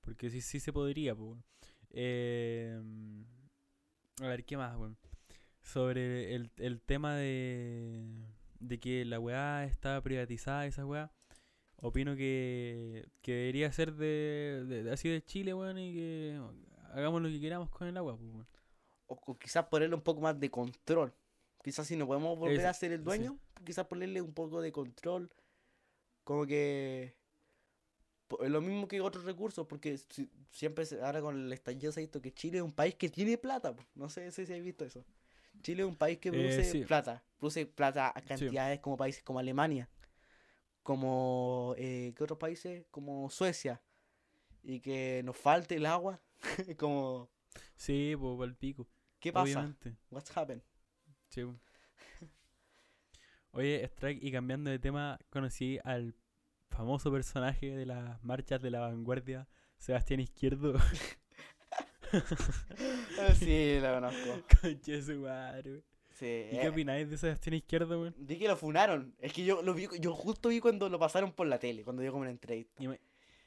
Porque 0.00 0.30
sí, 0.30 0.40
sí 0.40 0.60
se 0.60 0.72
podría, 0.72 1.14
pues. 1.14 1.26
weón. 1.28 1.44
Eh, 1.90 2.80
a 4.22 4.28
ver, 4.28 4.46
¿qué 4.46 4.56
más, 4.56 4.74
weón? 4.78 4.96
Sobre 5.60 6.34
el, 6.34 6.50
el 6.56 6.80
tema 6.80 7.14
de, 7.16 8.02
de 8.62 8.78
que 8.80 9.04
la 9.04 9.18
weá 9.20 9.64
está 9.64 10.00
privatizada, 10.02 10.66
esa 10.66 10.86
weá, 10.86 11.10
opino 11.76 12.14
que, 12.16 13.08
que 13.20 13.32
debería 13.32 13.72
ser 13.72 13.92
de, 13.94 14.64
de- 14.66 14.82
de- 14.84 14.90
así 14.92 15.08
de 15.08 15.22
Chile, 15.24 15.52
weón, 15.54 15.78
y 15.78 15.92
que 15.92 16.40
hagamos 16.94 17.20
lo 17.22 17.28
que 17.28 17.40
queramos 17.40 17.68
con 17.70 17.86
el 17.88 17.96
agua, 17.96 18.16
pues. 18.16 18.46
O, 19.08 19.14
o 19.26 19.38
quizás 19.38 19.66
ponerle 19.66 19.94
un 19.96 20.02
poco 20.02 20.20
más 20.20 20.38
de 20.38 20.50
control. 20.50 21.12
Quizás 21.62 21.86
si 21.86 21.96
no 21.96 22.06
podemos 22.06 22.38
volver 22.38 22.66
a 22.66 22.74
ser 22.74 22.92
el 22.92 23.00
sí. 23.00 23.04
dueño, 23.04 23.38
quizás 23.64 23.86
ponerle 23.86 24.20
un 24.22 24.32
poco 24.32 24.60
de 24.60 24.72
control. 24.72 25.30
Como 26.24 26.46
que... 26.46 27.14
Lo 28.40 28.62
mismo 28.62 28.88
que 28.88 29.00
otros 29.02 29.24
recursos, 29.24 29.66
porque 29.66 29.98
si- 29.98 30.30
siempre, 30.50 30.86
ahora 31.02 31.20
con 31.20 31.36
el 31.38 31.52
estallido 31.52 31.92
se 31.92 32.00
ha 32.00 32.02
visto 32.02 32.22
que 32.22 32.32
Chile 32.32 32.58
es 32.58 32.62
un 32.64 32.72
país 32.72 32.94
que 32.94 33.10
tiene 33.10 33.36
plata. 33.36 33.74
No 33.94 34.08
sé 34.08 34.30
si 34.32 34.42
habéis 34.42 34.64
visto 34.64 34.84
eso. 34.84 35.04
Chile 35.62 35.82
es 35.82 35.88
un 35.88 35.96
país 35.96 36.18
que 36.18 36.28
Eh, 36.28 36.32
produce 36.32 36.64
sí. 36.64 36.84
plata. 36.84 37.24
Produce 37.38 37.66
plata 37.66 38.12
a 38.14 38.20
cantidades 38.22 38.80
como 38.80 38.96
países 38.96 39.22
como 39.22 39.38
Alemania. 39.38 39.88
Como... 40.82 41.74
Eh, 41.78 42.12
¿Qué 42.16 42.24
otros 42.24 42.38
países? 42.38 42.86
Como 42.90 43.30
Suecia. 43.30 43.80
Y 44.62 44.80
que 44.80 45.22
nos 45.24 45.36
falte 45.36 45.76
el 45.76 45.86
agua. 45.86 46.20
como... 46.78 47.30
Sí, 47.76 48.14
pues, 48.18 48.48
el 48.48 48.56
pico. 48.56 48.88
¿Qué 49.20 49.32
pasa? 49.32 49.44
Obviamente. 49.44 49.96
What's 50.10 50.36
happened? 50.36 50.62
Sí. 51.28 51.42
Oye, 53.52 53.84
Strike, 53.84 54.22
y 54.22 54.32
cambiando 54.32 54.70
de 54.70 54.78
tema, 54.78 55.18
conocí 55.30 55.78
al 55.84 56.14
famoso 56.70 57.12
personaje 57.12 57.76
de 57.76 57.84
las 57.86 58.22
marchas 58.24 58.62
de 58.62 58.70
la 58.70 58.80
vanguardia, 58.80 59.46
Sebastián 59.76 60.20
Izquierdo. 60.20 60.74
Sí, 63.34 63.78
lo 63.80 63.94
conozco. 63.94 64.42
Conche 64.60 65.02
su 65.02 65.14
madre. 65.16 65.82
Sí, 66.10 66.26
¿Y 66.26 66.56
eh, 66.56 66.58
qué 66.60 66.68
opináis 66.68 67.08
de 67.10 67.16
Sebastián 67.16 67.54
Izquierdo, 67.54 68.00
weón? 68.00 68.14
Vi 68.18 68.38
que 68.38 68.46
lo 68.48 68.56
funaron. 68.56 69.14
Es 69.18 69.32
que 69.32 69.44
yo 69.44 69.62
lo 69.62 69.74
vi, 69.74 69.88
yo 70.00 70.12
justo 70.14 70.50
vi 70.50 70.60
cuando 70.60 70.88
lo 70.88 70.98
pasaron 70.98 71.32
por 71.32 71.46
la 71.46 71.58
tele, 71.58 71.82
cuando 71.84 72.02
dio 72.02 72.12
como 72.12 72.22
una 72.22 72.30
entrevista. 72.30 72.82
Y, 72.82 72.88
ma- 72.88 72.98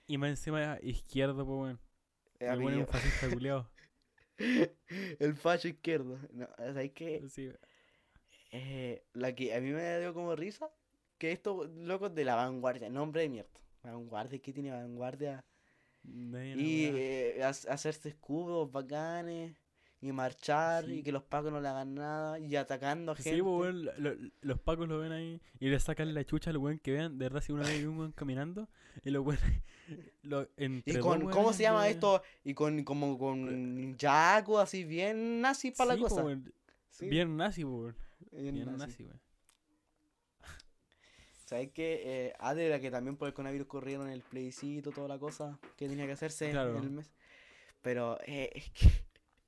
y 0.07 0.17
más 0.17 0.29
encima 0.31 0.77
izquierdo, 0.81 1.45
pues, 1.45 1.57
weón. 1.57 1.79
Eh, 2.39 2.47
El 2.51 2.59
weón 2.59 2.73
es 2.73 2.79
un 2.79 2.87
fascista. 2.87 3.69
El 5.19 5.35
facho 5.35 5.67
izquierdo. 5.67 6.19
No, 6.33 6.47
¿sabes 6.57 6.91
qué? 6.91 7.23
Sí, 7.29 7.49
Eh, 8.51 9.03
la 9.13 9.33
que 9.33 9.53
a 9.53 9.61
mí 9.61 9.71
me 9.71 9.99
dio 9.99 10.13
como 10.13 10.35
risa, 10.35 10.69
que 11.17 11.31
estos 11.31 11.69
locos 11.69 12.13
de 12.15 12.25
la 12.25 12.35
vanguardia, 12.35 12.89
nombre 12.89 13.21
de 13.21 13.29
mierda. 13.29 13.49
Vanguardia, 13.83 14.39
¿qué 14.39 14.51
tiene 14.51 14.71
vanguardia? 14.71 15.45
Y 16.03 16.85
eh, 16.95 17.43
hacerse 17.43 18.09
escudos 18.09 18.71
bacanes, 18.71 19.55
y 20.05 20.11
marchar, 20.11 20.85
Sí. 20.85 20.99
y 20.99 21.03
que 21.03 21.11
los 21.11 21.23
pacos 21.23 21.51
no 21.51 21.59
le 21.59 21.67
hagan 21.67 21.95
nada, 21.95 22.39
y 22.39 22.55
atacando 22.55 23.11
a 23.11 23.15
gente. 23.15 23.31
Sí, 23.35 23.41
pues, 23.41 23.53
weón, 23.73 23.85
lo- 23.85 23.93
lo- 23.97 24.31
los 24.41 24.59
pacos 24.59 24.87
lo 24.87 24.99
ven 24.99 25.11
ahí 25.11 25.41
y 25.59 25.69
le 25.69 25.79
sacan 25.79 26.13
la 26.13 26.23
chucha 26.23 26.49
al 26.51 26.57
weón 26.57 26.79
que 26.79 26.91
vean. 26.91 27.17
De 27.17 27.25
verdad, 27.25 27.41
si 27.41 27.51
una 27.51 27.63
vez 27.63 27.79
vi 27.79 27.85
un 27.85 27.97
weón 27.97 28.11
caminando 28.15 28.67
y 29.03 29.09
los 29.09 29.25
weones. 29.25 29.43
Lo, 30.23 30.47
entre 30.57 30.93
Y 30.95 30.99
con, 30.99 31.29
¿cómo 31.29 31.53
se 31.53 31.61
llama 31.63 31.87
esto? 31.87 32.23
Y 32.43 32.55
con, 32.55 32.83
como 32.83 33.19
con 33.19 33.95
Jaco, 33.99 34.57
así 34.59 34.83
bien 34.83 35.41
nazi 35.41 35.69
para 35.71 35.93
Sí, 35.93 35.99
la 36.01 36.03
po, 36.07 36.09
cosa. 36.09 36.25
weón, 36.25 36.53
Sí, 36.89 37.07
Bien 37.09 37.37
nazi, 37.37 37.63
po, 37.63 37.69
weón. 37.81 37.95
bien 38.31 38.55
Bien 38.55 38.77
nazi. 38.77 39.03
weón. 39.03 39.19
¿Sabes 41.45 41.69
qué? 41.73 42.01
Eh, 42.27 42.33
ah, 42.39 42.55
de 42.55 42.69
la 42.69 42.79
que 42.79 42.89
también 42.89 43.17
por 43.17 43.27
el 43.27 43.33
coronavirus 43.35 43.67
corrieron 43.67 44.09
el 44.09 44.21
plebiscito, 44.21 44.91
toda 44.91 45.07
la 45.07 45.19
cosa 45.19 45.59
que 45.77 45.87
tenía 45.87 46.05
que 46.07 46.13
hacerse 46.13 46.49
Claro. 46.49 46.77
en 46.77 46.83
el 46.83 46.89
mes. 46.89 47.11
Pero 47.83 48.17
eh, 48.25 48.49
es 48.55 48.71
que 48.71 48.89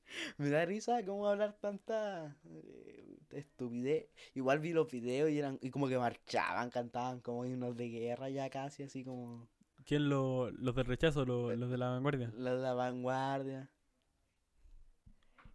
me 0.37 0.49
da 0.49 0.65
risa 0.65 1.03
cómo 1.05 1.27
hablar 1.27 1.53
tanta 1.59 2.35
eh, 2.45 3.17
estupidez. 3.31 4.07
Igual 4.35 4.59
vi 4.59 4.73
los 4.73 4.89
videos 4.91 5.29
y 5.29 5.39
eran 5.39 5.57
y 5.61 5.69
como 5.69 5.87
que 5.87 5.97
marchaban, 5.97 6.69
cantaban 6.69 7.19
como 7.21 7.45
himnos 7.45 7.75
de 7.75 7.89
guerra 7.89 8.29
ya 8.29 8.49
casi, 8.49 8.83
así 8.83 9.03
como 9.03 9.47
¿Quién 9.85 10.09
lo, 10.09 10.51
los 10.51 10.75
del 10.75 10.85
rechazo, 10.85 11.25
lo- 11.25 11.55
los 11.55 11.69
de 11.69 11.77
la 11.77 11.89
vanguardia? 11.89 12.31
la 12.37 12.55
de 12.55 12.61
la 12.61 12.73
vanguardia. 12.73 13.69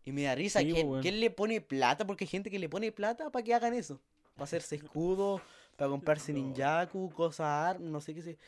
Y 0.05 0.13
me 0.13 0.23
da 0.25 0.35
risa, 0.35 0.61
Sí, 0.61 0.73
¿quién, 0.73 0.89
weón. 0.89 1.03
quién 1.03 1.21
le 1.21 1.31
pone 1.31 1.61
plata? 1.61 2.07
Porque 2.07 2.25
hay 2.25 2.29
gente 2.29 2.51
que 2.51 2.59
le 2.59 2.69
pone 2.69 2.91
plata 2.93 3.31
para 3.31 3.45
que 3.45 3.55
hagan 3.55 3.75
eso. 3.75 4.01
Para 4.35 4.45
hacerse 4.45 4.77
escudos, 4.77 5.41
para 5.77 5.91
comprarse 5.91 6.33
No. 6.33 6.39
ninjaku, 6.41 7.11
cosas, 7.13 7.47
armas, 7.47 7.91
no 7.91 8.01
sé 8.01 8.15
qué 8.15 8.23
sé. 8.23 8.39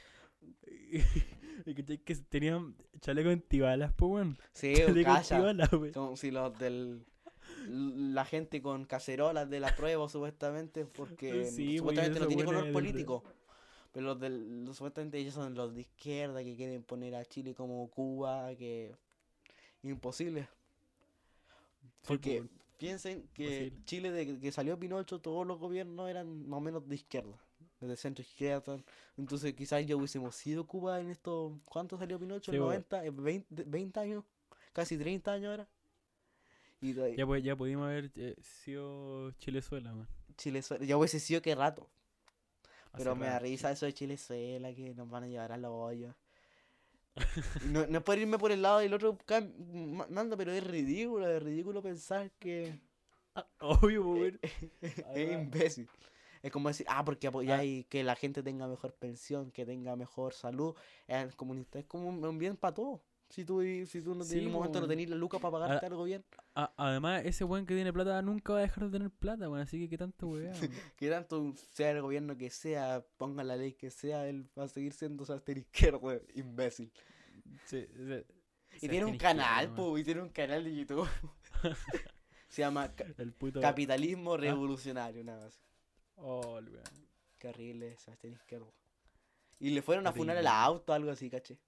que, 2.05 2.15
tenían 2.29 2.75
chaleco 3.01 3.31
antibalas, 3.31 3.93
pues, 3.95 4.11
weón. 4.13 4.39
Sí, 4.53 4.75
Chaleco 4.77 5.11
antibalas, 5.11 5.73
weón. 5.73 6.17
Si 6.17 6.31
los 6.31 6.59
del. 6.59 7.05
La 7.67 8.25
gente 8.25 8.61
con 8.61 8.85
cacerolas 8.85 9.49
de 9.49 9.61
la 9.61 9.75
prueba, 9.75 10.09
supuestamente, 10.09 10.85
porque 10.85 11.45
Sí, 11.51 11.65
pues, 11.65 11.79
supuestamente 11.79 12.21
no 12.21 12.27
tiene 12.27 12.45
color 12.45 12.73
político. 12.73 13.25
Pero 13.93 14.07
los 14.07 14.21
del. 14.21 14.65
los- 14.65 14.77
supuestamente 14.77 15.19
ellos 15.19 15.35
son 15.35 15.55
los 15.55 15.75
de 15.75 15.83
izquierda 15.83 16.43
que 16.43 16.57
quieren 16.57 16.83
poner 16.83 17.15
a 17.15 17.25
Chile 17.25 17.55
como 17.55 17.89
Cuba, 17.91 18.55
que. 18.57 18.95
Imposible. 19.83 20.49
Porque 22.07 22.45
piensen 22.79 23.29
que. 23.35 23.73
Chile, 23.85 24.11
de 24.11 24.41
que 24.41 24.53
salió 24.53 24.79
Pinocho, 24.79 25.21
todos 25.21 25.47
los 25.47 25.59
gobiernos 25.59 26.11
eran 26.11 26.47
más 26.49 26.59
o 26.59 26.61
menos 26.61 26.87
de 26.89 26.97
izquierda, 26.97 27.39
de 27.87 27.97
centro 27.97 28.23
izquierda. 28.23 28.77
Entonces, 29.17 29.55
quizás 29.55 29.85
ya 29.87 29.97
hubiésemos 29.97 30.35
sido 30.35 30.67
Cuba 30.67 31.01
en 31.01 31.11
estos. 31.11 31.53
¿Cuánto 31.65 31.99
salió 31.99 32.19
Pinocho? 32.19 32.51
Sí, 32.51 32.57
¿En 32.57 32.63
bueno. 32.63 32.85
90? 32.91 33.05
¿En 33.05 33.25
20, 33.25 33.65
20 33.65 34.01
años? 34.01 34.25
¿Casi 34.73 34.99
30 34.99 35.33
años 35.33 35.51
ahora? 35.51 35.69
Y 36.81 36.93
Ya, 36.93 37.39
ya 37.39 37.57
pudimos 37.57 37.87
haber 37.87 38.11
eh, 38.17 38.37
sido 38.43 39.31
Chilezuela, 39.33 39.95
weón. 39.95 40.09
Chilezuela, 40.37 40.85
ya 40.85 40.97
hubiese 40.97 41.21
sido 41.21 41.41
que 41.41 41.55
rato. 41.55 41.89
Hace 42.93 43.05
Pero 43.05 43.17
me 43.17 43.27
da 43.27 43.39
risa 43.39 43.71
eso 43.71 43.87
de 43.87 43.95
Chilezuela, 43.95 44.75
que 44.75 44.95
nos 44.95 45.09
van 45.09 45.25
a 45.25 45.29
llevar 45.29 45.53
a 45.53 45.57
los 45.57 45.73
hoyos. 45.73 46.15
No, 47.67 47.87
no 47.87 47.99
es 47.99 48.05
por 48.05 48.19
irme 48.19 48.39
por 48.39 48.51
el 48.51 48.61
lado 48.61 48.81
del 48.81 48.93
otro 48.93 49.17
manda, 50.11 50.37
pero 50.37 50.53
es 50.53 50.65
ridículo, 50.65 51.29
es 51.29 51.41
ridículo 51.41 51.81
pensar 51.81 52.31
que 52.41 52.81
Obvio, 53.61 54.03
po, 54.03 54.13
weón. 54.13 54.41
es 54.83 55.33
imbécil. 55.33 55.89
Es 56.45 56.53
como 56.53 56.69
decir, 56.69 56.85
ah, 56.91 57.05
porque 57.05 57.27
apoyáis 57.27 57.87
que 57.87 58.05
la 58.05 58.15
gente 58.17 58.43
tenga 58.43 58.69
mejor 58.69 58.95
pensión, 58.95 59.51
que 59.51 59.65
tenga 59.65 59.97
mejor 59.97 60.35
salud. 60.35 60.75
Es 61.09 61.35
comunista, 61.35 61.79
es 61.79 61.87
como 61.87 62.09
un 62.11 62.39
bien 62.39 62.57
para 62.57 62.75
todos. 62.75 63.01
Si 63.31 63.45
tú, 63.45 63.63
si 63.87 64.03
tú 64.03 64.15
no 64.15 64.23
Sí, 64.23 64.39
en 64.39 64.47
un 64.49 64.53
momento 64.53 64.79
no 64.79 64.87
weón. 64.87 64.91
tenés 64.91 65.09
la 65.11 65.17
luca 65.17 65.39
para 65.39 65.53
pagarte 65.53 65.87
algo 65.87 66.05
bien, 66.05 66.23
A- 66.55 66.73
además, 66.77 67.23
ese 67.25 67.43
weón 67.45 67.65
que 67.67 67.75
tiene 67.75 67.93
plata 67.93 68.21
nunca 68.23 68.53
va 68.53 68.59
a 68.59 68.63
dejar 68.63 68.85
de 68.85 68.91
tener 68.91 69.11
plata, 69.11 69.49
weón. 69.49 69.63
Así 69.63 69.81
que 69.81 69.89
qué 69.89 69.97
tanto 69.99 70.29
weón. 70.29 70.55
que 70.97 71.09
tanto 71.11 71.55
sea 71.73 71.91
el 71.93 72.03
gobierno 72.03 72.37
que 72.37 72.51
sea, 72.51 73.05
ponga 73.17 73.43
la 73.43 73.57
ley 73.57 73.73
que 73.73 73.91
sea, 73.91 74.29
él 74.29 74.47
va 74.57 74.65
a 74.65 74.69
seguir 74.69 74.93
siendo 74.93 75.25
Sebastián 75.25 75.59
Izquierdo, 75.59 76.13
imbécil. 76.35 76.93
Y 78.81 78.89
tiene 78.89 79.05
un 79.07 79.17
canal, 79.17 79.73
po, 79.75 79.97
y 79.97 80.05
tiene 80.05 80.21
un 80.21 80.29
canal 80.29 80.63
de 80.65 80.75
YouTube. 80.77 81.09
Se 82.49 82.63
llama 82.63 82.95
Ca- 82.95 83.07
El 83.19 83.33
puto. 83.33 83.61
Capitalismo 83.61 84.37
Revolucionario, 84.37 85.25
nada 85.25 85.47
más. 85.47 85.61
Oh, 86.17 86.59
el 86.59 86.69
weón. 86.69 86.85
Qué 87.39 87.49
horrible 87.49 87.97
Sebastián 87.99 88.35
Izquierdo. 88.35 88.73
Y 89.59 89.71
le 89.71 89.83
fueron 89.83 90.07
a 90.07 90.13
funar 90.13 90.37
al 90.37 90.47
auto, 90.47 90.93
algo 90.93 91.11
así, 91.11 91.31
caché. 91.31 91.59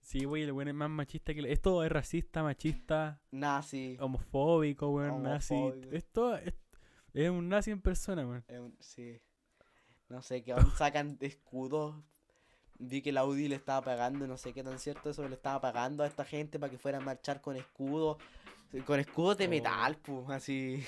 Sí, 0.00 0.24
wey, 0.26 0.42
el 0.44 0.52
weón 0.52 0.68
es 0.68 0.74
más 0.74 0.90
machista 0.90 1.34
que. 1.34 1.52
Esto 1.52 1.82
es 1.84 1.90
racista, 1.92 2.42
machista, 2.42 3.20
Nazi. 3.30 3.96
homofóbico, 4.00 4.88
weón, 4.90 5.22
nazi. 5.22 5.54
Esto 5.92 6.36
es, 6.36 6.54
es 7.12 7.30
un 7.30 7.48
nazi 7.48 7.70
en 7.70 7.80
persona, 7.80 8.26
weón. 8.26 8.44
sí. 8.80 9.20
No 10.08 10.22
sé, 10.22 10.42
que 10.42 10.52
aún 10.52 10.70
sacan 10.76 11.18
escudos. 11.20 11.94
Vi 12.78 13.02
que 13.02 13.12
la 13.12 13.26
UDI 13.26 13.48
le 13.48 13.56
estaba 13.56 13.82
pagando, 13.84 14.26
no 14.26 14.38
sé 14.38 14.54
qué 14.54 14.62
tan 14.62 14.78
cierto 14.78 15.10
eso, 15.10 15.28
le 15.28 15.34
estaba 15.34 15.60
pagando 15.60 16.02
a 16.02 16.06
esta 16.06 16.24
gente 16.24 16.58
para 16.58 16.70
que 16.70 16.78
fuera 16.78 16.98
a 16.98 17.00
marchar 17.02 17.42
con 17.42 17.56
escudos. 17.56 18.16
Con 18.86 19.00
escudos 19.00 19.36
de 19.36 19.46
Oh. 19.46 19.50
metal, 19.50 19.96
pues, 19.98 20.30
así. 20.30 20.82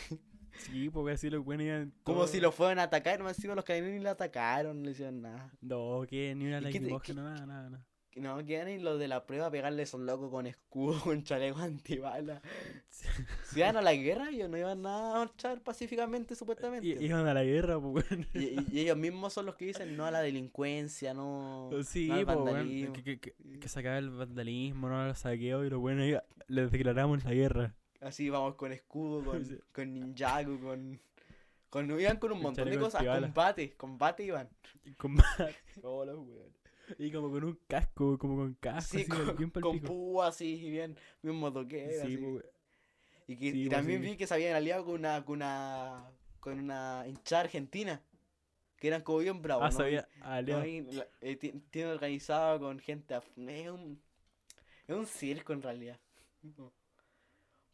Sí, 0.60 0.90
porque 0.90 1.12
así 1.12 1.30
los 1.30 1.44
weones 1.46 1.66
iban. 1.66 1.92
Como 2.02 2.26
si 2.26 2.40
lo 2.40 2.52
fueran 2.52 2.78
a 2.78 2.84
atacar, 2.84 3.22
más 3.22 3.36
encima 3.36 3.54
los 3.54 3.64
carabineros 3.64 3.98
ni 3.98 4.04
lo 4.04 4.10
atacaron, 4.10 4.78
no 4.80 4.84
le 4.86 4.92
hicieron 4.92 5.22
nada. 5.22 5.50
No, 5.60 6.04
que 6.08 6.34
ni 6.34 6.46
una 6.46 6.58
¿Y 6.60 6.64
qué 6.64 6.72
te- 6.72 6.90
lacrimógena, 6.90 7.22
nada, 7.22 7.46
nada, 7.46 7.70
nada. 7.70 7.86
No, 8.16 8.44
que 8.44 8.74
y 8.76 8.78
los 8.80 8.98
de 8.98 9.06
la 9.06 9.24
prueba 9.24 9.46
a 9.46 9.50
pegarle 9.52 9.84
esos 9.84 10.00
locos 10.00 10.30
con 10.30 10.46
escudo, 10.46 11.00
con 11.04 11.22
chaleco 11.22 11.60
antibala. 11.60 12.42
Si 12.90 13.58
iban 13.60 13.76
a 13.76 13.82
la 13.82 13.94
guerra, 13.94 14.30
ellos 14.30 14.50
no 14.50 14.58
iban 14.58 14.84
a 14.84 15.12
marchar 15.14 15.62
pacíficamente, 15.62 16.34
supuestamente. 16.34 16.86
I- 16.88 17.04
Iban 17.06 17.26
a 17.26 17.32
la 17.34 17.44
guerra, 17.44 17.80
pues, 17.80 18.04
weón. 18.10 18.26
Y, 18.34 18.80
ellos 18.80 18.96
mismos 18.96 19.32
son 19.32 19.46
los 19.46 19.54
que 19.54 19.66
dicen 19.66 19.96
no 19.96 20.04
a 20.06 20.10
la 20.10 20.20
delincuencia, 20.20 21.14
no, 21.14 21.70
Sí, 21.84 22.08
no 22.08 22.14
al 22.14 22.26
po, 22.26 22.32
weón, 22.32 22.44
vandalismo. 22.46 22.92
que, 22.94 23.02
que, 23.04 23.20
que, 23.20 23.34
que 23.60 23.68
se 23.68 23.78
acabe 23.80 23.98
el 23.98 24.10
vandalismo, 24.10 24.88
no 24.88 25.00
al 25.00 25.16
saqueo 25.16 25.64
y 25.64 25.70
los 25.70 25.80
buenos 25.80 26.04
ahí 26.04 26.16
les 26.48 26.70
declaramos 26.72 27.24
la 27.24 27.32
guerra. 27.32 27.74
Así 28.00 28.30
vamos 28.30 28.54
con 28.54 28.72
escudo, 28.72 29.22
con, 29.24 29.60
con 29.72 29.92
ninjago, 29.94 30.58
con, 30.60 31.00
con... 31.68 32.00
Iban 32.00 32.16
con 32.18 32.32
un 32.32 32.42
montón 32.42 32.68
de 32.70 32.78
cosas, 32.78 33.04
combate, 33.04 33.76
combate 33.76 34.24
iban. 34.24 34.48
Combate. 34.96 35.56
Y 36.98 37.12
como 37.12 37.30
con 37.30 37.44
un 37.44 37.60
casco, 37.68 38.18
como 38.18 38.36
con 38.36 38.54
casco, 38.54 38.96
Sí, 38.98 39.02
así, 39.02 39.10
con, 39.10 39.36
bien 39.36 39.50
con 39.50 39.78
púa 39.80 40.28
así, 40.28 40.70
bien, 40.70 40.96
bien 41.22 41.36
motoquero, 41.36 41.92
Sí, 41.92 41.98
así. 42.00 42.16
weón. 42.16 42.44
Y, 43.28 43.36
que, 43.36 43.52
sí, 43.52 43.60
y 43.62 43.66
pues, 43.68 43.76
también 43.78 44.02
vi 44.02 44.16
que 44.16 44.26
se 44.26 44.34
habían 44.34 44.56
aliado 44.56 44.84
con 44.84 44.94
una, 44.94 45.24
con 45.24 45.36
una, 45.36 46.10
con 46.40 46.58
una 46.58 47.04
hinchada 47.06 47.42
argentina, 47.42 48.02
que 48.76 48.88
eran 48.88 49.02
como 49.02 49.18
bien 49.18 49.40
bravos, 49.40 49.66
Ah, 49.66 49.70
¿no? 49.70 49.76
sabía. 49.76 50.08
Y- 50.16 50.20
aliado. 50.22 50.64
no, 50.64 51.02
eh, 51.20 51.36
ti- 51.36 51.52
tiene 51.70 51.92
organizado 51.92 52.58
con 52.58 52.80
gente, 52.80 53.14
es 53.14 53.70
un, 53.70 54.02
es 54.88 54.96
un 54.96 55.06
circo 55.06 55.52
en 55.52 55.62
realidad. 55.62 56.00
No. 56.56 56.72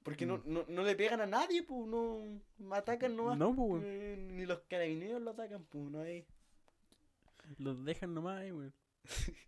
Porque 0.07 0.25
no, 0.25 0.39
Mm. 0.39 0.43
no, 0.47 0.65
no 0.69 0.83
le 0.85 0.95
pegan 0.97 1.21
a 1.21 1.27
nadie, 1.27 1.63
pues, 1.65 1.87
no 1.87 2.41
atacan 2.75 3.15
nomás. 3.17 3.37
No, 3.37 3.55
pues, 3.55 3.83
eh, 3.85 4.17
ni 4.31 4.47
los 4.47 4.61
carabineros 4.61 5.21
lo 5.21 5.33
atacan, 5.33 5.65
pues, 5.67 5.85
no 5.91 6.01
hay. 6.01 6.25
Los 7.59 7.85
dejan 7.85 8.15
nomás, 8.15 8.41
ahí, 8.41 8.53
weón. 8.53 8.73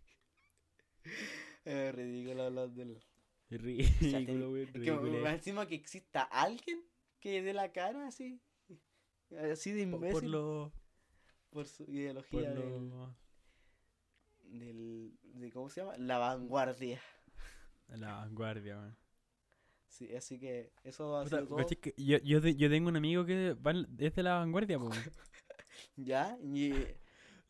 Es 1.65 1.95
ridículo 1.95 2.43
hablar 2.43 2.69
del... 2.71 3.01
Es 3.49 3.61
ridículo, 3.61 4.51
weón. 4.51 4.67
Es 4.73 4.81
que 4.81 4.91
más 4.91 5.33
encima 5.33 5.67
que 5.67 5.75
exista 5.75 6.23
alguien 6.23 6.83
que 7.19 7.41
dé 7.41 7.53
la 7.53 7.71
cara 7.71 8.07
así. 8.07 8.39
Así 9.51 9.71
de 9.71 9.85
Por, 9.87 9.95
imbécil. 9.95 10.13
por 10.13 10.23
lo. 10.29 10.73
por 11.51 11.65
su 11.67 11.85
Por 11.85 11.93
ideología 11.93 12.49
del, 12.51 12.89
lo. 12.89 13.15
del- 14.45 15.17
de 15.23 15.51
¿cómo 15.51 15.69
se 15.69 15.81
llama? 15.81 15.95
La 15.97 16.17
vanguardia. 16.17 17.01
La 17.89 18.13
vanguardia, 18.13 18.77
weón. 18.77 18.97
Sí, 19.89 20.15
así 20.15 20.39
que 20.39 20.71
eso 20.83 21.17
ha 21.17 21.23
Puta, 21.23 21.37
sido 21.37 21.47
todo. 21.49 21.57
¿cachai 21.57 21.77
que 21.77 21.93
yo, 21.97 22.17
yo, 22.19 22.39
yo 22.39 22.69
tengo 22.69 22.87
un 22.89 22.95
amigo 22.95 23.25
que 23.25 23.53
va 23.55 23.73
es 23.97 24.15
de 24.15 24.23
la 24.23 24.35
vanguardia. 24.35 24.77
Ya, 25.95 26.37
y 26.41 26.73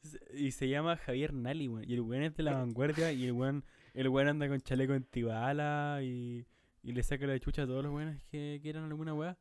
Se- 0.02 0.20
Y 0.34 0.52
se 0.52 0.68
llama 0.70 0.96
Javier 0.98 1.34
Nali, 1.34 1.68
weón. 1.68 1.90
Y 1.90 1.94
el 1.94 2.02
weón 2.02 2.24
es 2.24 2.36
de 2.36 2.44
la 2.44 2.54
vanguardia 2.58 3.12
y 3.12 3.26
el 3.26 3.34
weón, 3.34 3.64
el 3.94 4.08
weón 4.10 4.28
anda 4.30 4.48
con 4.48 4.60
chaleco 4.62 4.94
antibala 4.94 6.00
y, 6.02 6.46
y 6.84 6.92
le 6.94 7.04
saca 7.04 7.26
la 7.28 7.40
chucha 7.40 7.64
a 7.64 7.68
todos 7.68 7.84
los 7.84 7.94
weones 7.94 8.24
que 8.32 8.60
quieran 8.62 8.86
alguna 8.86 9.14
weá. 9.14 9.38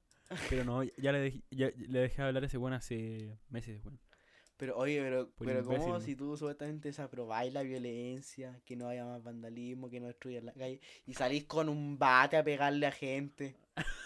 Pero 0.51 0.65
no, 0.65 0.83
ya 0.83 1.13
le, 1.13 1.31
dej- 1.33 1.45
ya, 1.51 1.71
le 1.77 2.01
dejé 2.01 2.21
de 2.23 2.29
hablar 2.29 2.43
a 2.43 2.47
ese 2.47 2.59
weón 2.59 2.75
hace 2.75 3.39
meses, 3.49 3.83
weón. 3.85 3.99
Pero 4.59 4.77
oye, 4.77 5.01
pero, 5.01 5.31
Por 5.31 5.47
pero 5.47 5.61
imbécil, 5.61 5.85
¿cómo 5.87 6.01
si 6.01 6.15
tú 6.17 6.37
supuestamente 6.37 6.89
desaprobáis 6.89 7.53
la 7.55 7.63
violencia, 7.63 8.61
que 8.67 8.77
no 8.77 8.89
haya 8.89 9.05
más 9.07 9.23
vandalismo, 9.23 9.89
que 9.89 10.01
no 10.01 10.09
destruyan 10.09 10.45
la 10.47 10.53
calle, 10.53 10.81
y 11.07 11.15
salís 11.15 11.45
con 11.45 11.69
un 11.71 11.99
bate 11.99 12.37
a 12.37 12.45
pegarle 12.45 12.87
a 12.87 12.93
gente 12.93 13.55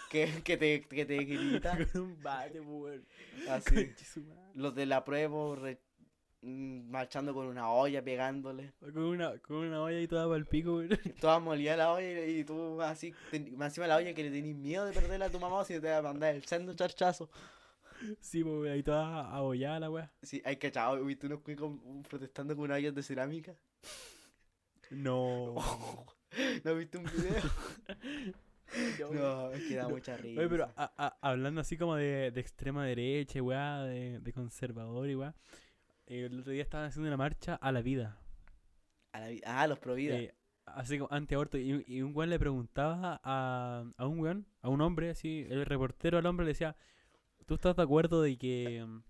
que, 0.09 0.25
que 0.45 0.55
te, 0.57 0.81
que 0.83 1.05
te 1.05 1.17
grita? 1.17 1.75
Con 1.93 2.01
un 2.01 2.23
bate, 2.23 2.61
po, 2.61 2.83
weón. 2.83 3.03
Así. 3.49 3.93
Los 4.53 4.75
de 4.75 4.85
la 4.85 5.03
prueba 5.03 5.55
re- 5.55 5.81
mm, 6.43 6.89
marchando 6.91 7.33
con 7.33 7.47
una 7.47 7.71
olla, 7.71 8.03
pegándole. 8.03 8.73
Con 8.79 8.95
una, 8.97 9.37
con 9.39 9.57
una 9.57 9.81
olla 9.81 9.99
y 9.99 10.07
toda 10.07 10.25
para 10.25 10.37
el 10.37 10.45
pico, 10.45 10.75
weón. 10.75 10.89
Toda 11.19 11.39
molida 11.39 11.75
la 11.75 11.91
olla 11.91 12.25
y, 12.27 12.39
y 12.41 12.43
tú 12.43 12.79
así, 12.81 13.11
ten- 13.31 13.57
más 13.57 13.71
encima 13.71 13.87
la 13.87 13.95
olla 13.95 14.13
que 14.13 14.23
le 14.23 14.29
tenés 14.29 14.55
miedo 14.55 14.85
de 14.85 14.93
perderla 14.93 15.25
a 15.25 15.29
tu 15.31 15.39
mamá 15.39 15.65
si 15.65 15.79
te 15.79 15.89
va 15.89 15.97
a 15.97 16.01
mandar 16.03 16.35
el 16.35 16.43
sendo 16.45 16.75
charchazo. 16.75 17.27
Sí, 18.19 18.43
weón, 18.43 18.67
ahí 18.71 18.83
toda 18.83 19.33
abollada 19.35 19.79
la 19.79 19.89
weá. 19.89 20.11
Sí, 20.21 20.41
hay 20.45 20.57
cachado, 20.57 21.03
¿viste 21.05 21.27
unos 21.27 21.41
cuicos 21.41 21.71
protestando 22.09 22.55
con 22.55 22.65
una 22.65 22.75
olla 22.75 22.91
de 22.91 23.03
cerámica? 23.03 23.55
No. 24.91 25.55
¿No 26.63 26.75
viste 26.75 26.97
un 26.97 27.05
video? 27.05 27.41
No, 29.11 29.51
es 29.51 29.67
que 29.67 29.75
da 29.75 29.87
mucha 29.87 30.17
risa. 30.17 30.39
Oye, 30.39 30.49
pero 30.49 30.63
a- 30.75 30.91
a- 30.97 31.17
hablando 31.21 31.61
así 31.61 31.77
como 31.77 31.95
de, 31.95 32.31
de 32.31 32.41
extrema 32.41 32.83
derecha, 32.83 33.39
weá, 33.39 33.83
de, 33.83 34.19
de 34.19 34.33
conservador 34.33 35.07
y 35.11 35.15
weá. 35.15 35.35
eh, 36.07 36.25
el 36.25 36.39
otro 36.39 36.51
día 36.53 36.63
estaban 36.63 36.87
haciendo 36.87 37.07
una 37.07 37.17
marcha 37.17 37.53
a 37.53 37.71
la 37.71 37.83
vida. 37.83 38.17
A 39.11 39.19
la 39.19 39.27
vi- 39.27 39.41
ah, 39.45 39.67
los 39.67 39.77
pro 39.77 39.93
vida. 39.93 40.15
eh, 40.17 40.33
así 40.65 40.97
como 40.97 41.13
antiaborto. 41.13 41.59
Y, 41.59 41.83
y 41.85 42.01
un 42.01 42.15
weón 42.15 42.31
le 42.31 42.39
preguntaba 42.39 43.21
a, 43.23 43.83
a 43.95 44.07
un 44.07 44.19
weón, 44.19 44.47
a 44.61 44.69
un 44.69 44.81
hombre, 44.81 45.11
así, 45.11 45.45
el 45.51 45.67
reportero 45.67 46.17
al 46.17 46.25
hombre 46.25 46.45
le 46.47 46.53
decía, 46.53 46.75
¿tú 47.45 47.55
estás 47.55 47.75
de 47.75 47.83
acuerdo 47.83 48.21
de 48.21 48.37
que... 48.37 48.83
mm, 48.85 49.03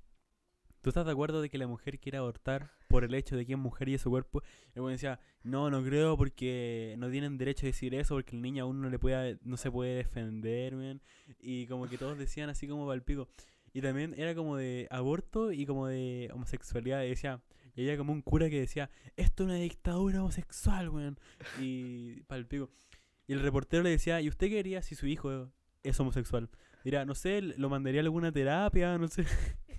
¿Tú 0.82 0.90
estás 0.90 1.06
de 1.06 1.14
acuerdo 1.14 1.42
de 1.42 1.50
que 1.50 1.58
la 1.58 1.66
mujer 1.66 1.98
quiera 1.98 2.20
abortar 2.20 2.70
por 2.90 3.06
el 3.06 3.14
hecho 3.14 3.38
de 3.38 3.46
que 3.46 3.54
es 3.54 3.58
mujer 3.58 3.88
y 3.88 3.94
es 3.94 4.02
su 4.02 4.10
cuerpo? 4.10 4.44
El 4.76 4.82
weón 4.82 4.92
decía, 4.92 5.18
no, 5.42 5.70
no 5.70 5.82
creo 5.82 6.18
porque 6.18 6.96
no 6.98 7.10
tienen 7.10 7.38
derecho 7.38 7.66
a 7.66 7.68
decir 7.68 7.96
eso 7.96 8.16
porque 8.16 8.36
el 8.36 8.42
niño 8.42 8.66
aún 8.66 8.82
no 8.82 8.90
le 8.90 9.00
puede, 9.00 9.40
no 9.44 9.56
se 9.56 9.72
puede 9.72 9.96
defender, 9.96 10.76
weón. 10.76 11.02
Y 11.40 11.68
como 11.68 11.88
que 11.88 11.98
todos 11.98 12.18
decían 12.18 12.50
así 12.50 12.68
como 12.68 12.86
palpico. 12.86 13.30
Y 13.72 13.80
también 13.82 14.14
era 14.18 14.36
como 14.36 14.58
de 14.58 14.90
aborto 14.92 15.54
y 15.54 15.66
como 15.66 15.88
de 15.88 16.30
homosexualidad. 16.34 17.04
Y 17.04 17.10
decía, 17.10 17.42
y 17.76 17.84
había 17.84 17.98
como 17.98 18.12
un 18.12 18.22
cura 18.22 18.50
que 18.50 18.60
decía, 18.60 18.90
esto 19.16 19.44
es 19.44 19.48
una 19.48 19.56
dictadura 19.56 20.20
homosexual, 20.22 20.90
weón. 20.90 21.18
Y 21.62 22.24
palpico. 22.24 22.70
Y 23.26 23.32
el 23.32 23.40
reportero 23.40 23.84
le 23.84 23.90
decía, 23.90 24.20
¿y 24.20 24.28
usted 24.28 24.50
qué 24.50 24.60
haría 24.60 24.82
si 24.82 24.96
su 24.96 25.08
hijo 25.08 25.50
es 25.82 25.98
homosexual? 25.98 26.50
Dirá, 26.84 27.06
no 27.06 27.16
sé, 27.16 27.42
lo 27.42 27.70
mandaría 27.70 28.02
a 28.02 28.04
alguna 28.04 28.32
terapia, 28.32 28.98
no 28.98 29.08
sé. 29.08 29.26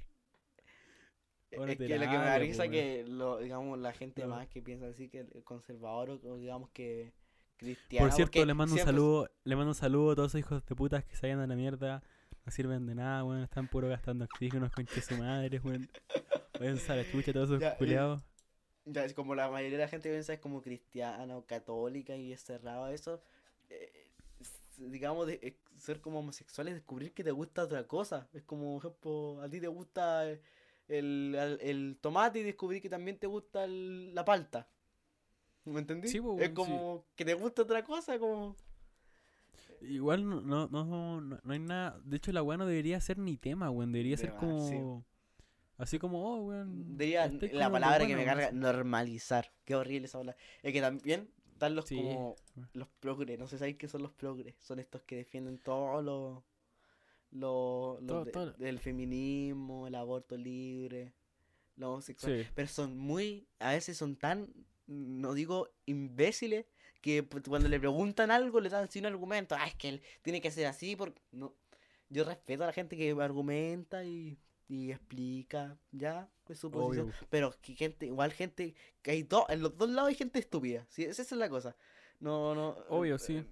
Es 1.50 1.60
que 1.76 1.88
lo 1.98 2.00
que 2.00 2.08
me 2.08 2.24
da 2.24 2.38
risa 2.38 2.66
que, 2.68 3.04
lo, 3.06 3.38
digamos, 3.38 3.78
la 3.78 3.92
gente 3.92 4.22
Claro. 4.22 4.30
más 4.36 4.48
que 4.48 4.60
piensa 4.60 4.88
así 4.88 5.08
que 5.08 5.20
el 5.20 5.44
conservador 5.44 6.10
o, 6.24 6.36
digamos 6.36 6.68
que 6.70 7.12
cristiano. 7.58 8.06
Por 8.08 8.12
cierto, 8.16 8.44
le 8.44 8.54
mando 8.54 8.72
un 8.72 8.78
siempre- 8.78 8.92
saludo, 8.92 9.30
le 9.44 9.54
mando 9.54 9.70
un 9.70 9.74
saludo 9.76 10.10
a 10.10 10.16
todos 10.16 10.32
esos 10.34 10.40
hijos 10.40 10.66
de 10.66 10.74
putas 10.74 11.04
que 11.04 11.14
se 11.14 11.22
vayan 11.28 11.38
a 11.40 11.46
la 11.46 11.54
mierda. 11.54 12.02
No 12.44 12.50
sirven 12.50 12.86
de 12.86 12.96
nada, 12.96 13.22
weón. 13.22 13.42
Están 13.44 13.68
puro 13.68 13.88
gastando 13.88 14.24
oxígenos 14.24 14.72
con 14.72 14.84
que 14.84 15.00
su 15.00 15.16
madre, 15.16 15.60
weón. 15.60 15.88
Váyanse 16.58 16.92
a 16.92 16.96
la 16.96 17.08
chucha 17.10 17.32
todos 17.32 17.50
esos 17.50 17.60
Ya, 17.60 17.76
culiados. 17.76 18.20
Ya, 18.86 19.04
es 19.04 19.14
como 19.14 19.36
la 19.36 19.48
mayoría 19.48 19.78
de 19.78 19.84
la 19.84 19.88
gente 19.88 20.10
piensa 20.10 20.32
es 20.32 20.40
como 20.40 20.60
cristiana 20.60 21.36
o 21.36 21.46
católica 21.46 22.16
y 22.16 22.32
es 22.32 22.42
cerrado 22.42 22.84
a 22.84 22.92
eso. 22.92 23.22
eh, 23.70 24.08
digamos, 24.76 25.28
de, 25.28 25.34
eh, 25.40 25.56
ser 25.84 26.00
como 26.00 26.18
homosexual 26.20 26.68
es 26.68 26.74
descubrir 26.74 27.12
que 27.12 27.24
te 27.24 27.30
gusta 27.32 27.64
otra 27.64 27.86
cosa. 27.86 28.28
Es 28.32 28.42
como, 28.42 28.78
por 28.80 28.90
ejemplo, 28.90 29.40
a 29.42 29.48
ti 29.48 29.60
te 29.60 29.68
gusta 29.68 30.28
el, 30.30 30.40
el, 30.88 31.58
el 31.60 31.98
tomate 32.00 32.40
y 32.40 32.42
descubrir 32.42 32.82
que 32.82 32.88
también 32.90 33.18
te 33.18 33.26
gusta 33.26 33.64
el- 33.64 34.14
la 34.14 34.24
palta. 34.24 34.68
¿Me 35.64 35.80
entendí? 35.80 36.08
Sí, 36.08 36.20
po, 36.20 36.38
es 36.38 36.48
sí. 36.48 36.54
como 36.54 37.06
que 37.16 37.24
te 37.24 37.34
gusta 37.34 37.62
otra 37.62 37.82
cosa, 37.84 38.18
como... 38.18 38.56
Igual 39.80 40.28
no, 40.28 40.40
no, 40.40 40.66
no, 40.68 40.84
no, 41.20 41.20
no 41.42 41.52
hay 41.52 41.58
nada. 41.58 42.00
De 42.04 42.16
hecho, 42.16 42.32
la 42.32 42.42
weá 42.42 42.56
no 42.56 42.66
debería 42.66 43.00
ser 43.00 43.18
ni 43.18 43.36
tema, 43.36 43.70
weón. 43.70 43.92
Debería 43.92 44.16
ser 44.16 44.30
Tema, 44.30 44.40
como. 44.40 44.68
sí. 44.68 44.80
Así 45.76 45.98
como, 45.98 46.22
oh, 46.24 46.42
weón. 46.44 46.96
Diría 46.96 47.26
estoy 47.26 47.50
la 47.50 47.70
palabra 47.70 48.06
que 48.06 48.16
me 48.16 48.24
carga, 48.24 48.50
normalizar. 48.52 49.52
Qué 49.64 49.74
horrible 49.74 50.06
esa 50.06 50.18
palabra. 50.18 50.40
Es 50.62 50.72
que 50.72 50.80
también 50.80 51.28
están 51.64 51.74
los 51.76 51.86
Sí. 51.86 51.96
como 51.96 52.36
los 52.72 52.88
progres. 53.00 53.38
No 53.38 53.46
sé 53.46 53.56
si 53.56 53.58
sabéis 53.60 53.76
qué 53.76 53.88
son 53.88 54.02
los 54.02 54.12
progres. 54.12 54.54
Son 54.60 54.78
estos 54.78 55.02
que 55.02 55.16
defienden 55.16 55.58
todo 55.58 56.02
lo, 56.02 56.44
lo, 57.30 57.98
lo 58.00 58.06
Todo- 58.06 58.24
de- 58.24 58.30
todo- 58.32 58.52
del 58.52 58.78
feminismo, 58.78 59.86
el 59.86 59.94
aborto 59.94 60.36
libre, 60.36 61.12
lo 61.76 61.92
homosexual. 61.92 62.42
Sí. 62.44 62.48
Pero 62.54 62.68
son 62.68 62.96
muy, 62.96 63.46
a 63.58 63.72
veces 63.72 63.96
son 63.96 64.16
tan, 64.16 64.48
no 64.86 65.34
digo 65.34 65.68
imbéciles, 65.86 66.66
que 67.00 67.26
cuando 67.48 67.68
le 67.68 67.78
preguntan 67.80 68.30
algo 68.30 68.60
le 68.60 68.70
dan 68.70 68.90
sin 68.90 69.04
argumento. 69.04 69.54
Ah, 69.58 69.66
es 69.66 69.74
que 69.74 69.88
él 69.90 70.02
tiene 70.22 70.40
que 70.40 70.50
ser 70.50 70.66
así 70.66 70.96
porque 70.96 71.20
no. 71.32 71.54
Yo 72.08 72.24
respeto 72.24 72.62
a 72.62 72.66
la 72.66 72.72
gente 72.72 72.96
que 72.96 73.10
argumenta 73.12 74.04
y, 74.04 74.38
y 74.68 74.90
explica, 74.92 75.76
ya, 75.92 76.28
pues 76.44 76.58
su 76.58 76.70
posición. 76.70 77.06
Obvio. 77.08 77.14
Pero 77.30 77.54
que 77.60 77.74
gente, 77.74 78.06
igual 78.06 78.32
gente, 78.32 78.74
que 79.02 79.10
hay 79.10 79.22
dos, 79.22 79.44
en 79.48 79.62
los 79.62 79.76
dos 79.76 79.88
lados 79.90 80.08
hay 80.08 80.14
gente 80.14 80.38
estúpida. 80.38 80.86
¿sí? 80.88 81.04
Esa 81.04 81.22
es 81.22 81.32
la 81.32 81.48
cosa. 81.48 81.76
No, 82.20 82.54
no. 82.54 82.70
Obvio, 82.88 83.16
eh, 83.16 83.18
sí. 83.18 83.44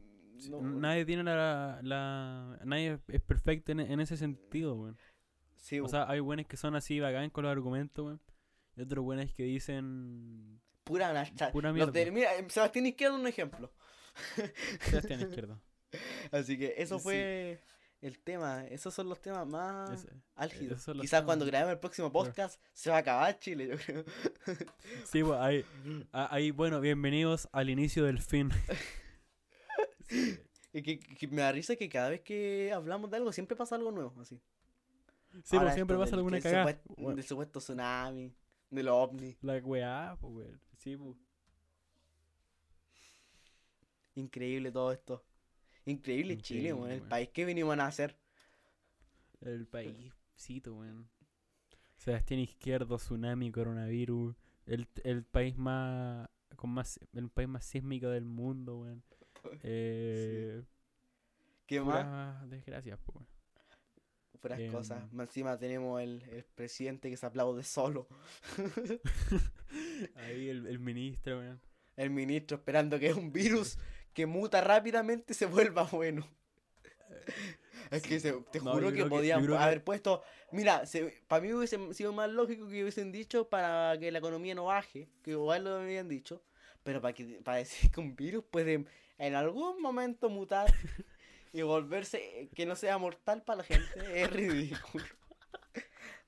No- 0.48 0.60
Nadie 0.62 1.04
tiene 1.04 1.22
la, 1.24 1.78
la. 1.82 2.58
Nadie 2.64 2.98
es 3.08 3.20
perfecto 3.20 3.72
en, 3.72 3.80
en 3.80 4.00
ese 4.00 4.16
sentido, 4.16 4.74
weón. 4.74 4.98
sí, 5.56 5.78
O 5.80 5.86
sea, 5.88 6.08
hay 6.10 6.20
buenos 6.20 6.46
que 6.46 6.56
son 6.56 6.74
así 6.74 6.98
bacán 6.98 7.30
con 7.30 7.44
los 7.44 7.52
argumentos, 7.52 8.04
weón. 8.04 8.20
Y 8.76 8.80
otros 8.82 9.04
buenos 9.04 9.32
que 9.34 9.42
dicen. 9.44 10.60
pura 10.84 11.12
nacha- 11.12 11.52
pura 11.52 11.68
de- 11.72 11.74
mierda. 11.74 12.10
mira, 12.12 12.34
eh, 12.36 12.46
Sebastián 12.48 12.86
Izquierdo 12.86 13.16
es 13.16 13.20
un 13.20 13.26
ejemplo. 13.28 13.72
Sebastián 14.80 15.20
Izquierdo. 15.20 15.60
Así 16.32 16.58
que 16.58 16.74
eso 16.78 16.98
Sí. 16.98 17.02
fue 17.04 17.60
el 18.02 18.18
tema. 18.18 18.66
Esos 18.66 18.92
son 18.92 19.08
los 19.08 19.20
temas 19.22 19.46
más 19.46 20.04
Ese- 20.04 20.12
álgidos. 20.34 20.84
Quizás 21.00 21.22
cuando 21.22 21.46
grabemos 21.46 21.72
el 21.72 21.78
próximo 21.78 22.12
podcast 22.12 22.60
se 22.74 22.90
va 22.90 22.96
a 22.96 22.98
acabar 23.00 23.38
Chile, 23.38 23.68
yo 23.68 23.76
creo. 23.78 24.04
Sí, 25.10 25.22
pues 25.22 25.38
ahí, 25.40 25.64
ahí, 26.12 26.50
bueno, 26.50 26.80
bienvenidos 26.80 27.48
al 27.52 27.70
inicio 27.70 28.04
del 28.04 28.20
fin. 28.20 28.50
Y 30.74 30.82
que, 30.82 30.98
que 31.00 31.28
me 31.28 31.42
da 31.42 31.52
risa 31.52 31.76
que 31.76 31.86
cada 31.88 32.08
vez 32.08 32.22
que 32.22 32.72
hablamos 32.72 33.10
de 33.10 33.18
algo 33.18 33.30
siempre 33.30 33.54
pasa 33.56 33.76
algo 33.76 33.90
nuevo, 33.92 34.18
así. 34.22 34.40
Sí, 35.44 35.56
Ahora 35.56 35.66
pues 35.66 35.74
siempre 35.74 35.96
pasa 35.98 36.10
del- 36.12 36.18
alguna 36.20 36.36
del 36.36 36.42
cagada. 36.42 36.62
supuesto- 36.70 36.94
Bueno, 36.96 37.16
Del 37.16 37.24
supuesto 37.26 37.58
tsunami, 37.60 38.34
de 38.70 38.82
los 38.82 38.94
ovnis. 38.94 39.36
La 39.42 39.56
weá, 39.58 40.16
pues, 40.20 40.32
weón. 40.34 40.60
Sí, 40.78 40.96
pues. 40.96 41.16
Increíble 44.14 44.70
todo 44.72 44.92
esto. 44.92 45.22
Increíble 45.84 46.38
Chile, 46.38 46.72
weón, 46.72 46.90
el 46.90 47.02
país 47.02 47.28
que 47.30 47.44
vinimos 47.44 47.78
a 47.78 47.86
hacer. 47.86 48.16
El 49.40 49.66
paísito, 49.66 50.74
weón. 50.74 51.08
Sebastián 51.96 52.40
Izquierdo, 52.40 52.96
tsunami, 52.96 53.50
coronavirus. 53.50 54.34
El, 54.66 54.88
el 55.04 55.24
país 55.24 55.56
más. 55.56 56.28
Con 56.56 56.70
más 56.70 57.00
el 57.14 57.30
país 57.30 57.48
más 57.48 57.64
sísmico 57.64 58.08
del 58.08 58.24
mundo, 58.24 58.80
weón. 58.80 59.02
Eh, 59.64 60.62
¿Qué 61.66 61.80
más? 61.80 62.48
desgracias, 62.48 62.98
pues, 63.04 63.16
weón. 63.16 63.28
Puras 64.40 64.60
em, 64.60 64.72
cosas. 64.72 65.12
Más 65.12 65.28
encima 65.28 65.58
tenemos 65.58 66.00
el, 66.00 66.22
el 66.30 66.44
presidente 66.44 67.10
que 67.10 67.16
se 67.16 67.26
aplaude 67.26 67.64
solo. 67.64 68.06
Ahí 70.16 70.48
el, 70.48 70.66
el 70.66 70.78
ministro, 70.78 71.38
weón. 71.38 71.60
El 71.96 72.10
ministro 72.10 72.56
esperando 72.56 72.98
que 72.98 73.12
un 73.12 73.32
virus 73.32 73.78
que 74.14 74.26
muta 74.26 74.60
rápidamente 74.60 75.34
se 75.34 75.46
vuelva 75.46 75.84
bueno. 75.84 76.26
Es 77.90 78.02
que 78.02 78.18
se- 78.20 78.32
te 78.50 78.58
juro 78.58 78.90
que 78.90 78.98
que- 78.98 79.04
podían 79.06 79.46
que- 79.46 79.56
haber 79.56 79.84
puesto. 79.84 80.22
Mira, 80.50 80.82
para 81.28 81.42
mí 81.42 81.52
hubiese 81.52 81.78
sido 81.94 82.12
más 82.12 82.30
lógico 82.30 82.66
que 82.68 82.82
hubiesen 82.82 83.12
dicho 83.12 83.48
para 83.48 83.98
que 83.98 84.10
la 84.10 84.18
economía 84.18 84.54
no 84.54 84.64
baje, 84.66 85.08
que 85.22 85.32
igual 85.32 85.64
lo 85.64 85.76
habían 85.76 86.08
dicho. 86.08 86.42
Pero 86.82 87.00
para 87.00 87.14
que 87.14 87.40
para 87.44 87.58
decir 87.58 87.90
que 87.90 88.00
un 88.00 88.16
virus 88.16 88.44
puede 88.50 88.84
en 89.18 89.34
algún 89.34 89.80
momento 89.80 90.28
mutar 90.30 90.72
y 91.52 91.62
volverse 91.62 92.48
que 92.54 92.66
no 92.66 92.74
sea 92.76 92.98
mortal 92.98 93.42
para 93.42 93.58
la 93.58 93.64
gente 93.64 94.22
es 94.22 94.30
ridículo. 94.30 95.04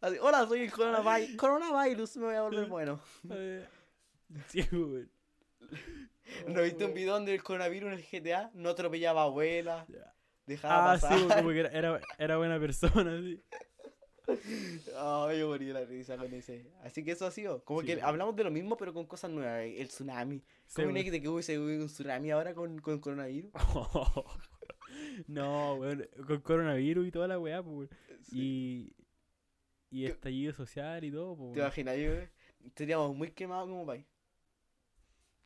Así, 0.00 0.18
Hola, 0.20 0.46
soy 0.46 0.60
el 0.64 0.70
coronavirus. 0.70 1.36
Coronavirus, 1.36 2.16
me 2.18 2.26
voy 2.26 2.34
a 2.34 2.42
volver 2.42 2.66
bueno. 2.68 3.00
Eh, 3.30 3.66
Sí, 4.48 4.60
weón. 4.70 5.10
¿No 6.48 6.62
viste 6.62 6.84
un 6.84 6.94
video 6.94 7.14
donde 7.14 7.34
el 7.34 7.42
coronavirus 7.42 7.92
en 7.92 7.98
el 7.98 8.04
GTA 8.04 8.50
no 8.54 8.70
atropellaba 8.70 9.22
a 9.22 9.24
abuela? 9.24 9.86
Dejaba 10.46 10.92
Ah, 10.92 10.96
sí, 10.98 11.02
pasar. 11.02 11.18
weón, 11.18 11.30
como 11.38 11.48
que 11.50 11.60
era, 11.60 12.00
era, 12.18 12.36
buena 12.36 12.58
persona, 12.60 13.18
sí. 13.20 13.42
Ay, 14.96 15.38
yo 15.38 15.48
morí 15.48 15.66
de 15.66 15.72
la 15.74 15.84
risa 15.84 16.16
con 16.16 16.32
ese. 16.32 16.70
Así 16.82 17.04
que 17.04 17.12
eso 17.12 17.26
ha 17.26 17.30
sido. 17.30 17.62
Como 17.64 17.80
Sí, 17.80 17.86
que 17.88 17.94
weón. 17.96 18.04
hablamos 18.06 18.36
de 18.36 18.44
lo 18.44 18.50
mismo, 18.50 18.76
pero 18.76 18.92
con 18.94 19.06
cosas 19.06 19.30
nuevas. 19.30 19.62
El 19.64 19.88
tsunami. 19.88 20.38
Sí, 20.66 20.76
¿Cómo 20.82 20.92
weón. 20.92 21.10
de 21.10 21.20
que 21.20 21.28
hubiese 21.28 21.58
un 21.58 21.86
tsunami 21.86 22.30
ahora 22.30 22.54
con, 22.54 22.78
con 22.80 22.98
coronavirus? 23.00 23.52
no, 25.26 25.74
weón, 25.74 26.08
con 26.26 26.40
coronavirus 26.40 27.06
y 27.06 27.10
toda 27.10 27.28
la 27.28 27.38
weá, 27.38 27.62
pues. 27.62 27.90
Sí. 28.22 28.94
Y, 29.90 30.00
y 30.02 30.06
estallido 30.06 30.52
social 30.52 31.04
y 31.04 31.10
todo, 31.10 31.36
pues, 31.36 31.52
¿Te 31.52 31.60
imaginas? 31.60 31.96
Yo, 31.98 32.12
estaríamos 32.66 33.14
muy 33.14 33.30
quemados 33.30 33.68
como 33.68 33.86
país. 33.86 34.04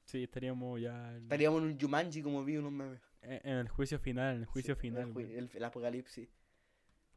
Sí, 0.09 0.23
estaríamos 0.23 0.81
ya 0.81 1.15
en, 1.15 1.25
Estaríamos 1.25 1.61
en 1.63 1.69
un 1.69 1.79
Jumanji 1.79 2.23
como 2.23 2.43
vi 2.43 2.57
unos 2.57 2.73
memes. 2.73 2.99
en- 3.21 3.59
el 3.59 3.69
juicio 3.69 3.99
final, 3.99 4.37
en 4.37 4.41
el 4.41 4.47
juicio 4.47 4.75
Sí, 4.75 4.81
final, 4.81 5.03
El, 5.03 5.09
ju- 5.13 5.17
weón. 5.17 5.31
el- 5.33 5.51
el 5.53 5.65
apocalipsis. 5.65 6.29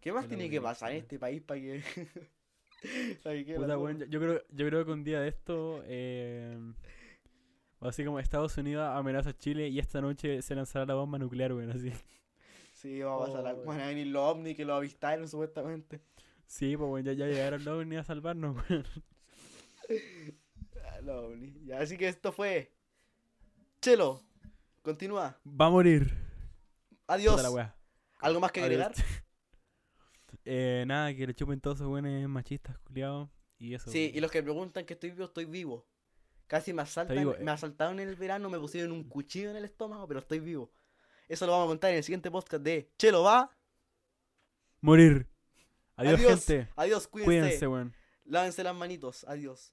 ¿Qué 0.01 0.11
más 0.11 0.23
El 0.25 0.29
tiene 0.29 0.49
que 0.49 0.59
pasar 0.59 0.91
en 0.91 0.97
este 0.97 1.17
país 1.17 1.41
para 1.41 1.61
que... 1.61 1.81
para 3.23 3.35
que 3.35 3.45
quede 3.45 3.53
la 3.59 3.61
Puta, 3.61 3.67
zorra? 3.73 3.77
weón, 3.77 3.99
yo, 4.09 4.19
creo, 4.19 4.41
yo 4.49 4.67
creo 4.67 4.85
que 4.85 4.91
un 4.91 5.03
día 5.05 5.21
de 5.21 5.29
esto, 5.29 5.81
eh, 5.85 6.57
así 7.79 8.03
como 8.03 8.19
Estados 8.19 8.57
Unidos 8.57 8.83
amenaza 8.93 9.29
a 9.29 9.37
Chile 9.37 9.69
y 9.69 9.79
esta 9.79 10.01
noche 10.01 10.41
se 10.41 10.53
lanzará 10.53 10.85
la 10.85 10.95
bomba 10.95 11.17
nuclear, 11.17 11.53
weón, 11.53 11.71
así. 11.71 11.93
Sí, 12.73 12.99
va 12.99 13.15
a 13.15 13.19
pasar 13.19 13.45
Oh, 13.45 13.47
algo. 13.47 13.61
weón. 13.61 13.77
Van 13.77 13.81
a 13.81 13.87
venir 13.87 14.07
los 14.07 14.21
ovnis 14.23 14.57
que 14.57 14.65
lo 14.65 14.73
avistaron 14.75 15.29
supuestamente. 15.29 16.01
Sí, 16.45 16.75
pues, 16.75 16.89
weón, 16.91 17.05
ya, 17.05 17.13
ya 17.13 17.27
llegaron 17.27 17.63
los 17.63 17.79
ovnis 17.81 17.99
a 17.99 18.03
salvarnos, 18.03 18.57
weón. 18.69 18.83
Ah, 20.83 20.99
los 21.01 21.25
ovnis. 21.31 21.53
Ya, 21.65 21.79
así 21.79 21.97
que 21.97 22.07
esto 22.07 22.31
fue... 22.31 22.71
Chelo, 23.81 24.21
continúa. 24.83 25.39
Va 25.43 25.65
a 25.65 25.69
morir. 25.71 26.13
Adiós. 27.07 27.41
La. 27.41 27.75
¿Algo 28.19 28.39
más 28.39 28.51
que 28.51 28.61
agregar? 28.61 28.93
Eh, 30.43 30.85
nada, 30.87 31.13
que 31.13 31.27
le 31.27 31.35
chupen 31.35 31.61
todos 31.61 31.77
esos 31.77 31.87
buenos 31.87 32.27
machistas, 32.27 32.75
culiados. 32.79 33.29
Y 33.59 33.75
eso. 33.75 33.91
Sí, 33.91 34.11
y 34.11 34.19
los 34.21 34.31
que 34.31 34.41
preguntan 34.41 34.85
que 34.85 34.93
estoy 34.95 35.11
vivo, 35.11 35.25
estoy 35.25 35.45
vivo. 35.45 35.85
Casi 36.47 36.73
me 36.73 36.81
asaltan, 36.81 37.15
vivo, 37.15 37.35
eh. 37.35 37.43
me 37.43 37.51
asaltaron 37.51 37.99
en 37.99 38.09
el 38.09 38.15
verano, 38.15 38.49
me 38.49 38.57
pusieron 38.57 38.91
un 38.91 39.03
cuchillo 39.03 39.51
en 39.51 39.57
el 39.57 39.65
estómago, 39.65 40.07
pero 40.07 40.19
estoy 40.19 40.39
vivo. 40.39 40.71
Eso 41.27 41.45
lo 41.45 41.51
vamos 41.51 41.65
a 41.65 41.67
contar 41.67 41.91
en 41.91 41.97
el 41.97 42.03
siguiente 42.03 42.31
podcast 42.31 42.63
de 42.63 42.89
Chelo 42.97 43.21
va. 43.21 43.55
Morir. 44.79 45.27
Adiós, 45.95 46.15
Adiós. 46.15 46.45
gente. 46.45 46.71
Adiós, 46.75 47.07
cuídense. 47.07 47.41
Cuídense, 47.41 47.67
weón. 47.67 47.93
Lávense 48.25 48.63
las 48.63 48.75
manitos. 48.75 49.23
Adiós. 49.25 49.71